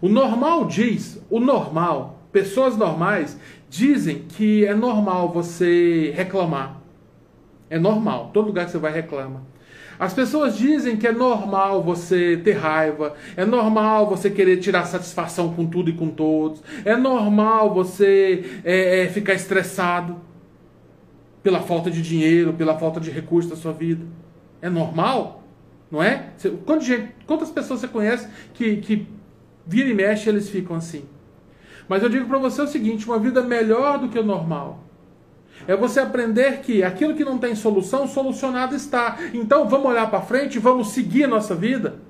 O 0.00 0.08
normal 0.08 0.66
diz, 0.66 1.22
o 1.30 1.40
normal, 1.40 2.20
pessoas 2.32 2.76
normais 2.76 3.38
dizem 3.68 4.24
que 4.28 4.64
é 4.66 4.74
normal 4.74 5.32
você 5.32 6.12
reclamar. 6.14 6.80
É 7.70 7.78
normal, 7.78 8.30
todo 8.32 8.46
lugar 8.46 8.66
que 8.66 8.72
você 8.72 8.78
vai 8.78 8.92
reclama. 8.92 9.42
As 9.98 10.12
pessoas 10.12 10.56
dizem 10.56 10.96
que 10.96 11.06
é 11.06 11.12
normal 11.12 11.82
você 11.82 12.36
ter 12.36 12.52
raiva, 12.52 13.14
é 13.36 13.44
normal 13.44 14.06
você 14.06 14.28
querer 14.28 14.58
tirar 14.58 14.84
satisfação 14.84 15.54
com 15.54 15.64
tudo 15.64 15.88
e 15.88 15.94
com 15.94 16.08
todos, 16.08 16.62
é 16.84 16.94
normal 16.94 17.72
você 17.72 18.60
é, 18.62 19.04
é, 19.04 19.08
ficar 19.08 19.32
estressado 19.32 20.16
pela 21.42 21.60
falta 21.60 21.90
de 21.90 22.02
dinheiro, 22.02 22.52
pela 22.52 22.78
falta 22.78 23.00
de 23.00 23.10
recursos 23.10 23.50
da 23.50 23.56
sua 23.56 23.72
vida. 23.72 24.04
É 24.60 24.68
normal, 24.68 25.44
não 25.90 26.02
é? 26.02 26.30
Quantas 27.26 27.50
pessoas 27.50 27.80
você 27.80 27.88
conhece 27.88 28.28
que, 28.54 28.76
que 28.78 29.06
vira 29.66 29.88
e 29.88 29.94
mexe, 29.94 30.28
eles 30.28 30.48
ficam 30.48 30.76
assim. 30.76 31.04
Mas 31.88 32.02
eu 32.02 32.08
digo 32.08 32.26
para 32.26 32.38
você 32.38 32.62
o 32.62 32.66
seguinte: 32.66 33.06
uma 33.06 33.18
vida 33.18 33.42
melhor 33.42 33.98
do 33.98 34.08
que 34.08 34.18
o 34.18 34.24
normal. 34.24 34.80
É 35.66 35.74
você 35.74 36.00
aprender 36.00 36.60
que 36.60 36.82
aquilo 36.82 37.14
que 37.14 37.24
não 37.24 37.38
tem 37.38 37.54
solução, 37.54 38.06
solucionado 38.06 38.74
está. 38.74 39.18
Então 39.32 39.68
vamos 39.68 39.86
olhar 39.86 40.10
para 40.10 40.20
frente, 40.20 40.58
vamos 40.58 40.88
seguir 40.88 41.24
a 41.24 41.28
nossa 41.28 41.54
vida. 41.54 42.00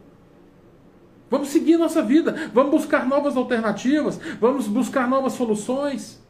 Vamos 1.28 1.48
seguir 1.48 1.74
a 1.74 1.78
nossa 1.78 2.02
vida, 2.02 2.50
vamos 2.54 2.70
buscar 2.70 3.04
novas 3.04 3.36
alternativas, 3.36 4.18
vamos 4.40 4.68
buscar 4.68 5.08
novas 5.08 5.32
soluções. 5.32 6.22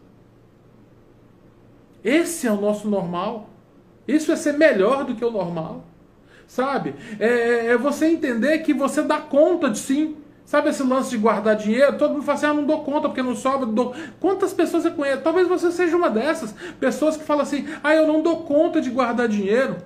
Esse 2.02 2.46
é 2.46 2.52
o 2.52 2.60
nosso 2.60 2.88
normal. 2.88 3.50
Isso 4.08 4.32
é 4.32 4.36
ser 4.36 4.52
melhor 4.52 5.04
do 5.04 5.14
que 5.14 5.24
o 5.24 5.30
normal. 5.30 5.84
Sabe? 6.46 6.94
É, 7.18 7.26
é, 7.26 7.66
é 7.66 7.76
você 7.76 8.06
entender 8.06 8.58
que 8.58 8.72
você 8.72 9.02
dá 9.02 9.18
conta 9.18 9.68
de 9.70 9.78
sim. 9.78 10.16
Sabe 10.44 10.68
esse 10.68 10.82
lance 10.84 11.10
de 11.10 11.18
guardar 11.18 11.56
dinheiro? 11.56 11.98
Todo 11.98 12.12
mundo 12.12 12.22
fala 12.22 12.38
assim, 12.38 12.46
ah, 12.46 12.54
não 12.54 12.64
dou 12.64 12.84
conta 12.84 13.08
porque 13.08 13.22
não 13.22 13.34
sobra. 13.34 13.66
Dou... 13.66 13.92
Quantas 14.20 14.54
pessoas 14.54 14.84
você 14.84 14.90
conhece? 14.92 15.22
Talvez 15.22 15.48
você 15.48 15.72
seja 15.72 15.96
uma 15.96 16.08
dessas. 16.08 16.54
Pessoas 16.78 17.16
que 17.16 17.24
falam 17.24 17.42
assim, 17.42 17.66
ah, 17.82 17.94
eu 17.94 18.06
não 18.06 18.22
dou 18.22 18.44
conta 18.44 18.80
de 18.80 18.88
guardar 18.88 19.26
dinheiro. 19.26 19.76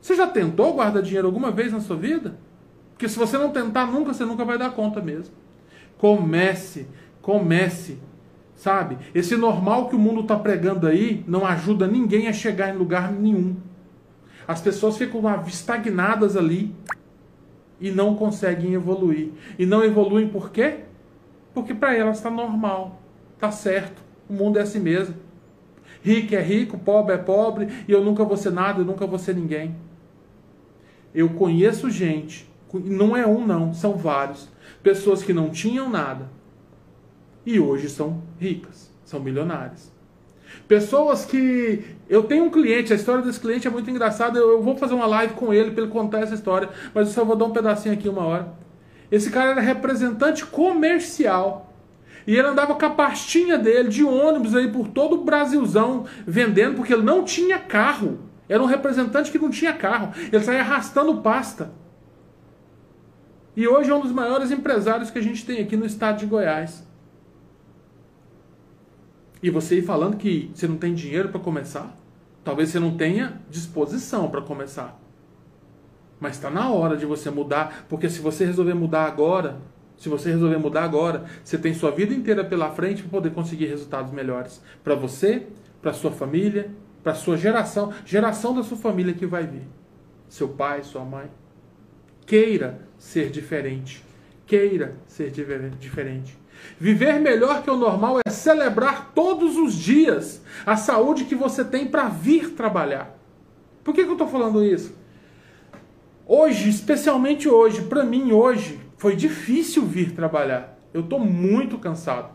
Você 0.00 0.14
já 0.14 0.26
tentou 0.26 0.74
guardar 0.74 1.02
dinheiro 1.02 1.26
alguma 1.26 1.50
vez 1.50 1.72
na 1.72 1.80
sua 1.80 1.96
vida? 1.96 2.34
Porque 2.92 3.08
se 3.08 3.18
você 3.18 3.38
não 3.38 3.50
tentar 3.50 3.86
nunca, 3.86 4.12
você 4.12 4.26
nunca 4.26 4.44
vai 4.44 4.58
dar 4.58 4.72
conta 4.72 5.00
mesmo. 5.00 5.34
Comece, 5.96 6.86
comece. 7.22 7.98
Sabe? 8.54 8.98
Esse 9.14 9.34
normal 9.34 9.88
que 9.88 9.96
o 9.96 9.98
mundo 9.98 10.20
está 10.20 10.36
pregando 10.36 10.86
aí 10.86 11.24
não 11.26 11.46
ajuda 11.46 11.86
ninguém 11.86 12.28
a 12.28 12.32
chegar 12.34 12.68
em 12.68 12.76
lugar 12.76 13.10
nenhum. 13.10 13.56
As 14.50 14.60
pessoas 14.60 14.96
ficam 14.96 15.22
estagnadas 15.46 16.36
ali 16.36 16.74
e 17.80 17.88
não 17.88 18.16
conseguem 18.16 18.74
evoluir. 18.74 19.30
E 19.56 19.64
não 19.64 19.84
evoluem 19.84 20.28
por 20.28 20.50
quê? 20.50 20.80
Porque 21.54 21.72
para 21.72 21.96
elas 21.96 22.16
está 22.16 22.32
normal, 22.32 23.00
está 23.34 23.52
certo, 23.52 24.02
o 24.28 24.32
mundo 24.32 24.58
é 24.58 24.62
assim 24.62 24.80
mesmo. 24.80 25.14
Rico 26.02 26.34
é 26.34 26.42
rico, 26.42 26.76
pobre 26.76 27.14
é 27.14 27.16
pobre, 27.16 27.68
e 27.86 27.92
eu 27.92 28.02
nunca 28.02 28.24
vou 28.24 28.36
ser 28.36 28.50
nada, 28.50 28.80
eu 28.80 28.84
nunca 28.84 29.06
vou 29.06 29.20
ser 29.20 29.36
ninguém. 29.36 29.76
Eu 31.14 31.28
conheço 31.28 31.88
gente, 31.88 32.50
não 32.74 33.16
é 33.16 33.24
um 33.24 33.46
não, 33.46 33.72
são 33.72 33.96
vários, 33.96 34.48
pessoas 34.82 35.22
que 35.22 35.32
não 35.32 35.50
tinham 35.50 35.88
nada 35.88 36.28
e 37.46 37.60
hoje 37.60 37.88
são 37.88 38.20
ricas, 38.36 38.92
são 39.04 39.20
milionárias. 39.20 39.92
Pessoas 40.66 41.24
que. 41.24 41.84
Eu 42.08 42.24
tenho 42.24 42.44
um 42.44 42.50
cliente, 42.50 42.92
a 42.92 42.96
história 42.96 43.22
desse 43.22 43.38
cliente 43.40 43.66
é 43.66 43.70
muito 43.70 43.90
engraçada. 43.90 44.38
Eu 44.38 44.62
vou 44.62 44.76
fazer 44.76 44.94
uma 44.94 45.06
live 45.06 45.34
com 45.34 45.52
ele 45.52 45.70
para 45.70 45.84
ele 45.84 45.92
contar 45.92 46.20
essa 46.20 46.34
história, 46.34 46.68
mas 46.94 47.08
eu 47.08 47.14
só 47.14 47.24
vou 47.24 47.36
dar 47.36 47.44
um 47.44 47.52
pedacinho 47.52 47.94
aqui 47.94 48.08
uma 48.08 48.24
hora. 48.24 48.52
Esse 49.10 49.30
cara 49.30 49.50
era 49.50 49.60
representante 49.60 50.44
comercial. 50.46 51.72
E 52.26 52.36
ele 52.36 52.46
andava 52.46 52.74
com 52.74 52.86
a 52.86 52.90
pastinha 52.90 53.58
dele 53.58 53.88
de 53.88 54.04
ônibus 54.04 54.54
aí 54.54 54.68
por 54.70 54.88
todo 54.88 55.16
o 55.16 55.24
Brasilzão 55.24 56.04
vendendo, 56.26 56.76
porque 56.76 56.92
ele 56.92 57.02
não 57.02 57.24
tinha 57.24 57.58
carro. 57.58 58.20
Era 58.48 58.62
um 58.62 58.66
representante 58.66 59.30
que 59.30 59.38
não 59.38 59.50
tinha 59.50 59.72
carro. 59.72 60.12
Ele 60.32 60.42
saía 60.42 60.60
arrastando 60.60 61.20
pasta. 61.22 61.72
E 63.56 63.66
hoje 63.66 63.90
é 63.90 63.94
um 63.94 64.00
dos 64.00 64.12
maiores 64.12 64.50
empresários 64.50 65.10
que 65.10 65.18
a 65.18 65.22
gente 65.22 65.44
tem 65.44 65.60
aqui 65.60 65.76
no 65.76 65.86
estado 65.86 66.18
de 66.18 66.26
Goiás. 66.26 66.84
E 69.42 69.50
você 69.50 69.78
ir 69.78 69.82
falando 69.82 70.16
que 70.16 70.50
você 70.54 70.66
não 70.68 70.76
tem 70.76 70.94
dinheiro 70.94 71.30
para 71.30 71.40
começar? 71.40 71.96
Talvez 72.44 72.70
você 72.70 72.80
não 72.80 72.96
tenha 72.96 73.40
disposição 73.50 74.28
para 74.28 74.40
começar. 74.40 75.00
Mas 76.18 76.36
está 76.36 76.50
na 76.50 76.70
hora 76.70 76.96
de 76.96 77.06
você 77.06 77.30
mudar, 77.30 77.86
porque 77.88 78.08
se 78.08 78.20
você 78.20 78.44
resolver 78.44 78.74
mudar 78.74 79.04
agora, 79.04 79.58
se 79.96 80.08
você 80.08 80.30
resolver 80.30 80.58
mudar 80.58 80.84
agora, 80.84 81.24
você 81.42 81.56
tem 81.56 81.72
sua 81.72 81.90
vida 81.90 82.14
inteira 82.14 82.44
pela 82.44 82.70
frente 82.70 83.02
para 83.02 83.10
poder 83.10 83.30
conseguir 83.30 83.66
resultados 83.66 84.12
melhores 84.12 84.62
para 84.84 84.94
você, 84.94 85.46
para 85.80 85.92
sua 85.92 86.10
família, 86.10 86.70
para 87.02 87.14
sua 87.14 87.36
geração, 87.36 87.92
geração 88.04 88.54
da 88.54 88.62
sua 88.62 88.76
família 88.76 89.14
que 89.14 89.26
vai 89.26 89.46
vir. 89.46 89.66
Seu 90.28 90.48
pai, 90.48 90.82
sua 90.82 91.04
mãe. 91.04 91.30
Queira 92.26 92.80
ser 92.98 93.30
diferente. 93.30 94.04
Queira 94.46 94.96
ser 95.06 95.30
diferente. 95.30 96.38
Viver 96.78 97.18
melhor 97.18 97.62
que 97.62 97.70
o 97.70 97.76
normal 97.76 98.18
é 98.24 98.29
celebrar 98.40 99.12
todos 99.14 99.56
os 99.56 99.74
dias 99.74 100.42
a 100.66 100.76
saúde 100.76 101.24
que 101.24 101.34
você 101.34 101.64
tem 101.64 101.86
para 101.86 102.08
vir 102.08 102.50
trabalhar. 102.50 103.16
Por 103.84 103.94
que, 103.94 104.02
que 104.02 104.08
eu 104.08 104.14
estou 104.14 104.28
falando 104.28 104.64
isso? 104.64 104.94
Hoje, 106.26 106.68
especialmente 106.68 107.48
hoje, 107.48 107.82
para 107.82 108.04
mim 108.04 108.32
hoje, 108.32 108.78
foi 108.96 109.16
difícil 109.16 109.84
vir 109.84 110.12
trabalhar. 110.12 110.78
Eu 110.92 111.00
estou 111.02 111.18
muito 111.18 111.78
cansado. 111.78 112.30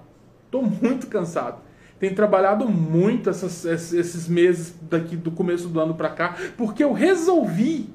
Estou 0.45 0.64
muito 0.64 1.08
cansado. 1.08 1.62
Tenho 1.99 2.14
trabalhado 2.14 2.68
muito 2.68 3.30
essas, 3.30 3.64
esses 3.66 4.28
meses 4.28 4.76
daqui 4.82 5.16
do 5.16 5.32
começo 5.32 5.70
do 5.70 5.80
ano 5.80 5.93
para 5.93 6.10
cá, 6.10 6.36
porque 6.58 6.84
eu 6.84 6.91
resolvi 6.91 7.89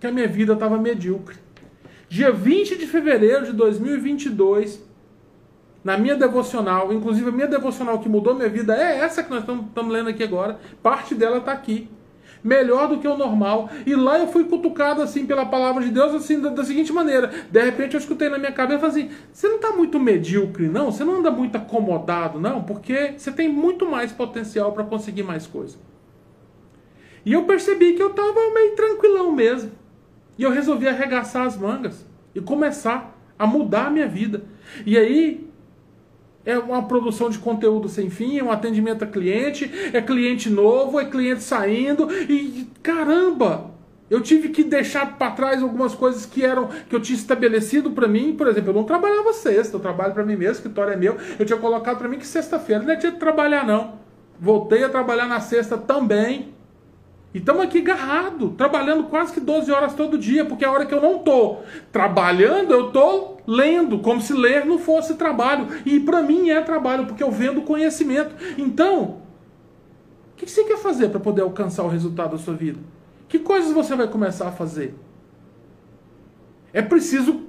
que 0.00 0.06
a 0.06 0.12
minha 0.12 0.26
vida 0.26 0.54
estava 0.54 0.78
medíocre. 0.78 1.36
Dia 2.08 2.32
20 2.32 2.78
de 2.78 2.86
fevereiro 2.86 3.46
de 3.46 3.52
2022, 3.52 4.82
na 5.84 5.98
minha 5.98 6.14
devocional, 6.14 6.92
inclusive 6.92 7.28
a 7.28 7.32
minha 7.32 7.48
devocional 7.48 7.98
que 7.98 8.08
mudou 8.08 8.34
minha 8.34 8.48
vida 8.48 8.76
é 8.76 8.98
essa 8.98 9.22
que 9.22 9.30
nós 9.30 9.40
estamos 9.40 9.92
lendo 9.92 10.08
aqui 10.08 10.22
agora, 10.22 10.58
parte 10.82 11.14
dela 11.14 11.38
está 11.38 11.52
aqui 11.52 11.88
melhor 12.42 12.88
do 12.88 12.98
que 12.98 13.06
o 13.06 13.16
normal. 13.16 13.70
E 13.86 13.94
lá 13.94 14.18
eu 14.18 14.26
fui 14.26 14.44
cutucado 14.44 15.00
assim 15.00 15.24
pela 15.24 15.46
palavra 15.46 15.82
de 15.82 15.90
Deus 15.90 16.14
assim 16.14 16.40
da, 16.40 16.50
da 16.50 16.64
seguinte 16.64 16.92
maneira. 16.92 17.30
De 17.50 17.62
repente 17.62 17.94
eu 17.94 18.00
escutei 18.00 18.28
na 18.28 18.38
minha 18.38 18.52
cabeça 18.52 18.86
assim: 18.86 19.10
"Você 19.32 19.48
não 19.48 19.56
está 19.56 19.72
muito 19.72 19.98
medíocre, 20.00 20.68
não? 20.68 20.90
Você 20.90 21.04
não 21.04 21.16
anda 21.16 21.30
muito 21.30 21.56
acomodado, 21.56 22.40
não? 22.40 22.62
Porque 22.62 23.14
você 23.16 23.30
tem 23.30 23.48
muito 23.48 23.88
mais 23.88 24.12
potencial 24.12 24.72
para 24.72 24.84
conseguir 24.84 25.22
mais 25.22 25.46
coisa." 25.46 25.76
E 27.24 27.32
eu 27.32 27.44
percebi 27.44 27.92
que 27.92 28.02
eu 28.02 28.10
estava 28.10 28.50
meio 28.52 28.74
tranquilão 28.74 29.30
mesmo. 29.30 29.70
E 30.36 30.42
eu 30.42 30.50
resolvi 30.50 30.88
arregaçar 30.88 31.46
as 31.46 31.56
mangas 31.56 32.04
e 32.34 32.40
começar 32.40 33.16
a 33.38 33.46
mudar 33.46 33.86
a 33.86 33.90
minha 33.90 34.08
vida. 34.08 34.44
E 34.84 34.98
aí 34.98 35.51
é 36.44 36.58
uma 36.58 36.82
produção 36.82 37.30
de 37.30 37.38
conteúdo 37.38 37.88
sem 37.88 38.10
fim, 38.10 38.38
é 38.38 38.44
um 38.44 38.50
atendimento 38.50 39.04
a 39.04 39.06
cliente, 39.06 39.70
é 39.92 40.00
cliente 40.00 40.50
novo, 40.50 40.98
é 40.98 41.04
cliente 41.04 41.42
saindo 41.42 42.08
e 42.28 42.68
caramba, 42.82 43.72
eu 44.12 44.20
tive 44.20 44.50
que 44.50 44.62
deixar 44.62 45.16
para 45.16 45.30
trás 45.30 45.62
algumas 45.62 45.94
coisas 45.94 46.26
que 46.26 46.44
eram 46.44 46.68
que 46.86 46.94
eu 46.94 47.00
tinha 47.00 47.16
estabelecido 47.16 47.92
para 47.92 48.06
mim. 48.06 48.34
Por 48.36 48.46
exemplo, 48.46 48.68
eu 48.68 48.74
não 48.74 48.84
trabalhava 48.84 49.32
sexta, 49.32 49.74
eu 49.74 49.80
trabalho 49.80 50.12
para 50.12 50.22
mim 50.22 50.36
mesmo, 50.36 50.52
o 50.52 50.56
escritório 50.56 50.92
é 50.92 50.96
meu. 50.96 51.16
Eu 51.38 51.46
tinha 51.46 51.58
colocado 51.58 51.96
para 51.96 52.08
mim 52.08 52.18
que 52.18 52.26
sexta-feira 52.26 52.82
não 52.82 52.98
tinha 52.98 53.10
que 53.10 53.18
trabalhar 53.18 53.66
não. 53.66 53.94
Voltei 54.38 54.84
a 54.84 54.90
trabalhar 54.90 55.26
na 55.26 55.40
sexta 55.40 55.78
também. 55.78 56.51
E 57.34 57.38
estamos 57.38 57.62
aqui 57.62 57.78
agarrado, 57.78 58.50
trabalhando 58.50 59.04
quase 59.04 59.32
que 59.32 59.40
12 59.40 59.72
horas 59.72 59.94
todo 59.94 60.18
dia, 60.18 60.44
porque 60.44 60.64
a 60.64 60.70
hora 60.70 60.84
que 60.84 60.94
eu 60.94 61.00
não 61.00 61.18
tô 61.20 61.58
trabalhando, 61.90 62.72
eu 62.72 62.90
tô 62.90 63.38
lendo, 63.46 64.00
como 64.00 64.20
se 64.20 64.34
ler 64.34 64.66
não 64.66 64.78
fosse 64.78 65.14
trabalho. 65.14 65.66
E 65.86 65.98
para 65.98 66.22
mim 66.22 66.50
é 66.50 66.60
trabalho, 66.60 67.06
porque 67.06 67.22
eu 67.22 67.30
vendo 67.30 67.62
conhecimento. 67.62 68.34
Então, 68.58 69.22
o 70.32 70.36
que 70.36 70.46
você 70.46 70.64
quer 70.64 70.76
fazer 70.76 71.08
para 71.08 71.20
poder 71.20 71.42
alcançar 71.42 71.84
o 71.84 71.88
resultado 71.88 72.32
da 72.32 72.38
sua 72.38 72.54
vida? 72.54 72.78
Que 73.28 73.38
coisas 73.38 73.72
você 73.72 73.96
vai 73.96 74.08
começar 74.08 74.48
a 74.48 74.52
fazer? 74.52 74.94
É 76.70 76.82
preciso 76.82 77.46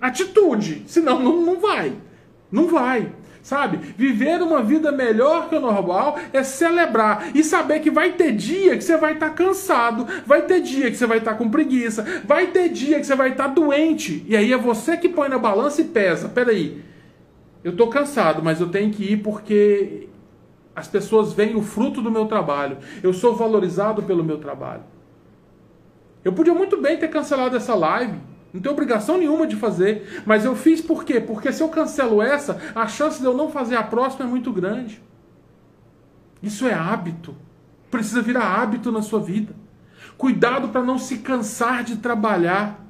atitude, 0.00 0.82
senão 0.86 1.20
não, 1.20 1.42
não 1.42 1.60
vai. 1.60 1.92
Não 2.50 2.68
vai. 2.68 3.12
Sabe? 3.44 3.76
Viver 3.98 4.40
uma 4.40 4.62
vida 4.62 4.90
melhor 4.90 5.50
que 5.50 5.54
o 5.54 5.60
normal 5.60 6.18
é 6.32 6.42
celebrar 6.42 7.28
e 7.34 7.44
saber 7.44 7.80
que 7.80 7.90
vai 7.90 8.12
ter 8.12 8.32
dia 8.32 8.74
que 8.74 8.82
você 8.82 8.96
vai 8.96 9.12
estar 9.12 9.28
tá 9.28 9.34
cansado, 9.34 10.06
vai 10.24 10.40
ter 10.46 10.62
dia 10.62 10.90
que 10.90 10.96
você 10.96 11.06
vai 11.06 11.18
estar 11.18 11.32
tá 11.32 11.36
com 11.36 11.50
preguiça, 11.50 12.22
vai 12.24 12.46
ter 12.46 12.70
dia 12.70 12.98
que 12.98 13.04
você 13.04 13.14
vai 13.14 13.32
estar 13.32 13.48
tá 13.48 13.54
doente. 13.54 14.24
E 14.26 14.34
aí 14.34 14.50
é 14.50 14.56
você 14.56 14.96
que 14.96 15.10
põe 15.10 15.28
na 15.28 15.36
balança 15.36 15.82
e 15.82 15.84
pesa. 15.84 16.26
Peraí, 16.26 16.82
eu 17.62 17.72
estou 17.72 17.88
cansado, 17.88 18.42
mas 18.42 18.62
eu 18.62 18.70
tenho 18.70 18.90
que 18.90 19.12
ir 19.12 19.18
porque 19.18 20.08
as 20.74 20.88
pessoas 20.88 21.34
veem 21.34 21.54
o 21.54 21.60
fruto 21.60 22.00
do 22.00 22.10
meu 22.10 22.24
trabalho. 22.24 22.78
Eu 23.02 23.12
sou 23.12 23.36
valorizado 23.36 24.02
pelo 24.02 24.24
meu 24.24 24.38
trabalho. 24.38 24.84
Eu 26.24 26.32
podia 26.32 26.54
muito 26.54 26.80
bem 26.80 26.96
ter 26.96 27.08
cancelado 27.08 27.58
essa 27.58 27.74
live 27.74 28.16
não 28.54 28.60
tenho 28.60 28.72
obrigação 28.72 29.18
nenhuma 29.18 29.48
de 29.48 29.56
fazer. 29.56 30.22
Mas 30.24 30.44
eu 30.44 30.54
fiz 30.54 30.80
por 30.80 31.04
quê? 31.04 31.18
Porque 31.18 31.52
se 31.52 31.60
eu 31.60 31.68
cancelo 31.68 32.22
essa, 32.22 32.60
a 32.72 32.86
chance 32.86 33.18
de 33.18 33.24
eu 33.24 33.36
não 33.36 33.50
fazer 33.50 33.74
a 33.74 33.82
próxima 33.82 34.24
é 34.24 34.28
muito 34.28 34.52
grande. 34.52 35.02
Isso 36.40 36.64
é 36.64 36.72
hábito. 36.72 37.34
Precisa 37.90 38.22
virar 38.22 38.44
hábito 38.44 38.92
na 38.92 39.02
sua 39.02 39.18
vida. 39.18 39.56
Cuidado 40.16 40.68
para 40.68 40.84
não 40.84 40.98
se 40.98 41.18
cansar 41.18 41.82
de 41.82 41.96
trabalhar. 41.96 42.80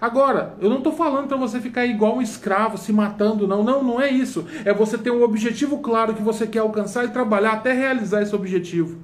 Agora, 0.00 0.56
eu 0.60 0.68
não 0.68 0.78
estou 0.78 0.92
falando 0.92 1.28
para 1.28 1.36
você 1.36 1.60
ficar 1.60 1.86
igual 1.86 2.16
um 2.16 2.22
escravo, 2.22 2.76
se 2.76 2.92
matando, 2.92 3.46
não. 3.46 3.62
Não, 3.62 3.80
não 3.80 4.00
é 4.00 4.10
isso. 4.10 4.44
É 4.64 4.74
você 4.74 4.98
ter 4.98 5.12
um 5.12 5.22
objetivo 5.22 5.78
claro 5.78 6.14
que 6.14 6.22
você 6.22 6.48
quer 6.48 6.58
alcançar 6.58 7.04
e 7.04 7.08
trabalhar 7.08 7.52
até 7.52 7.72
realizar 7.72 8.22
esse 8.22 8.34
objetivo. 8.34 8.98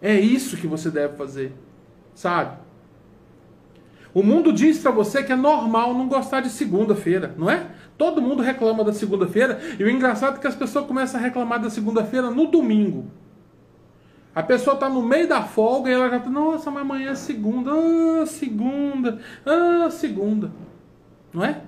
É 0.00 0.18
isso 0.18 0.56
que 0.56 0.66
você 0.66 0.90
deve 0.90 1.14
fazer. 1.14 1.52
Sabe? 2.14 2.56
O 4.12 4.22
mundo 4.22 4.52
diz 4.52 4.78
para 4.78 4.90
você 4.90 5.22
que 5.22 5.32
é 5.32 5.36
normal 5.36 5.94
não 5.94 6.08
gostar 6.08 6.40
de 6.40 6.50
segunda-feira, 6.50 7.34
não 7.38 7.48
é? 7.48 7.66
Todo 7.96 8.20
mundo 8.20 8.42
reclama 8.42 8.82
da 8.82 8.92
segunda-feira 8.92 9.60
e 9.78 9.84
o 9.84 9.90
engraçado 9.90 10.36
é 10.36 10.40
que 10.40 10.46
as 10.46 10.54
pessoas 10.54 10.86
começam 10.86 11.20
a 11.20 11.22
reclamar 11.22 11.60
da 11.60 11.70
segunda-feira 11.70 12.30
no 12.30 12.46
domingo. 12.46 13.06
A 14.34 14.42
pessoa 14.42 14.74
está 14.74 14.88
no 14.88 15.02
meio 15.02 15.28
da 15.28 15.42
folga 15.42 15.90
e 15.90 15.94
ela 15.94 16.08
já 16.08 16.16
está, 16.18 16.30
nossa, 16.30 16.70
mas 16.70 16.82
amanhã 16.82 17.10
é 17.10 17.14
segunda, 17.14 17.70
ah, 17.72 18.26
segunda, 18.26 19.18
ah, 19.44 19.90
segunda. 19.90 20.50
Não 21.32 21.44
é? 21.44 21.62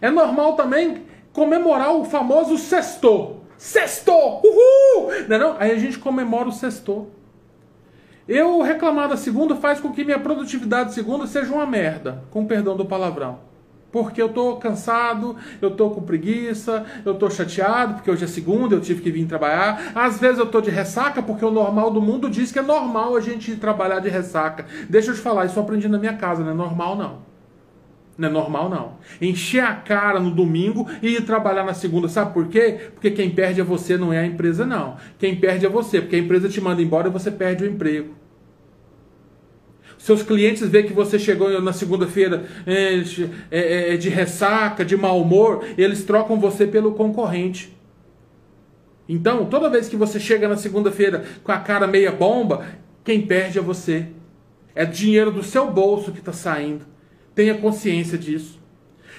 É 0.00 0.10
normal 0.10 0.54
também 0.54 1.04
comemorar 1.32 1.92
o 1.94 2.04
famoso 2.04 2.58
sexto. 2.58 3.36
Sexto! 3.56 4.12
Uhul! 4.12 5.10
Não 5.28 5.36
é 5.36 5.38
não? 5.38 5.56
Aí 5.58 5.72
a 5.72 5.78
gente 5.78 5.98
comemora 5.98 6.48
o 6.48 6.52
sexto. 6.52 7.08
Eu 8.28 8.60
reclamar 8.60 9.08
da 9.08 9.16
segunda 9.16 9.56
faz 9.56 9.80
com 9.80 9.90
que 9.90 10.04
minha 10.04 10.18
produtividade 10.18 10.92
segunda 10.92 11.26
seja 11.26 11.50
uma 11.50 11.64
merda, 11.64 12.22
com 12.30 12.44
perdão 12.44 12.76
do 12.76 12.84
palavrão. 12.84 13.38
Porque 13.90 14.20
eu 14.20 14.28
tô 14.28 14.56
cansado, 14.56 15.34
eu 15.62 15.70
tô 15.70 15.88
com 15.88 16.02
preguiça, 16.02 16.84
eu 17.06 17.14
tô 17.14 17.30
chateado, 17.30 17.94
porque 17.94 18.10
hoje 18.10 18.24
é 18.24 18.26
segunda, 18.26 18.74
eu 18.74 18.82
tive 18.82 19.00
que 19.00 19.10
vir 19.10 19.26
trabalhar. 19.26 19.92
Às 19.94 20.20
vezes 20.20 20.38
eu 20.38 20.44
tô 20.44 20.60
de 20.60 20.68
ressaca, 20.68 21.22
porque 21.22 21.42
o 21.42 21.50
normal 21.50 21.90
do 21.90 22.02
mundo 22.02 22.28
diz 22.28 22.52
que 22.52 22.58
é 22.58 22.62
normal 22.62 23.16
a 23.16 23.20
gente 23.20 23.56
trabalhar 23.56 24.00
de 24.00 24.10
ressaca. 24.10 24.66
Deixa 24.90 25.10
eu 25.10 25.14
te 25.14 25.20
falar, 25.22 25.46
isso 25.46 25.58
eu 25.58 25.62
aprendi 25.62 25.88
na 25.88 25.96
minha 25.96 26.14
casa, 26.14 26.44
não 26.44 26.50
é 26.50 26.54
normal 26.54 26.96
não. 26.96 27.27
Não 28.18 28.28
é 28.28 28.32
normal, 28.32 28.68
não. 28.68 28.96
Encher 29.22 29.62
a 29.62 29.74
cara 29.74 30.18
no 30.18 30.32
domingo 30.32 30.88
e 31.00 31.14
ir 31.14 31.24
trabalhar 31.24 31.62
na 31.62 31.72
segunda. 31.72 32.08
Sabe 32.08 32.34
por 32.34 32.48
quê? 32.48 32.90
Porque 32.92 33.12
quem 33.12 33.30
perde 33.30 33.60
é 33.60 33.64
você, 33.64 33.96
não 33.96 34.12
é 34.12 34.18
a 34.18 34.26
empresa, 34.26 34.66
não. 34.66 34.96
Quem 35.20 35.36
perde 35.36 35.64
é 35.64 35.68
você, 35.68 36.00
porque 36.00 36.16
a 36.16 36.18
empresa 36.18 36.48
te 36.48 36.60
manda 36.60 36.82
embora 36.82 37.06
e 37.06 37.12
você 37.12 37.30
perde 37.30 37.62
o 37.62 37.68
emprego. 37.68 38.16
Seus 39.96 40.22
clientes 40.22 40.68
veem 40.68 40.86
que 40.86 40.92
você 40.92 41.16
chegou 41.16 41.60
na 41.62 41.72
segunda-feira 41.72 42.44
é, 42.66 43.02
é, 43.52 43.94
é, 43.94 43.96
de 43.96 44.08
ressaca, 44.08 44.84
de 44.84 44.96
mau 44.96 45.20
humor, 45.20 45.64
eles 45.76 46.04
trocam 46.04 46.40
você 46.40 46.66
pelo 46.66 46.92
concorrente. 46.92 47.76
Então, 49.08 49.44
toda 49.46 49.70
vez 49.70 49.88
que 49.88 49.96
você 49.96 50.18
chega 50.18 50.48
na 50.48 50.56
segunda-feira 50.56 51.24
com 51.44 51.52
a 51.52 51.58
cara 51.58 51.86
meia 51.86 52.10
bomba, 52.10 52.66
quem 53.04 53.22
perde 53.22 53.58
é 53.58 53.62
você. 53.62 54.08
É 54.74 54.84
dinheiro 54.84 55.30
do 55.30 55.42
seu 55.42 55.70
bolso 55.70 56.10
que 56.10 56.18
está 56.18 56.32
saindo. 56.32 56.97
Tenha 57.38 57.54
consciência 57.54 58.18
disso. 58.18 58.58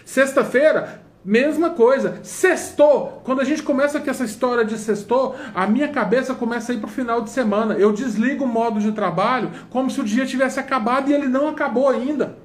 Sexta-feira, 0.03 1.01
mesma 1.23 1.69
coisa. 1.69 2.19
Sextou. 2.21 3.21
Quando 3.23 3.39
a 3.39 3.45
gente 3.45 3.63
começa 3.63 3.97
com 3.97 4.09
essa 4.09 4.25
história 4.25 4.65
de 4.65 4.77
sextou, 4.77 5.37
a 5.55 5.65
minha 5.65 5.87
cabeça 5.87 6.35
começa 6.35 6.73
a 6.73 6.75
ir 6.75 6.79
para 6.79 6.89
o 6.89 6.91
final 6.91 7.21
de 7.21 7.29
semana. 7.29 7.75
Eu 7.75 7.93
desligo 7.93 8.43
o 8.43 8.47
modo 8.47 8.77
de 8.77 8.91
trabalho 8.91 9.49
como 9.69 9.89
se 9.89 10.01
o 10.01 10.03
dia 10.03 10.25
tivesse 10.25 10.59
acabado 10.59 11.09
e 11.09 11.13
ele 11.13 11.29
não 11.29 11.47
acabou 11.47 11.87
ainda. 11.87 12.35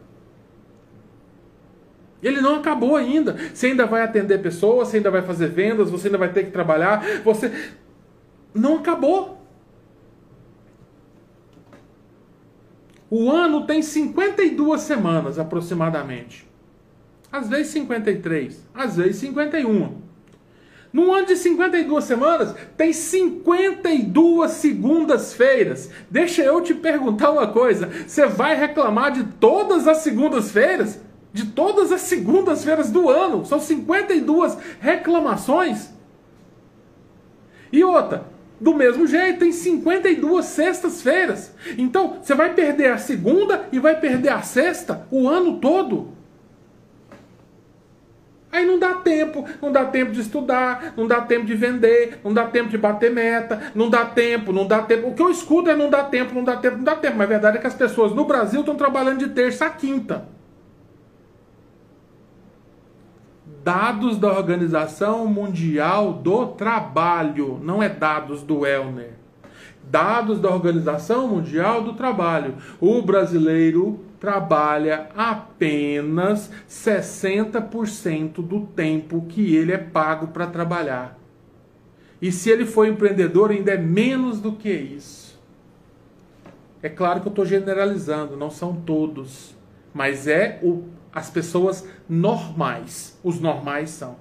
Ele 2.22 2.40
não 2.40 2.60
acabou 2.60 2.94
ainda. 2.94 3.36
Você 3.52 3.66
ainda 3.66 3.84
vai 3.84 4.02
atender 4.02 4.40
pessoas, 4.40 4.86
você 4.86 4.98
ainda 4.98 5.10
vai 5.10 5.22
fazer 5.22 5.48
vendas, 5.48 5.90
você 5.90 6.06
ainda 6.06 6.18
vai 6.18 6.32
ter 6.32 6.44
que 6.44 6.52
trabalhar. 6.52 7.04
Você 7.24 7.50
não 8.54 8.76
acabou. 8.76 9.43
O 13.16 13.30
ano 13.30 13.64
tem 13.64 13.80
52 13.80 14.80
semanas 14.80 15.38
aproximadamente. 15.38 16.44
Às 17.30 17.48
vezes 17.48 17.68
53, 17.68 18.60
às 18.74 18.96
vezes 18.96 19.18
51. 19.18 19.98
Num 20.92 21.14
ano 21.14 21.24
de 21.24 21.36
52 21.36 22.02
semanas, 22.02 22.56
tem 22.76 22.92
52 22.92 24.50
segundas-feiras. 24.50 25.92
Deixa 26.10 26.42
eu 26.42 26.60
te 26.60 26.74
perguntar 26.74 27.30
uma 27.30 27.46
coisa: 27.46 27.88
você 28.04 28.26
vai 28.26 28.56
reclamar 28.56 29.12
de 29.12 29.22
todas 29.38 29.86
as 29.86 29.98
segundas-feiras? 29.98 31.00
De 31.32 31.46
todas 31.46 31.92
as 31.92 32.00
segundas-feiras 32.00 32.90
do 32.90 33.08
ano? 33.08 33.46
São 33.46 33.60
52 33.60 34.58
reclamações? 34.80 35.88
E 37.70 37.84
outra, 37.84 38.34
do 38.64 38.74
mesmo 38.74 39.06
jeito, 39.06 39.40
tem 39.40 39.52
52 39.52 40.42
sextas-feiras. 40.42 41.54
Então, 41.76 42.16
você 42.22 42.34
vai 42.34 42.54
perder 42.54 42.92
a 42.92 42.96
segunda 42.96 43.68
e 43.70 43.78
vai 43.78 44.00
perder 44.00 44.30
a 44.30 44.40
sexta 44.40 45.06
o 45.10 45.28
ano 45.28 45.58
todo. 45.58 46.14
Aí 48.50 48.64
não 48.64 48.78
dá 48.78 48.94
tempo, 48.94 49.44
não 49.60 49.70
dá 49.70 49.84
tempo 49.84 50.12
de 50.12 50.20
estudar, 50.22 50.94
não 50.96 51.06
dá 51.06 51.20
tempo 51.20 51.44
de 51.44 51.54
vender, 51.54 52.20
não 52.24 52.32
dá 52.32 52.46
tempo 52.46 52.70
de 52.70 52.78
bater 52.78 53.10
meta, 53.10 53.70
não 53.74 53.90
dá 53.90 54.06
tempo, 54.06 54.50
não 54.50 54.66
dá 54.66 54.80
tempo. 54.80 55.08
O 55.08 55.14
que 55.14 55.20
eu 55.20 55.30
escuto 55.30 55.68
é 55.68 55.76
não 55.76 55.90
dá 55.90 56.02
tempo, 56.02 56.34
não 56.34 56.42
dá 56.42 56.56
tempo, 56.56 56.78
não 56.78 56.84
dá 56.84 56.96
tempo. 56.96 57.18
Mas 57.18 57.26
a 57.26 57.28
verdade 57.28 57.58
é 57.58 57.60
que 57.60 57.66
as 57.66 57.74
pessoas 57.74 58.14
no 58.14 58.24
Brasil 58.24 58.60
estão 58.60 58.76
trabalhando 58.76 59.18
de 59.18 59.28
terça 59.28 59.66
a 59.66 59.70
quinta. 59.70 60.26
Dados 63.64 64.18
da 64.18 64.30
Organização 64.30 65.26
Mundial 65.26 66.12
do 66.12 66.48
Trabalho, 66.48 67.58
não 67.62 67.82
é 67.82 67.88
dados 67.88 68.42
do 68.42 68.66
Elner. 68.66 69.14
Dados 69.90 70.38
da 70.38 70.50
Organização 70.50 71.26
Mundial 71.26 71.82
do 71.82 71.94
Trabalho. 71.94 72.56
O 72.78 73.00
brasileiro 73.00 74.00
trabalha 74.20 75.08
apenas 75.16 76.50
60% 76.68 78.46
do 78.46 78.66
tempo 78.66 79.24
que 79.30 79.56
ele 79.56 79.72
é 79.72 79.78
pago 79.78 80.26
para 80.26 80.46
trabalhar. 80.46 81.18
E 82.20 82.30
se 82.30 82.50
ele 82.50 82.66
for 82.66 82.86
empreendedor, 82.86 83.50
ainda 83.50 83.72
é 83.72 83.78
menos 83.78 84.42
do 84.42 84.52
que 84.52 84.70
isso. 84.70 85.40
É 86.82 86.90
claro 86.90 87.22
que 87.22 87.28
eu 87.28 87.30
estou 87.30 87.46
generalizando, 87.46 88.36
não 88.36 88.50
são 88.50 88.74
todos, 88.74 89.56
mas 89.94 90.26
é 90.26 90.58
o, 90.62 90.84
as 91.14 91.30
pessoas 91.30 91.86
normais. 92.08 93.18
Os 93.22 93.40
normais 93.40 93.90
são. 93.90 94.16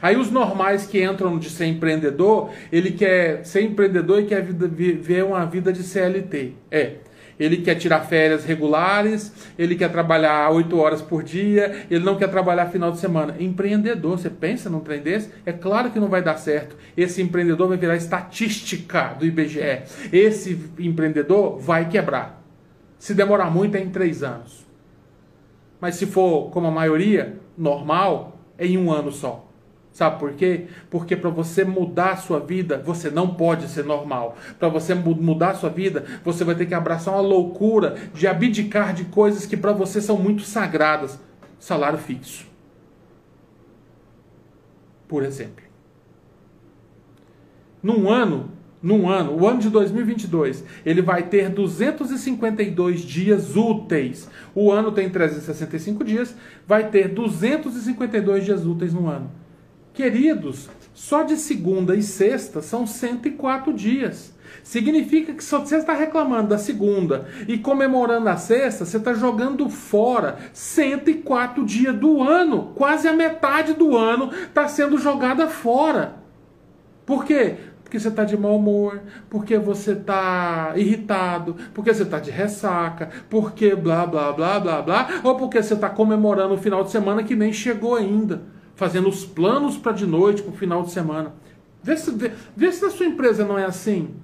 Aí 0.00 0.16
os 0.16 0.30
normais 0.30 0.86
que 0.86 1.02
entram 1.02 1.38
de 1.38 1.50
ser 1.50 1.66
empreendedor, 1.66 2.50
ele 2.70 2.92
quer 2.92 3.44
ser 3.44 3.62
empreendedor 3.62 4.20
e 4.20 4.26
quer 4.26 4.42
viver 4.42 5.24
uma 5.24 5.44
vida 5.44 5.72
de 5.72 5.82
CLT. 5.82 6.52
É, 6.70 6.96
ele 7.38 7.56
quer 7.56 7.74
tirar 7.76 8.00
férias 8.00 8.44
regulares, 8.44 9.32
ele 9.58 9.74
quer 9.74 9.90
trabalhar 9.90 10.50
oito 10.50 10.76
horas 10.76 11.00
por 11.00 11.22
dia, 11.22 11.86
ele 11.90 12.04
não 12.04 12.16
quer 12.16 12.28
trabalhar 12.28 12.66
final 12.66 12.92
de 12.92 12.98
semana. 12.98 13.34
Empreendedor, 13.40 14.18
você 14.18 14.28
pensa 14.28 14.68
num 14.68 14.80
trem 14.80 15.00
desse? 15.00 15.30
É 15.46 15.52
claro 15.52 15.90
que 15.90 15.98
não 15.98 16.08
vai 16.08 16.22
dar 16.22 16.36
certo. 16.36 16.76
Esse 16.94 17.22
empreendedor 17.22 17.68
vai 17.68 17.78
virar 17.78 17.96
estatística 17.96 19.14
do 19.18 19.24
IBGE. 19.24 19.82
Esse 20.12 20.70
empreendedor 20.78 21.58
vai 21.58 21.88
quebrar. 21.88 22.44
Se 22.98 23.14
demorar 23.14 23.50
muito, 23.50 23.74
é 23.76 23.80
em 23.80 23.88
três 23.88 24.22
anos. 24.22 24.69
Mas 25.80 25.94
se 25.94 26.06
for 26.06 26.50
como 26.50 26.66
a 26.66 26.70
maioria, 26.70 27.40
normal, 27.56 28.38
é 28.58 28.66
em 28.66 28.76
um 28.76 28.92
ano 28.92 29.10
só. 29.10 29.46
Sabe 29.92 30.20
por 30.20 30.32
quê? 30.34 30.66
Porque 30.88 31.16
para 31.16 31.30
você 31.30 31.64
mudar 31.64 32.12
a 32.12 32.16
sua 32.16 32.38
vida, 32.38 32.78
você 32.78 33.10
não 33.10 33.34
pode 33.34 33.66
ser 33.68 33.84
normal. 33.84 34.36
Para 34.58 34.68
você 34.68 34.94
mudar 34.94 35.50
a 35.50 35.54
sua 35.54 35.70
vida, 35.70 36.04
você 36.24 36.44
vai 36.44 36.54
ter 36.54 36.66
que 36.66 36.74
abraçar 36.74 37.14
uma 37.14 37.20
loucura 37.20 37.96
de 38.14 38.26
abdicar 38.26 38.94
de 38.94 39.04
coisas 39.06 39.46
que 39.46 39.56
para 39.56 39.72
você 39.72 40.00
são 40.00 40.16
muito 40.16 40.42
sagradas. 40.42 41.18
Salário 41.58 41.98
fixo. 41.98 42.46
Por 45.08 45.24
exemplo. 45.24 45.64
Num 47.82 48.08
ano, 48.08 48.50
num 48.82 49.08
ano, 49.08 49.36
o 49.38 49.46
ano 49.46 49.58
de 49.58 49.68
2022, 49.68 50.64
ele 50.86 51.02
vai 51.02 51.24
ter 51.24 51.50
252 51.50 53.00
dias 53.00 53.54
úteis. 53.54 54.28
O 54.54 54.72
ano 54.72 54.90
tem 54.90 55.10
365 55.10 56.02
dias, 56.02 56.34
vai 56.66 56.88
ter 56.88 57.08
252 57.08 58.44
dias 58.44 58.64
úteis 58.64 58.94
no 58.94 59.06
ano. 59.06 59.30
Queridos, 59.92 60.70
só 60.94 61.22
de 61.22 61.36
segunda 61.36 61.94
e 61.94 62.02
sexta 62.02 62.62
são 62.62 62.86
104 62.86 63.72
dias. 63.74 64.34
Significa 64.62 65.34
que 65.34 65.44
se 65.44 65.54
você 65.54 65.76
está 65.76 65.92
reclamando 65.94 66.48
da 66.48 66.58
segunda 66.58 67.28
e 67.46 67.58
comemorando 67.58 68.28
a 68.28 68.36
sexta, 68.36 68.84
você 68.84 68.96
está 68.96 69.12
jogando 69.12 69.68
fora 69.68 70.38
104 70.52 71.64
dias 71.64 71.94
do 71.94 72.22
ano. 72.22 72.72
Quase 72.74 73.06
a 73.06 73.12
metade 73.12 73.74
do 73.74 73.96
ano 73.96 74.30
está 74.32 74.66
sendo 74.68 74.96
jogada 74.96 75.48
fora. 75.48 76.16
Por 77.04 77.24
quê? 77.24 77.56
Porque 77.90 77.98
você 77.98 78.06
está 78.06 78.22
de 78.22 78.36
mau 78.36 78.56
humor, 78.56 79.00
porque 79.28 79.58
você 79.58 79.90
está 79.90 80.74
irritado, 80.76 81.56
porque 81.74 81.92
você 81.92 82.04
está 82.04 82.20
de 82.20 82.30
ressaca, 82.30 83.10
porque 83.28 83.74
blá 83.74 84.06
blá 84.06 84.30
blá 84.30 84.60
blá 84.60 84.80
blá, 84.80 85.08
ou 85.24 85.34
porque 85.34 85.60
você 85.60 85.74
está 85.74 85.88
comemorando 85.88 86.54
o 86.54 86.56
final 86.56 86.84
de 86.84 86.92
semana 86.92 87.24
que 87.24 87.34
nem 87.34 87.52
chegou 87.52 87.96
ainda 87.96 88.42
fazendo 88.76 89.08
os 89.08 89.24
planos 89.24 89.76
para 89.76 89.90
de 89.90 90.06
noite, 90.06 90.40
para 90.40 90.52
o 90.52 90.56
final 90.56 90.84
de 90.84 90.92
semana. 90.92 91.34
Vê 91.82 91.96
se, 91.96 92.12
vê, 92.12 92.30
vê 92.56 92.70
se 92.70 92.80
na 92.80 92.90
sua 92.90 93.06
empresa 93.06 93.44
não 93.44 93.58
é 93.58 93.64
assim. 93.64 94.14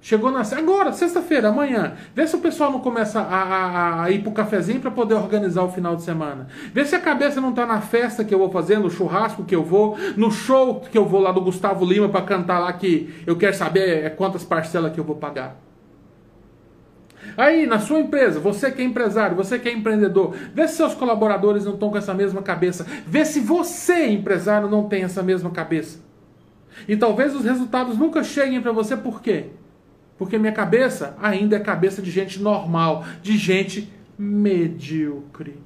Chegou 0.00 0.30
na 0.30 0.42
agora, 0.42 0.92
sexta-feira, 0.92 1.48
amanhã. 1.48 1.94
Vê 2.14 2.26
se 2.26 2.36
o 2.36 2.38
pessoal 2.38 2.70
não 2.70 2.78
começa 2.78 3.20
a, 3.20 3.42
a, 3.42 4.02
a 4.04 4.10
ir 4.10 4.22
pro 4.22 4.30
cafezinho 4.30 4.80
para 4.80 4.92
poder 4.92 5.14
organizar 5.14 5.62
o 5.64 5.72
final 5.72 5.96
de 5.96 6.02
semana. 6.02 6.46
Vê 6.72 6.84
se 6.84 6.94
a 6.94 7.00
cabeça 7.00 7.40
não 7.40 7.52
tá 7.52 7.66
na 7.66 7.80
festa 7.80 8.24
que 8.24 8.32
eu 8.32 8.38
vou 8.38 8.50
fazer, 8.50 8.78
no 8.78 8.90
churrasco 8.90 9.44
que 9.44 9.54
eu 9.54 9.64
vou, 9.64 9.98
no 10.16 10.30
show 10.30 10.80
que 10.80 10.96
eu 10.96 11.04
vou 11.04 11.20
lá 11.20 11.32
do 11.32 11.40
Gustavo 11.40 11.84
Lima 11.84 12.08
para 12.08 12.22
cantar 12.22 12.60
lá 12.60 12.72
que 12.72 13.22
eu 13.26 13.36
quero 13.36 13.56
saber 13.56 14.04
é 14.04 14.10
quantas 14.10 14.44
parcelas 14.44 14.92
que 14.92 15.00
eu 15.00 15.04
vou 15.04 15.16
pagar. 15.16 15.56
Aí, 17.36 17.66
na 17.66 17.80
sua 17.80 17.98
empresa, 17.98 18.38
você 18.38 18.70
que 18.70 18.80
é 18.80 18.84
empresário, 18.84 19.36
você 19.36 19.58
que 19.58 19.68
é 19.68 19.72
empreendedor, 19.72 20.34
vê 20.54 20.66
se 20.68 20.76
seus 20.76 20.94
colaboradores 20.94 21.64
não 21.64 21.74
estão 21.74 21.90
com 21.90 21.98
essa 21.98 22.14
mesma 22.14 22.40
cabeça. 22.40 22.86
Vê 23.06 23.24
se 23.24 23.40
você, 23.40 24.06
empresário, 24.06 24.68
não 24.68 24.88
tem 24.88 25.02
essa 25.02 25.22
mesma 25.22 25.50
cabeça. 25.50 25.98
E 26.86 26.96
talvez 26.96 27.34
os 27.34 27.44
resultados 27.44 27.98
nunca 27.98 28.22
cheguem 28.22 28.60
para 28.62 28.72
você, 28.72 28.96
por 28.96 29.20
quê? 29.20 29.46
Porque 30.18 30.36
minha 30.36 30.52
cabeça 30.52 31.16
ainda 31.22 31.56
é 31.56 31.60
cabeça 31.60 32.02
de 32.02 32.10
gente 32.10 32.42
normal, 32.42 33.04
de 33.22 33.38
gente 33.38 33.88
medíocre. 34.18 35.56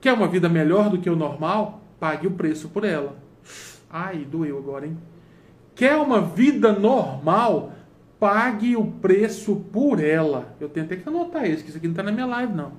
Quer 0.00 0.12
uma 0.14 0.26
vida 0.26 0.48
melhor 0.48 0.88
do 0.88 0.98
que 0.98 1.10
o 1.10 1.16
normal? 1.16 1.82
Pague 2.00 2.26
o 2.26 2.30
preço 2.30 2.68
por 2.68 2.84
ela. 2.84 3.16
Ai, 3.90 4.24
doeu 4.24 4.56
agora, 4.56 4.86
hein? 4.86 4.96
Quer 5.74 5.96
uma 5.96 6.20
vida 6.20 6.72
normal? 6.72 7.72
Pague 8.18 8.74
o 8.76 8.86
preço 8.86 9.56
por 9.72 10.02
ela. 10.02 10.54
Eu 10.60 10.68
tentei 10.68 10.98
que 10.98 11.08
anotar 11.08 11.48
isso, 11.48 11.62
que 11.62 11.68
isso 11.68 11.78
aqui 11.78 11.86
não 11.86 11.92
está 11.92 12.02
na 12.02 12.12
minha 12.12 12.26
live, 12.26 12.52
não. 12.52 12.72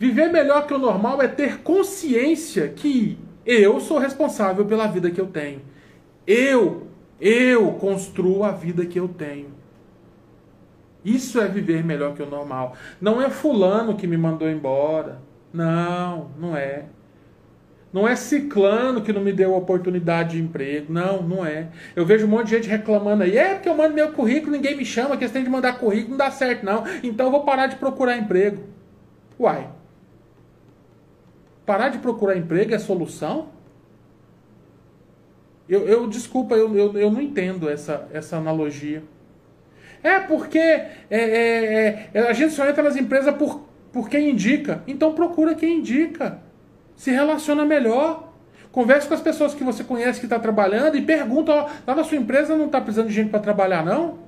Viver 0.00 0.32
melhor 0.32 0.66
que 0.66 0.72
o 0.72 0.78
normal 0.78 1.20
é 1.20 1.28
ter 1.28 1.58
consciência 1.58 2.68
que 2.68 3.18
eu 3.44 3.78
sou 3.80 3.98
responsável 3.98 4.64
pela 4.64 4.86
vida 4.86 5.10
que 5.10 5.20
eu 5.20 5.26
tenho. 5.26 5.60
Eu, 6.26 6.86
eu 7.20 7.72
construo 7.72 8.42
a 8.42 8.50
vida 8.50 8.86
que 8.86 8.98
eu 8.98 9.06
tenho. 9.08 9.48
Isso 11.04 11.38
é 11.38 11.46
viver 11.46 11.84
melhor 11.84 12.14
que 12.14 12.22
o 12.22 12.30
normal. 12.30 12.74
Não 12.98 13.20
é 13.20 13.28
fulano 13.28 13.94
que 13.94 14.06
me 14.06 14.16
mandou 14.16 14.48
embora. 14.48 15.20
Não, 15.52 16.30
não 16.38 16.56
é. 16.56 16.86
Não 17.92 18.08
é 18.08 18.16
ciclano 18.16 19.02
que 19.02 19.12
não 19.12 19.20
me 19.20 19.34
deu 19.34 19.54
oportunidade 19.54 20.38
de 20.38 20.42
emprego. 20.42 20.90
Não, 20.90 21.22
não 21.22 21.44
é. 21.44 21.68
Eu 21.94 22.06
vejo 22.06 22.24
um 22.24 22.30
monte 22.30 22.46
de 22.46 22.56
gente 22.56 22.70
reclamando 22.70 23.24
aí. 23.24 23.36
É 23.36 23.52
porque 23.52 23.68
eu 23.68 23.76
mando 23.76 23.92
meu 23.92 24.12
currículo, 24.12 24.52
ninguém 24.52 24.78
me 24.78 24.84
chama, 24.86 25.18
que 25.18 25.28
tem 25.28 25.44
de 25.44 25.50
mandar 25.50 25.78
currículo, 25.78 26.12
não 26.12 26.16
dá 26.16 26.30
certo, 26.30 26.64
não. 26.64 26.84
Então 27.02 27.26
eu 27.26 27.32
vou 27.32 27.44
parar 27.44 27.66
de 27.66 27.76
procurar 27.76 28.16
emprego. 28.16 28.64
Uai. 29.38 29.78
Parar 31.70 31.88
de 31.88 31.98
procurar 31.98 32.36
emprego 32.36 32.74
é 32.74 32.80
solução? 32.80 33.50
Eu, 35.68 35.86
eu 35.86 36.08
desculpa, 36.08 36.56
eu, 36.56 36.76
eu, 36.76 36.98
eu 36.98 37.12
não 37.12 37.20
entendo 37.20 37.70
essa, 37.70 38.08
essa 38.12 38.36
analogia. 38.36 39.04
É 40.02 40.18
porque 40.18 40.58
é, 40.58 40.90
é, 41.10 42.10
é, 42.12 42.28
a 42.28 42.32
gente 42.32 42.54
só 42.54 42.68
entra 42.68 42.82
nas 42.82 42.96
empresas 42.96 43.32
por, 43.36 43.68
por 43.92 44.08
quem 44.08 44.30
indica. 44.30 44.82
Então 44.84 45.14
procura 45.14 45.54
quem 45.54 45.78
indica 45.78 46.42
se 46.96 47.12
relaciona 47.12 47.64
melhor. 47.64 48.32
Converse 48.72 49.06
com 49.06 49.14
as 49.14 49.20
pessoas 49.20 49.54
que 49.54 49.62
você 49.62 49.84
conhece 49.84 50.18
que 50.18 50.26
está 50.26 50.40
trabalhando 50.40 50.96
e 50.96 51.02
pergunta, 51.02 51.52
ó, 51.52 51.70
lá 51.86 51.94
na 51.94 52.02
sua 52.02 52.18
empresa 52.18 52.56
não 52.56 52.66
está 52.66 52.80
precisando 52.80 53.06
de 53.06 53.14
gente 53.14 53.30
para 53.30 53.38
trabalhar, 53.38 53.84
não? 53.84 54.18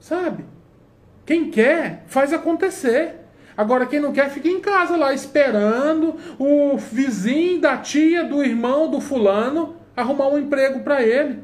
Sabe? 0.00 0.46
Quem 1.26 1.50
quer, 1.50 2.04
faz 2.06 2.32
acontecer. 2.32 3.25
Agora, 3.56 3.86
quem 3.86 4.00
não 4.00 4.12
quer, 4.12 4.28
fica 4.30 4.48
em 4.48 4.60
casa 4.60 4.96
lá 4.96 5.14
esperando 5.14 6.16
o 6.38 6.76
vizinho 6.76 7.60
da 7.60 7.76
tia, 7.78 8.22
do 8.22 8.44
irmão, 8.44 8.90
do 8.90 9.00
fulano 9.00 9.76
arrumar 9.96 10.28
um 10.28 10.38
emprego 10.38 10.80
para 10.80 11.02
ele. 11.02 11.42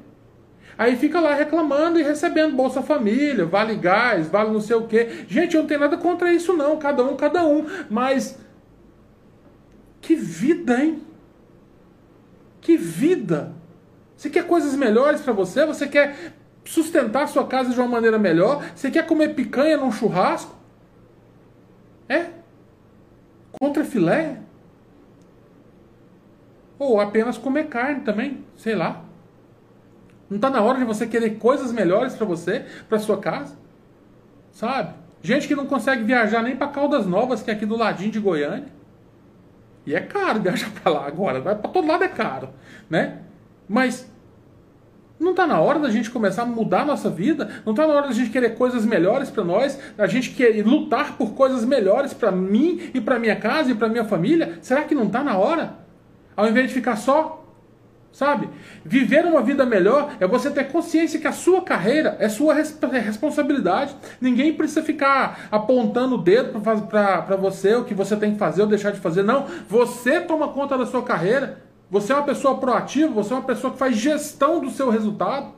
Aí 0.77 0.97
fica 0.97 1.21
lá 1.21 1.35
reclamando 1.35 1.99
e 1.99 2.03
recebendo 2.03 2.57
Bolsa 2.57 2.83
Família, 2.83 3.47
vale 3.47 3.77
gás, 3.77 4.29
vale 4.29 4.51
não 4.51 4.61
sei 4.61 4.77
o 4.77 4.87
quê. 4.87 5.25
Gente, 5.29 5.55
eu 5.55 5.63
não 5.63 5.69
tenho 5.69 5.81
nada 5.81 5.97
contra 5.97 6.33
isso, 6.33 6.53
não. 6.53 6.77
Cada 6.77 7.03
um, 7.05 7.17
cada 7.17 7.47
um. 7.47 7.67
Mas. 7.89 8.39
Que 10.01 10.15
vida, 10.15 10.83
hein? 10.83 11.03
Que 12.61 12.77
vida! 12.77 13.55
Você 14.17 14.31
quer 14.31 14.47
coisas 14.47 14.75
melhores 14.75 15.21
para 15.21 15.33
você? 15.33 15.65
Você 15.67 15.87
quer 15.87 16.35
sustentar 16.65 17.29
sua 17.29 17.47
casa 17.47 17.71
de 17.71 17.79
uma 17.79 17.89
maneira 17.89 18.19
melhor? 18.19 18.65
Você 18.75 18.91
quer 18.91 19.07
comer 19.07 19.35
picanha 19.35 19.77
num 19.77 19.93
churrasco? 19.93 20.62
É? 22.13 22.31
Contra 23.53 23.85
filé? 23.85 24.39
Ou 26.79 27.01
apenas 27.01 27.39
comer 27.39 27.69
carne 27.69 28.01
também, 28.01 28.45
sei 28.57 28.75
lá. 28.75 29.05
Não 30.29 30.37
está 30.37 30.51
na 30.51 30.61
hora 30.61 30.79
de 30.79 30.85
você 30.85 31.07
querer 31.07 31.39
coisas 31.39 31.73
melhores 31.73 32.15
para 32.15 32.27
você, 32.27 32.67
para 32.89 32.99
sua 32.99 33.19
casa? 33.19 33.57
Sabe? 34.51 34.95
Gente 35.23 35.49
que 35.49 35.55
não 35.55 35.67
consegue 35.67 36.03
viajar 36.03 36.43
nem 36.43 36.57
para 36.57 36.69
Caldas 36.69 37.07
Novas, 37.07 37.43
que 37.43 37.51
é 37.51 37.55
aqui 37.55 37.65
do 37.65 37.77
ladinho 37.77 38.11
de 38.11 38.21
Goiânia. 38.21 38.69
E 39.87 39.95
é 39.95 40.01
caro 40.01 40.41
viajar 40.41 40.71
para 40.71 40.93
lá 40.93 41.07
agora, 41.07 41.41
para 41.41 41.55
todo 41.55 41.87
lado 41.87 42.05
é 42.05 42.09
caro, 42.09 42.51
né? 42.91 43.21
Mas 43.69 44.12
Não 45.23 45.31
está 45.31 45.47
na 45.47 45.61
hora 45.61 45.79
da 45.79 45.89
gente 45.89 46.11
começar 46.11 46.43
a 46.43 46.47
mudar 46.47 46.83
a 46.83 46.85
nossa 46.85 47.09
vida? 47.09 47.49
Não 47.65 47.73
está 47.73 47.87
na 47.87 47.95
hora 47.95 48.09
da 48.09 48.13
gente 48.13 48.31
querer 48.31 48.57
coisas 48.57 48.85
melhores 48.85 49.31
para 49.31 49.45
nós? 49.45 49.79
Da 49.97 50.07
gente 50.07 50.31
querer 50.31 50.67
lutar 50.67 51.17
por 51.17 51.35
coisas 51.35 51.65
melhores 51.65 52.13
para 52.13 52.33
mim 52.33 52.91
e 52.93 53.01
para 53.01 53.21
minha 53.21 53.37
casa 53.37 53.71
e 53.71 53.75
para 53.75 53.89
minha 53.89 54.05
família? 54.05 54.59
Será 54.61 54.83
que 54.83 54.95
não 54.95 55.05
está 55.05 55.23
na 55.23 55.37
hora? 55.39 55.75
Ao 56.37 56.49
invés 56.49 56.69
de 56.69 56.75
ficar 56.75 56.97
só 56.97 57.39
Sabe? 58.13 58.47
Viver 58.85 59.25
uma 59.25 59.41
vida 59.41 59.65
melhor 59.65 60.13
é 60.21 60.27
você 60.27 60.51
ter 60.51 60.65
consciência 60.65 61.19
que 61.19 61.27
a 61.27 61.33
sua 61.33 61.63
carreira 61.63 62.15
é 62.21 62.29
sua 62.29 62.53
é 62.53 62.99
responsabilidade. 62.99 63.97
Ninguém 64.21 64.53
precisa 64.53 64.83
ficar 64.83 65.49
apontando 65.51 66.17
o 66.17 66.19
dedo 66.19 66.61
para 66.61 67.37
você 67.37 67.75
o 67.75 67.85
que 67.85 67.95
você 67.95 68.15
tem 68.15 68.33
que 68.33 68.39
fazer 68.39 68.61
ou 68.61 68.69
deixar 68.69 68.91
de 68.91 69.01
fazer. 69.01 69.23
Não. 69.23 69.47
Você 69.67 70.21
toma 70.21 70.49
conta 70.49 70.77
da 70.77 70.85
sua 70.85 71.03
carreira. 71.03 71.72
Você 71.93 72.11
é 72.11 72.17
uma 72.17 72.25
pessoa 72.25 72.57
proativa, 72.57 73.13
você 73.13 73.35
é 73.35 73.37
uma 73.37 73.45
pessoa 73.45 73.71
que 73.71 73.79
faz 73.79 73.95
gestão 73.95 74.61
do 74.61 74.71
seu 74.71 74.89
resultado. 74.89 75.53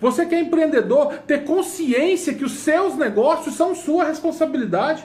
Você 0.00 0.24
que 0.24 0.32
é 0.32 0.38
empreendedor, 0.38 1.12
ter 1.26 1.42
consciência 1.42 2.34
que 2.34 2.44
os 2.44 2.52
seus 2.52 2.94
negócios 2.94 3.56
são 3.56 3.74
sua 3.74 4.04
responsabilidade. 4.04 5.04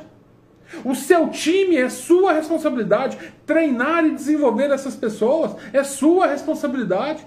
O 0.85 0.93
seu 0.93 1.29
time 1.29 1.75
é 1.75 1.89
sua 1.89 2.31
responsabilidade. 2.31 3.17
Treinar 3.43 4.05
e 4.05 4.13
desenvolver 4.13 4.69
essas 4.69 4.95
pessoas 4.95 5.55
é 5.73 5.83
sua 5.83 6.27
responsabilidade. 6.27 7.25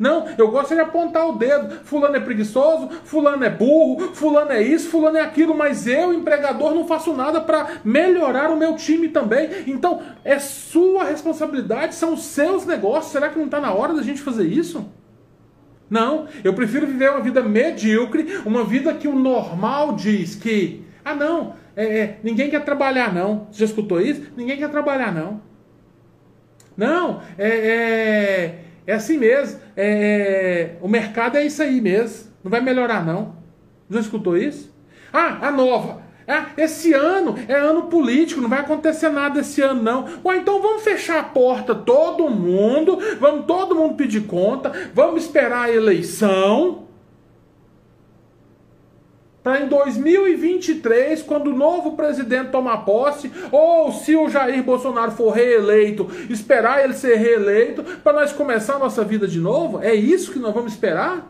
Não, 0.00 0.26
eu 0.38 0.50
gosto 0.50 0.74
de 0.74 0.80
apontar 0.80 1.28
o 1.28 1.36
dedo. 1.36 1.84
Fulano 1.84 2.16
é 2.16 2.20
preguiçoso, 2.20 2.88
fulano 3.04 3.44
é 3.44 3.50
burro, 3.50 4.14
fulano 4.14 4.50
é 4.50 4.62
isso, 4.62 4.88
fulano 4.88 5.18
é 5.18 5.20
aquilo, 5.20 5.54
mas 5.54 5.86
eu, 5.86 6.14
empregador, 6.14 6.74
não 6.74 6.86
faço 6.86 7.12
nada 7.12 7.38
para 7.38 7.68
melhorar 7.84 8.50
o 8.50 8.56
meu 8.56 8.76
time 8.76 9.08
também. 9.08 9.50
Então, 9.66 10.00
é 10.24 10.38
sua 10.38 11.04
responsabilidade, 11.04 11.94
são 11.94 12.14
os 12.14 12.22
seus 12.22 12.64
negócios. 12.64 13.12
Será 13.12 13.28
que 13.28 13.38
não 13.38 13.44
está 13.44 13.60
na 13.60 13.74
hora 13.74 13.92
da 13.92 14.02
gente 14.02 14.22
fazer 14.22 14.46
isso? 14.46 14.90
Não, 15.90 16.26
eu 16.42 16.54
prefiro 16.54 16.86
viver 16.86 17.10
uma 17.10 17.20
vida 17.20 17.42
medíocre, 17.42 18.40
uma 18.46 18.64
vida 18.64 18.94
que 18.94 19.06
o 19.06 19.14
normal 19.14 19.96
diz 19.96 20.34
que, 20.34 20.82
ah 21.04 21.14
não, 21.14 21.56
é, 21.76 21.98
é, 21.98 22.18
ninguém 22.22 22.48
quer 22.48 22.64
trabalhar, 22.64 23.12
não. 23.12 23.48
Você 23.50 23.58
já 23.58 23.66
escutou 23.66 24.00
isso? 24.00 24.22
Ninguém 24.34 24.56
quer 24.56 24.70
trabalhar, 24.70 25.12
não. 25.12 25.42
Não, 26.74 27.20
é, 27.36 27.48
é, 27.48 28.64
é 28.90 28.94
assim 28.94 29.16
mesmo. 29.16 29.60
É, 29.76 29.86
é, 29.86 30.76
o 30.80 30.88
mercado 30.88 31.36
é 31.36 31.44
isso 31.44 31.62
aí 31.62 31.80
mesmo. 31.80 32.30
Não 32.42 32.50
vai 32.50 32.60
melhorar, 32.60 33.04
não. 33.04 33.36
Já 33.88 34.00
escutou 34.00 34.36
isso? 34.36 34.74
Ah, 35.12 35.48
a 35.48 35.50
nova. 35.50 36.02
Ah, 36.26 36.46
esse 36.56 36.92
ano 36.92 37.36
é 37.48 37.54
ano 37.54 37.84
político, 37.84 38.40
não 38.40 38.48
vai 38.48 38.60
acontecer 38.60 39.08
nada 39.08 39.40
esse 39.40 39.60
ano, 39.62 39.82
não. 39.82 40.06
Ué, 40.24 40.36
então 40.36 40.62
vamos 40.62 40.82
fechar 40.82 41.18
a 41.18 41.24
porta, 41.24 41.74
todo 41.74 42.30
mundo, 42.30 42.98
vamos 43.18 43.46
todo 43.46 43.74
mundo 43.74 43.94
pedir 43.94 44.22
conta, 44.22 44.72
vamos 44.94 45.24
esperar 45.24 45.62
a 45.62 45.72
eleição 45.72 46.89
para 49.42 49.62
em 49.62 49.68
2023, 49.68 51.22
quando 51.22 51.48
o 51.48 51.56
novo 51.56 51.92
presidente 51.92 52.50
tomar 52.50 52.78
posse, 52.78 53.32
ou 53.50 53.90
se 53.90 54.14
o 54.14 54.28
Jair 54.28 54.62
Bolsonaro 54.62 55.12
for 55.12 55.30
reeleito, 55.30 56.06
esperar 56.28 56.84
ele 56.84 56.92
ser 56.92 57.16
reeleito, 57.16 57.82
para 57.82 58.12
nós 58.12 58.32
começar 58.32 58.74
a 58.74 58.78
nossa 58.78 59.02
vida 59.02 59.26
de 59.26 59.40
novo? 59.40 59.80
É 59.80 59.94
isso 59.94 60.32
que 60.32 60.38
nós 60.38 60.52
vamos 60.52 60.72
esperar? 60.72 61.26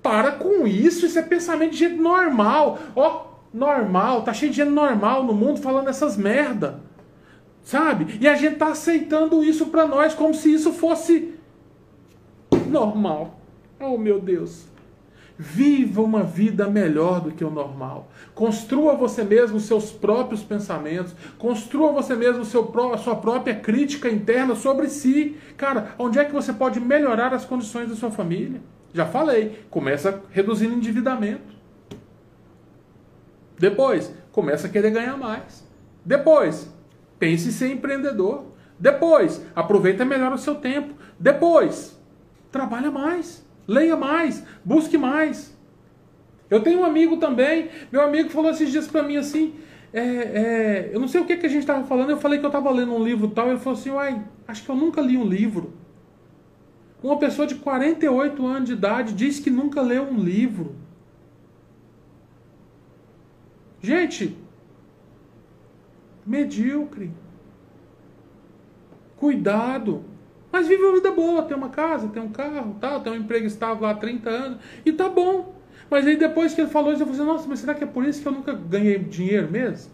Para 0.00 0.30
com 0.32 0.66
isso, 0.66 1.04
isso 1.06 1.18
é 1.18 1.22
pensamento 1.22 1.72
de 1.72 1.78
gente 1.78 2.00
normal. 2.00 2.78
Ó, 2.94 3.26
normal, 3.52 4.22
tá 4.22 4.32
cheio 4.32 4.52
de 4.52 4.58
gente 4.58 4.70
normal 4.70 5.24
no 5.24 5.34
mundo 5.34 5.60
falando 5.60 5.88
essas 5.88 6.16
merda. 6.16 6.80
Sabe? 7.62 8.16
E 8.20 8.28
a 8.28 8.36
gente 8.36 8.56
tá 8.56 8.68
aceitando 8.68 9.42
isso 9.42 9.66
para 9.66 9.86
nós 9.86 10.14
como 10.14 10.32
se 10.32 10.54
isso 10.54 10.72
fosse 10.72 11.34
normal. 12.68 13.40
Oh, 13.78 13.98
meu 13.98 14.20
Deus. 14.20 14.69
Viva 15.42 16.02
uma 16.02 16.22
vida 16.22 16.68
melhor 16.68 17.22
do 17.22 17.30
que 17.30 17.42
o 17.42 17.48
normal. 17.48 18.10
Construa 18.34 18.94
você 18.94 19.24
mesmo 19.24 19.56
os 19.56 19.62
seus 19.62 19.90
próprios 19.90 20.42
pensamentos. 20.42 21.14
Construa 21.38 21.92
você 21.92 22.14
mesmo 22.14 22.44
seu, 22.44 22.70
a 22.92 22.98
sua 22.98 23.16
própria 23.16 23.54
crítica 23.54 24.10
interna 24.10 24.54
sobre 24.54 24.90
si. 24.90 25.38
Cara, 25.56 25.94
onde 25.98 26.18
é 26.18 26.26
que 26.26 26.32
você 26.34 26.52
pode 26.52 26.78
melhorar 26.78 27.32
as 27.32 27.46
condições 27.46 27.88
da 27.88 27.94
sua 27.94 28.10
família? 28.10 28.60
Já 28.92 29.06
falei, 29.06 29.64
começa 29.70 30.22
reduzindo 30.28 30.74
endividamento. 30.74 31.54
Depois, 33.58 34.14
começa 34.32 34.66
a 34.66 34.70
querer 34.70 34.90
ganhar 34.90 35.16
mais. 35.16 35.66
Depois, 36.04 36.70
pense 37.18 37.48
em 37.48 37.52
ser 37.52 37.72
empreendedor. 37.72 38.44
Depois, 38.78 39.42
aproveita 39.56 40.04
melhor 40.04 40.34
o 40.34 40.38
seu 40.38 40.56
tempo. 40.56 40.92
Depois, 41.18 41.98
trabalha 42.52 42.90
mais. 42.90 43.48
Leia 43.70 43.96
mais, 43.96 44.44
busque 44.64 44.98
mais. 44.98 45.56
Eu 46.50 46.60
tenho 46.60 46.80
um 46.80 46.84
amigo 46.84 47.18
também, 47.18 47.68
meu 47.92 48.02
amigo 48.02 48.28
falou 48.28 48.50
esses 48.50 48.68
dias 48.68 48.88
para 48.88 49.04
mim 49.04 49.16
assim, 49.16 49.54
é, 49.92 50.02
é, 50.02 50.90
eu 50.92 50.98
não 50.98 51.06
sei 51.06 51.20
o 51.20 51.24
que, 51.24 51.36
que 51.36 51.46
a 51.46 51.48
gente 51.48 51.60
estava 51.60 51.84
falando, 51.84 52.10
eu 52.10 52.16
falei 52.16 52.40
que 52.40 52.44
eu 52.44 52.48
estava 52.48 52.68
lendo 52.72 52.92
um 52.92 53.04
livro 53.04 53.28
tal, 53.28 53.48
ele 53.48 53.60
falou 53.60 53.78
assim, 53.78 53.90
uai, 53.90 54.24
acho 54.48 54.64
que 54.64 54.68
eu 54.68 54.74
nunca 54.74 55.00
li 55.00 55.16
um 55.16 55.24
livro. 55.24 55.72
Uma 57.00 57.16
pessoa 57.16 57.46
de 57.46 57.54
48 57.54 58.44
anos 58.44 58.68
de 58.68 58.72
idade 58.72 59.12
diz 59.12 59.38
que 59.38 59.50
nunca 59.50 59.80
leu 59.80 60.02
um 60.02 60.18
livro. 60.18 60.74
Gente, 63.80 64.36
medíocre. 66.26 67.12
Cuidado. 69.16 70.04
Mas 70.52 70.66
vive 70.66 70.82
uma 70.82 70.94
vida 70.94 71.12
boa, 71.12 71.42
tem 71.42 71.56
uma 71.56 71.68
casa, 71.68 72.08
tem 72.08 72.22
um 72.22 72.30
carro, 72.30 72.76
tal, 72.80 73.00
tem 73.00 73.12
um 73.12 73.16
emprego 73.16 73.46
estável 73.46 73.82
lá 73.82 73.90
há 73.90 73.94
30 73.94 74.30
anos, 74.30 74.58
e 74.84 74.92
tá 74.92 75.08
bom. 75.08 75.60
Mas 75.88 76.06
aí 76.06 76.16
depois 76.16 76.54
que 76.54 76.60
ele 76.60 76.70
falou 76.70 76.92
isso, 76.92 77.02
eu 77.02 77.06
falei, 77.06 77.24
nossa, 77.24 77.48
mas 77.48 77.60
será 77.60 77.74
que 77.74 77.84
é 77.84 77.86
por 77.86 78.04
isso 78.04 78.22
que 78.22 78.28
eu 78.28 78.32
nunca 78.32 78.52
ganhei 78.52 78.98
dinheiro 78.98 79.50
mesmo? 79.50 79.92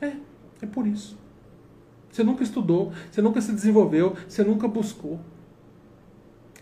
É, 0.00 0.12
é 0.62 0.66
por 0.66 0.86
isso. 0.86 1.18
Você 2.10 2.22
nunca 2.24 2.42
estudou, 2.42 2.92
você 3.10 3.22
nunca 3.22 3.40
se 3.40 3.52
desenvolveu, 3.52 4.16
você 4.26 4.42
nunca 4.42 4.66
buscou. 4.66 5.20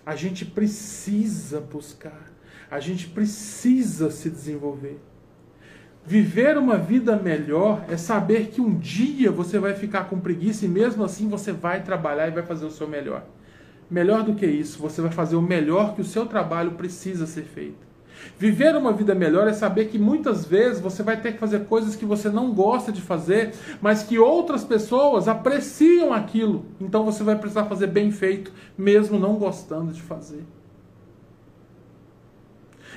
A 0.05 0.14
gente 0.14 0.45
precisa 0.45 1.61
buscar, 1.61 2.30
a 2.70 2.78
gente 2.80 3.09
precisa 3.09 4.11
se 4.11 4.30
desenvolver. 4.30 5.01
Viver 6.07 6.57
uma 6.57 6.77
vida 6.79 7.17
melhor 7.17 7.85
é 7.89 7.97
saber 7.97 8.47
que 8.47 8.61
um 8.61 8.73
dia 8.79 9.33
você 9.33 9.59
vai 9.59 9.75
ficar 9.75 10.05
com 10.05 10.21
preguiça 10.21 10.65
e 10.65 10.69
mesmo 10.69 11.03
assim 11.03 11.29
você 11.29 11.51
vai 11.51 11.83
trabalhar 11.83 12.29
e 12.29 12.31
vai 12.31 12.45
fazer 12.45 12.65
o 12.65 12.71
seu 12.71 12.87
melhor. 12.87 13.25
Melhor 13.91 14.23
do 14.23 14.35
que 14.35 14.47
isso, 14.47 14.79
você 14.79 15.03
vai 15.03 15.11
fazer 15.11 15.35
o 15.35 15.43
melhor 15.43 15.97
que 15.97 16.01
o 16.01 16.05
seu 16.05 16.25
trabalho 16.25 16.73
precisa 16.73 17.27
ser 17.27 17.43
feito. 17.43 17.85
Viver 18.39 18.77
uma 18.77 18.93
vida 18.93 19.17
melhor 19.17 19.49
é 19.49 19.53
saber 19.53 19.87
que 19.87 19.99
muitas 19.99 20.45
vezes 20.45 20.81
você 20.81 21.03
vai 21.03 21.21
ter 21.21 21.33
que 21.33 21.39
fazer 21.39 21.65
coisas 21.65 21.97
que 21.97 22.05
você 22.05 22.29
não 22.29 22.53
gosta 22.53 22.93
de 22.93 23.03
fazer, 23.03 23.53
mas 23.83 24.05
que 24.05 24.17
outras 24.17 24.63
pessoas 24.63 25.27
apreciam 25.27 26.13
aquilo. 26.13 26.67
Então 26.81 27.05
você 27.05 27.25
vai 27.25 27.37
precisar 27.37 27.65
fazer 27.65 27.89
bem 27.89 28.13
feito, 28.13 28.53
mesmo 28.79 29.19
não 29.19 29.35
gostando 29.35 29.93
de 29.93 30.03
fazer. 30.03 30.45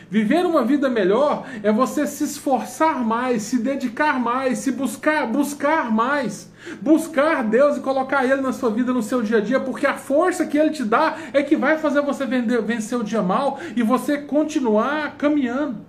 Viver 0.09 0.43
uma 0.43 0.63
vida 0.63 0.89
melhor 0.89 1.45
é 1.61 1.71
você 1.71 2.07
se 2.07 2.23
esforçar 2.23 3.05
mais, 3.05 3.43
se 3.43 3.59
dedicar 3.59 4.19
mais, 4.19 4.57
se 4.57 4.71
buscar, 4.71 5.27
buscar 5.27 5.91
mais. 5.91 6.51
Buscar 6.81 7.43
Deus 7.43 7.77
e 7.77 7.81
colocar 7.81 8.25
Ele 8.25 8.41
na 8.41 8.51
sua 8.51 8.71
vida, 8.71 8.91
no 8.91 9.03
seu 9.03 9.21
dia 9.21 9.37
a 9.37 9.41
dia, 9.41 9.59
porque 9.59 9.85
a 9.85 9.93
força 9.93 10.47
que 10.47 10.57
Ele 10.57 10.71
te 10.71 10.83
dá 10.83 11.15
é 11.31 11.43
que 11.43 11.55
vai 11.55 11.77
fazer 11.77 12.01
você 12.01 12.25
vencer 12.25 12.97
o 12.97 13.03
dia 13.03 13.21
mal 13.21 13.59
e 13.75 13.83
você 13.83 14.17
continuar 14.17 15.15
caminhando. 15.15 15.85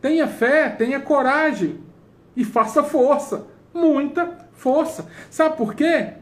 Tenha 0.00 0.26
fé, 0.26 0.68
tenha 0.68 0.98
coragem 0.98 1.78
e 2.36 2.44
faça 2.44 2.82
força, 2.82 3.46
muita 3.72 4.48
força. 4.52 5.06
Sabe 5.30 5.56
por 5.56 5.74
quê? 5.74 6.14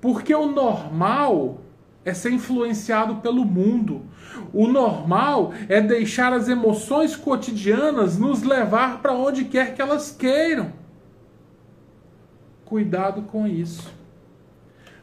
Porque 0.00 0.32
o 0.32 0.46
normal 0.46 1.63
é 2.04 2.12
ser 2.12 2.32
influenciado 2.32 3.16
pelo 3.16 3.44
mundo. 3.44 4.02
O 4.52 4.66
normal 4.66 5.52
é 5.68 5.80
deixar 5.80 6.32
as 6.32 6.48
emoções 6.48 7.16
cotidianas 7.16 8.18
nos 8.18 8.42
levar 8.42 9.00
para 9.00 9.12
onde 9.12 9.44
quer 9.44 9.74
que 9.74 9.80
elas 9.80 10.10
queiram. 10.10 10.72
Cuidado 12.64 13.22
com 13.22 13.46
isso. 13.46 13.92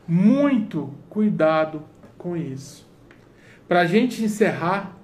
Muito 0.08 0.94
cuidado 1.10 1.84
com 2.18 2.36
isso. 2.38 2.88
Para 3.68 3.82
a 3.82 3.86
gente 3.86 4.24
encerrar, 4.24 4.98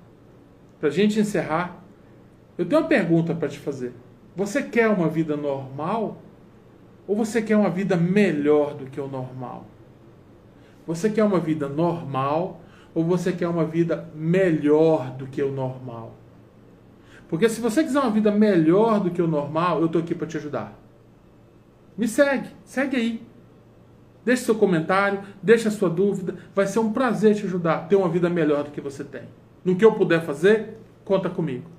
para 0.80 0.90
a 0.90 0.92
gente 0.92 1.20
encerrar, 1.20 1.82
eu 2.58 2.66
tenho 2.66 2.82
uma 2.82 2.88
pergunta 2.88 3.34
para 3.34 3.48
te 3.48 3.58
fazer. 3.58 3.94
Você 4.36 4.62
quer 4.62 4.88
uma 4.88 5.08
vida 5.08 5.38
normal 5.38 6.22
ou 7.08 7.16
você 7.16 7.42
quer 7.42 7.56
uma 7.56 7.70
vida 7.70 7.96
melhor 7.96 8.76
do 8.76 8.86
que 8.86 9.00
o 9.00 9.08
normal? 9.08 9.66
Você 10.88 11.10
quer 11.10 11.26
uma 11.26 11.40
vida 11.40 11.68
normal 11.68 12.62
ou 12.96 13.04
você 13.04 13.34
quer 13.34 13.50
uma 13.50 13.66
vida 13.66 14.10
melhor 14.16 15.12
do 15.12 15.28
que 15.28 15.44
o 15.44 15.52
normal? 15.52 16.16
Porque 17.28 17.50
se 17.50 17.60
você 17.60 17.84
quiser 17.84 18.00
uma 18.00 18.10
vida 18.10 18.32
melhor 18.32 19.02
do 19.02 19.12
que 19.12 19.22
o 19.22 19.28
normal, 19.28 19.82
eu 19.82 19.88
estou 19.88 20.02
aqui 20.02 20.16
para 20.16 20.26
te 20.26 20.38
ajudar. 20.38 20.74
Me 21.98 22.08
segue, 22.08 22.50
segue 22.64 22.96
aí. 22.96 23.22
deixe 24.24 24.44
seu 24.44 24.56
comentário, 24.56 25.20
deixe 25.44 25.68
a 25.68 25.72
sua 25.72 25.90
dúvida. 25.90 26.36
Vai 26.56 26.66
ser 26.66 26.80
um 26.80 26.94
prazer 26.94 27.36
te 27.36 27.46
ajudar 27.46 27.76
a 27.76 27.80
ter 27.80 27.98
uma 27.98 28.08
vida 28.08 28.30
melhor 28.30 28.64
do 28.64 28.72
que 28.72 28.80
você 28.80 29.04
tem. 29.04 29.24
No 29.66 29.76
que 29.76 29.84
eu 29.84 29.94
puder 29.94 30.22
fazer, 30.22 30.80
conta 31.04 31.30
comigo. 31.30 31.70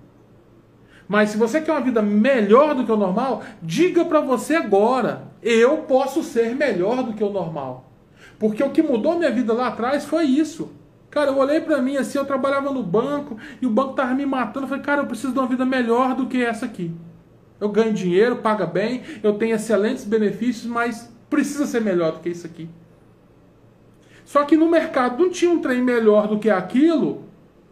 Mas 1.09 1.31
se 1.31 1.39
você 1.39 1.63
quer 1.63 1.73
uma 1.73 1.81
vida 1.81 2.03
melhor 2.03 2.75
do 2.75 2.85
que 2.85 2.93
o 2.93 2.97
normal, 2.97 3.43
diga 3.63 4.05
para 4.05 4.21
você 4.21 4.57
agora: 4.57 5.29
eu 5.43 5.79
posso 5.79 6.23
ser 6.23 6.55
melhor 6.55 7.03
do 7.03 7.15
que 7.15 7.25
o 7.25 7.31
normal. 7.31 7.88
Porque 8.39 8.63
o 8.63 8.71
que 8.71 8.83
mudou 8.83 9.19
minha 9.19 9.31
vida 9.31 9.53
lá 9.53 9.69
atrás 9.69 10.05
foi 10.05 10.25
isso. 10.25 10.71
Cara, 11.11 11.31
eu 11.31 11.39
olhei 11.39 11.61
para 11.61 11.81
mim 11.81 11.97
assim, 11.97 12.19
eu 12.19 12.25
trabalhava 12.25 12.71
no 12.71 12.83
banco 12.83 13.37
e 13.61 13.67
o 13.67 13.71
banco 13.71 13.95
tava 13.95 14.15
me 14.15 14.27
matando. 14.27 14.65
Eu 14.65 14.69
falei, 14.69 14.85
cara, 14.85 15.03
eu 15.03 15.07
preciso 15.07 15.33
de 15.33 15.39
uma 15.39 15.49
vida 15.49 15.65
melhor 15.65 16.15
do 16.15 16.27
que 16.27 16.43
essa 16.45 16.67
aqui. 16.67 16.93
Eu 17.61 17.69
ganho 17.69 17.93
dinheiro, 17.93 18.37
paga 18.37 18.67
bem, 18.67 19.03
eu 19.23 19.35
tenho 19.35 19.57
excelentes 19.57 20.05
benefícios, 20.05 20.67
mas 20.67 21.13
precisa 21.29 21.67
ser 21.67 21.81
melhor 21.81 22.13
do 22.13 22.21
que 22.21 22.29
isso 22.29 22.47
aqui. 22.47 22.69
Só 24.25 24.45
que 24.45 24.57
no 24.57 24.71
mercado 24.71 25.23
não 25.23 25.31
tinha 25.31 25.51
um 25.51 25.61
trem 25.61 25.83
melhor 25.83 26.29
do 26.29 26.39
que 26.39 26.51
aquilo 26.51 27.25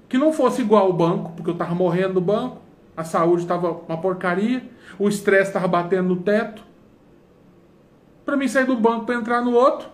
que 0.09 0.17
não 0.17 0.33
fosse 0.33 0.63
igual 0.63 0.87
ao 0.87 0.93
banco, 0.93 1.33
porque 1.37 1.51
eu 1.51 1.55
estava 1.55 1.75
morrendo 1.75 2.15
no 2.15 2.21
banco, 2.21 2.61
a 2.97 3.05
saúde 3.05 3.43
estava 3.43 3.71
uma 3.71 3.99
porcaria, 3.99 4.65
o 4.99 5.09
estresse 5.09 5.51
estava 5.51 5.69
batendo 5.69 6.09
no 6.09 6.17
teto. 6.17 6.65
Para 8.25 8.37
mim 8.37 8.49
sair 8.49 8.65
do 8.65 8.75
banco 8.75 9.05
para 9.05 9.17
entrar 9.17 9.43
no 9.43 9.53
outro, 9.53 9.89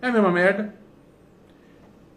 é 0.00 0.08
a 0.08 0.12
mesma 0.12 0.30
merda. 0.30 0.74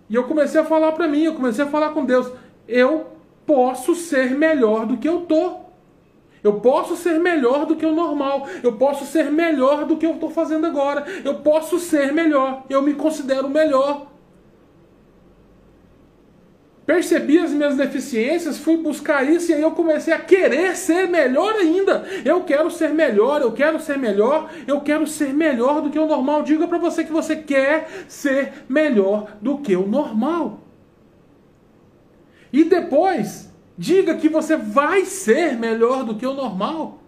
E 0.09 0.15
eu 0.15 0.25
comecei 0.25 0.59
a 0.59 0.65
falar 0.65 0.91
para 0.91 1.07
mim, 1.07 1.23
eu 1.23 1.33
comecei 1.33 1.63
a 1.63 1.67
falar 1.67 1.89
com 1.89 2.05
Deus, 2.05 2.31
eu 2.67 3.07
posso 3.45 3.95
ser 3.95 4.31
melhor 4.31 4.85
do 4.85 4.97
que 4.97 5.07
eu 5.07 5.21
tô. 5.21 5.63
Eu 6.43 6.59
posso 6.59 6.97
ser 6.97 7.19
melhor 7.19 7.65
do 7.65 7.75
que 7.75 7.85
o 7.85 7.95
normal. 7.95 8.45
Eu 8.61 8.73
posso 8.73 9.05
ser 9.05 9.31
melhor 9.31 9.85
do 9.85 9.95
que 9.95 10.05
eu 10.05 10.15
estou 10.15 10.29
fazendo 10.29 10.67
agora. 10.67 11.05
Eu 11.23 11.35
posso 11.35 11.79
ser 11.79 12.11
melhor. 12.11 12.65
Eu 12.69 12.81
me 12.81 12.93
considero 12.93 13.47
melhor. 13.49 14.07
Percebi 16.85 17.39
as 17.39 17.51
minhas 17.51 17.77
deficiências, 17.77 18.57
fui 18.57 18.75
buscar 18.75 19.23
isso 19.23 19.51
e 19.51 19.53
aí 19.53 19.61
eu 19.61 19.71
comecei 19.71 20.13
a 20.13 20.19
querer 20.19 20.75
ser 20.75 21.07
melhor 21.07 21.55
ainda. 21.55 22.05
Eu 22.25 22.43
quero 22.43 22.69
ser 22.69 22.89
melhor, 22.89 23.41
eu 23.41 23.53
quero 23.53 23.79
ser 23.79 23.97
melhor, 23.97 24.51
eu 24.67 24.81
quero 24.81 25.07
ser 25.07 25.33
melhor 25.33 25.81
do 25.81 25.89
que 25.89 25.97
o 25.97 26.05
normal. 26.05 26.43
Diga 26.43 26.67
para 26.67 26.77
você 26.77 27.05
que 27.05 27.11
você 27.11 27.37
quer 27.37 28.05
ser 28.09 28.65
melhor 28.67 29.37
do 29.41 29.59
que 29.59 29.75
o 29.77 29.87
normal. 29.87 30.59
E 32.51 32.65
depois, 32.65 33.49
diga 33.77 34.15
que 34.15 34.27
você 34.27 34.57
vai 34.57 35.05
ser 35.05 35.57
melhor 35.57 36.03
do 36.03 36.15
que 36.15 36.27
o 36.27 36.33
normal. 36.33 36.99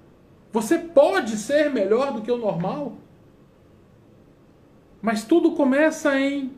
Você 0.53 0.77
pode 0.77 1.35
ser 1.35 1.69
melhor 1.69 2.13
do 2.13 2.21
que 2.21 2.31
o 2.31 2.37
normal. 2.37 2.93
Mas 5.01 5.25
tudo 5.25 5.51
começa 5.51 6.17
em 6.17 6.51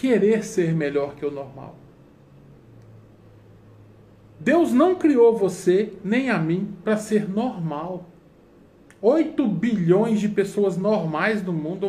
querer 0.00 0.42
ser 0.42 0.72
melhor 0.72 1.14
que 1.14 1.26
o 1.26 1.30
normal. 1.30 1.76
Deus 4.40 4.72
não 4.72 4.94
criou 4.94 5.36
você 5.36 5.92
nem 6.02 6.30
a 6.30 6.38
mim 6.38 6.74
para 6.82 6.96
ser 6.96 7.28
normal. 7.28 8.06
8 9.02 9.46
bilhões 9.46 10.18
de 10.18 10.28
pessoas 10.28 10.78
normais 10.78 11.42
no 11.42 11.52
mundo. 11.52 11.86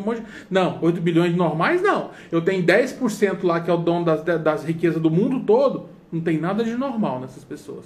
Não, 0.50 0.78
8 0.82 1.00
bilhões 1.00 1.34
normais 1.34 1.82
não. 1.82 2.12
Eu 2.30 2.42
tenho 2.42 2.66
10% 2.66 3.44
lá 3.44 3.62
que 3.62 3.72
é 3.72 3.74
o 3.74 3.78
dono 3.78 4.04
das, 4.04 4.24
das 4.24 4.66
riquezas 4.66 5.02
do 5.02 5.10
mundo 5.10 5.46
todo. 5.46 5.88
Não 6.12 6.20
tem 6.20 6.38
nada 6.38 6.66
de 6.66 6.76
normal 6.76 7.22
nessas 7.22 7.46
pessoas. 7.46 7.86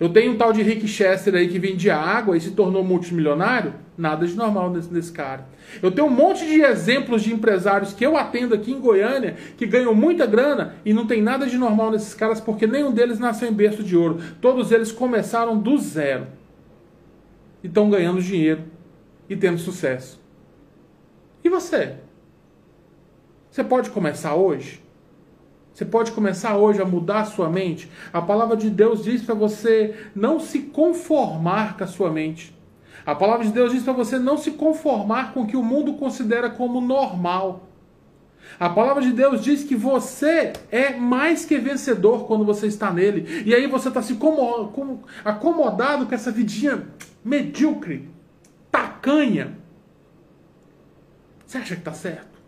Eu 0.00 0.08
tenho 0.08 0.32
um 0.32 0.36
tal 0.36 0.52
de 0.52 0.62
Rick 0.62 0.86
Chester 0.88 1.34
aí 1.34 1.48
que 1.48 1.58
vendia 1.58 1.96
água 1.96 2.36
e 2.36 2.40
se 2.40 2.50
tornou 2.50 2.82
multimilionário. 2.82 3.74
Nada 3.96 4.26
de 4.26 4.34
normal 4.34 4.70
nesse, 4.70 4.92
nesse 4.92 5.12
cara. 5.12 5.46
Eu 5.80 5.90
tenho 5.90 6.08
um 6.08 6.10
monte 6.10 6.44
de 6.44 6.60
exemplos 6.62 7.22
de 7.22 7.32
empresários 7.32 7.92
que 7.92 8.04
eu 8.04 8.16
atendo 8.16 8.54
aqui 8.54 8.72
em 8.72 8.80
Goiânia 8.80 9.36
que 9.56 9.66
ganham 9.66 9.94
muita 9.94 10.26
grana 10.26 10.74
e 10.84 10.92
não 10.92 11.06
tem 11.06 11.22
nada 11.22 11.46
de 11.46 11.56
normal 11.56 11.92
nesses 11.92 12.12
caras 12.12 12.40
porque 12.40 12.66
nenhum 12.66 12.92
deles 12.92 13.20
nasceu 13.20 13.48
em 13.48 13.52
berço 13.52 13.84
de 13.84 13.96
ouro. 13.96 14.18
Todos 14.40 14.72
eles 14.72 14.90
começaram 14.90 15.56
do 15.56 15.78
zero 15.78 16.26
e 17.62 17.68
estão 17.68 17.88
ganhando 17.88 18.20
dinheiro 18.20 18.64
e 19.28 19.36
tendo 19.36 19.58
sucesso. 19.58 20.20
E 21.44 21.48
você? 21.48 21.94
Você 23.50 23.62
pode 23.62 23.90
começar 23.90 24.34
hoje? 24.34 24.83
Você 25.74 25.84
pode 25.84 26.12
começar 26.12 26.56
hoje 26.56 26.80
a 26.80 26.84
mudar 26.84 27.22
a 27.22 27.24
sua 27.24 27.50
mente. 27.50 27.90
A 28.12 28.22
palavra 28.22 28.56
de 28.56 28.70
Deus 28.70 29.02
diz 29.02 29.22
para 29.22 29.34
você 29.34 30.06
não 30.14 30.38
se 30.38 30.60
conformar 30.60 31.76
com 31.76 31.82
a 31.82 31.86
sua 31.88 32.12
mente. 32.12 32.56
A 33.04 33.12
palavra 33.12 33.44
de 33.44 33.50
Deus 33.50 33.72
diz 33.72 33.82
para 33.82 33.92
você 33.92 34.16
não 34.16 34.38
se 34.38 34.52
conformar 34.52 35.34
com 35.34 35.42
o 35.42 35.46
que 35.46 35.56
o 35.56 35.64
mundo 35.64 35.94
considera 35.94 36.48
como 36.48 36.80
normal. 36.80 37.68
A 38.58 38.70
palavra 38.70 39.02
de 39.02 39.10
Deus 39.10 39.42
diz 39.42 39.64
que 39.64 39.74
você 39.74 40.52
é 40.70 40.94
mais 40.94 41.44
que 41.44 41.58
vencedor 41.58 42.24
quando 42.24 42.44
você 42.44 42.68
está 42.68 42.92
nele. 42.92 43.42
E 43.44 43.52
aí 43.52 43.66
você 43.66 43.88
está 43.88 44.00
se 44.00 44.16
acomodado 45.24 46.06
com 46.06 46.14
essa 46.14 46.30
vidinha 46.30 46.86
medíocre, 47.24 48.08
tacanha. 48.70 49.58
Você 51.44 51.58
acha 51.58 51.74
que 51.74 51.80
está 51.80 51.92
certo? 51.92 52.38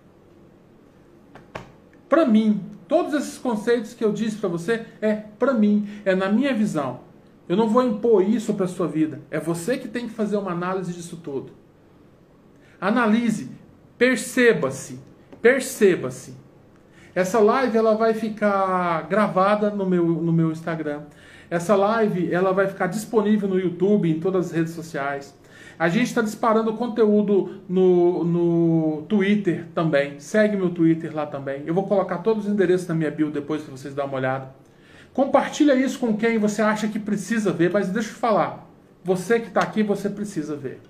Para 2.09 2.25
mim, 2.25 2.76
Todos 2.89 3.15
esses 3.15 3.39
conceitos 3.39 3.95
que 3.95 4.05
eu 4.05 4.13
disse 4.13 4.37
para 4.37 4.49
você 4.49 4.87
é 5.01 5.15
para 5.15 5.53
mim, 5.53 5.89
é 6.05 6.15
na 6.15 6.29
minha 6.29 6.55
visão. 6.55 7.01
Eu 7.49 7.57
não 7.57 7.69
vou 7.69 7.83
impor 7.83 8.23
isso 8.23 8.55
para 8.55 8.67
sua 8.67 8.89
vida. 8.89 9.21
É 9.31 9.39
você 9.39 9.77
que 9.79 9.89
tem 9.89 10.09
que 10.09 10.15
fazer 10.15 10.37
uma 10.37 10.53
análise 10.53 10.93
disso 10.93 11.17
tudo. 11.17 11.53
Analise, 12.81 13.51
perceba-se, 13.97 15.01
perceba-se. 15.41 16.35
Essa 17.15 17.39
live 17.39 17.79
ela 17.79 17.95
vai 17.95 18.13
ficar 18.13 19.09
gravada 19.09 19.71
no 19.71 19.87
meu, 19.87 20.07
no 20.07 20.33
meu 20.33 20.53
Instagram. 20.53 21.03
Essa 21.49 21.75
live 21.75 22.33
ela 22.33 22.53
vai 22.53 22.67
ficar 22.67 22.89
disponível 22.89 23.49
no 23.49 23.59
YouTube, 23.59 24.11
em 24.11 24.21
todas 24.21 24.47
as 24.47 24.53
redes 24.53 24.75
sociais. 24.75 25.35
A 25.79 25.89
gente 25.89 26.07
está 26.07 26.23
disparando 26.23 26.73
conteúdo 26.73 27.61
no, 27.69 28.25
no 28.25 29.03
Twitter 29.03 29.67
também. 29.75 30.19
Segue 30.19 30.57
meu 30.57 30.71
Twitter 30.71 31.15
lá 31.15 31.27
também. 31.27 31.63
Eu 31.67 31.75
vou 31.75 31.87
colocar 31.87 32.19
todos 32.19 32.47
os 32.47 32.53
endereços 32.53 32.87
na 32.87 32.95
minha 32.95 33.11
bio 33.11 33.31
depois 33.31 33.63
para 33.63 33.77
vocês 33.77 33.95
darem 33.95 34.11
uma 34.11 34.19
olhada. 34.19 34.55
Compartilha 35.13 35.75
isso 35.75 35.99
com 35.99 36.17
quem 36.17 36.39
você 36.39 36.63
acha 36.63 36.89
que 36.89 36.99
precisa 36.99 37.53
ver, 37.53 37.71
mas 37.71 37.91
deixa 37.91 38.09
eu 38.11 38.15
falar. 38.15 38.67
Você 39.05 39.39
que 39.39 39.49
está 39.49 39.61
aqui, 39.61 39.83
você 39.83 40.09
precisa 40.09 40.57
ver. 40.57 40.81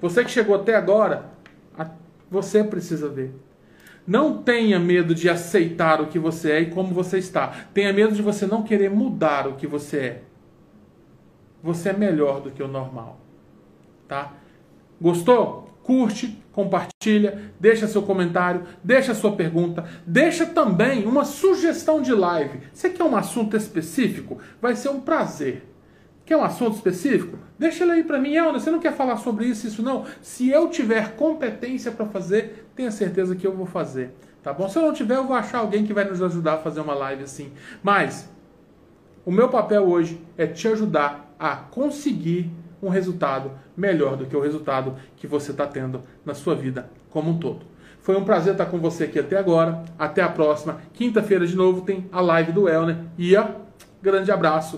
Você 0.00 0.24
que 0.24 0.30
chegou 0.30 0.56
até 0.56 0.74
agora, 0.74 1.26
você 2.28 2.64
precisa 2.64 3.08
ver. 3.08 3.32
Não 4.06 4.42
tenha 4.42 4.78
medo 4.78 5.14
de 5.14 5.28
aceitar 5.28 6.00
o 6.00 6.06
que 6.06 6.18
você 6.18 6.52
é 6.52 6.60
e 6.60 6.70
como 6.70 6.92
você 6.92 7.18
está. 7.18 7.66
Tenha 7.72 7.92
medo 7.92 8.14
de 8.14 8.22
você 8.22 8.46
não 8.46 8.62
querer 8.62 8.90
mudar 8.90 9.46
o 9.46 9.54
que 9.54 9.66
você 9.66 9.98
é. 9.98 10.22
Você 11.62 11.90
é 11.90 11.92
melhor 11.92 12.40
do 12.40 12.50
que 12.50 12.62
o 12.62 12.68
normal 12.68 13.25
tá? 14.06 14.32
Gostou? 15.00 15.66
Curte, 15.82 16.42
compartilha, 16.50 17.52
deixa 17.60 17.86
seu 17.86 18.02
comentário, 18.02 18.64
deixa 18.82 19.14
sua 19.14 19.36
pergunta, 19.36 19.84
deixa 20.04 20.44
também 20.44 21.06
uma 21.06 21.24
sugestão 21.24 22.02
de 22.02 22.12
live. 22.12 22.60
Você 22.72 22.90
quer 22.90 23.04
um 23.04 23.16
assunto 23.16 23.56
específico? 23.56 24.38
Vai 24.60 24.74
ser 24.74 24.88
um 24.88 25.00
prazer. 25.00 25.64
Quer 26.24 26.36
um 26.36 26.42
assunto 26.42 26.74
específico? 26.74 27.38
Deixa 27.56 27.84
ele 27.84 27.92
aí 27.92 28.04
para 28.04 28.18
mim. 28.18 28.34
Elna, 28.34 28.58
você 28.58 28.68
não 28.68 28.80
quer 28.80 28.94
falar 28.94 29.16
sobre 29.18 29.46
isso, 29.46 29.68
isso 29.68 29.80
não? 29.80 30.04
Se 30.20 30.50
eu 30.50 30.68
tiver 30.68 31.14
competência 31.14 31.92
para 31.92 32.04
fazer, 32.06 32.68
tenha 32.74 32.90
certeza 32.90 33.36
que 33.36 33.46
eu 33.46 33.54
vou 33.54 33.66
fazer. 33.66 34.12
Tá 34.42 34.52
bom? 34.52 34.68
Se 34.68 34.76
eu 34.76 34.82
não 34.82 34.92
tiver, 34.92 35.16
eu 35.16 35.24
vou 35.24 35.36
achar 35.36 35.58
alguém 35.58 35.86
que 35.86 35.92
vai 35.92 36.04
nos 36.04 36.20
ajudar 36.20 36.54
a 36.54 36.58
fazer 36.58 36.80
uma 36.80 36.94
live 36.94 37.22
assim. 37.22 37.52
Mas 37.80 38.28
o 39.24 39.30
meu 39.30 39.48
papel 39.48 39.88
hoje 39.88 40.20
é 40.36 40.48
te 40.48 40.66
ajudar 40.66 41.32
a 41.38 41.54
conseguir 41.54 42.50
um 42.86 42.90
resultado 42.90 43.50
melhor 43.76 44.16
do 44.16 44.26
que 44.26 44.36
o 44.36 44.40
resultado 44.40 44.94
que 45.16 45.26
você 45.26 45.50
está 45.50 45.66
tendo 45.66 46.02
na 46.24 46.34
sua 46.34 46.54
vida 46.54 46.88
como 47.10 47.30
um 47.30 47.38
todo. 47.38 47.66
Foi 48.00 48.16
um 48.16 48.24
prazer 48.24 48.52
estar 48.52 48.66
com 48.66 48.78
você 48.78 49.04
aqui 49.04 49.18
até 49.18 49.36
agora. 49.36 49.82
Até 49.98 50.22
a 50.22 50.28
próxima. 50.28 50.78
Quinta-feira 50.94 51.44
de 51.44 51.56
novo 51.56 51.80
tem 51.80 52.08
a 52.12 52.20
live 52.20 52.52
do 52.52 52.68
Elner. 52.68 52.98
E 53.18 53.34
ó, 53.36 53.46
grande 54.00 54.30
abraço. 54.30 54.76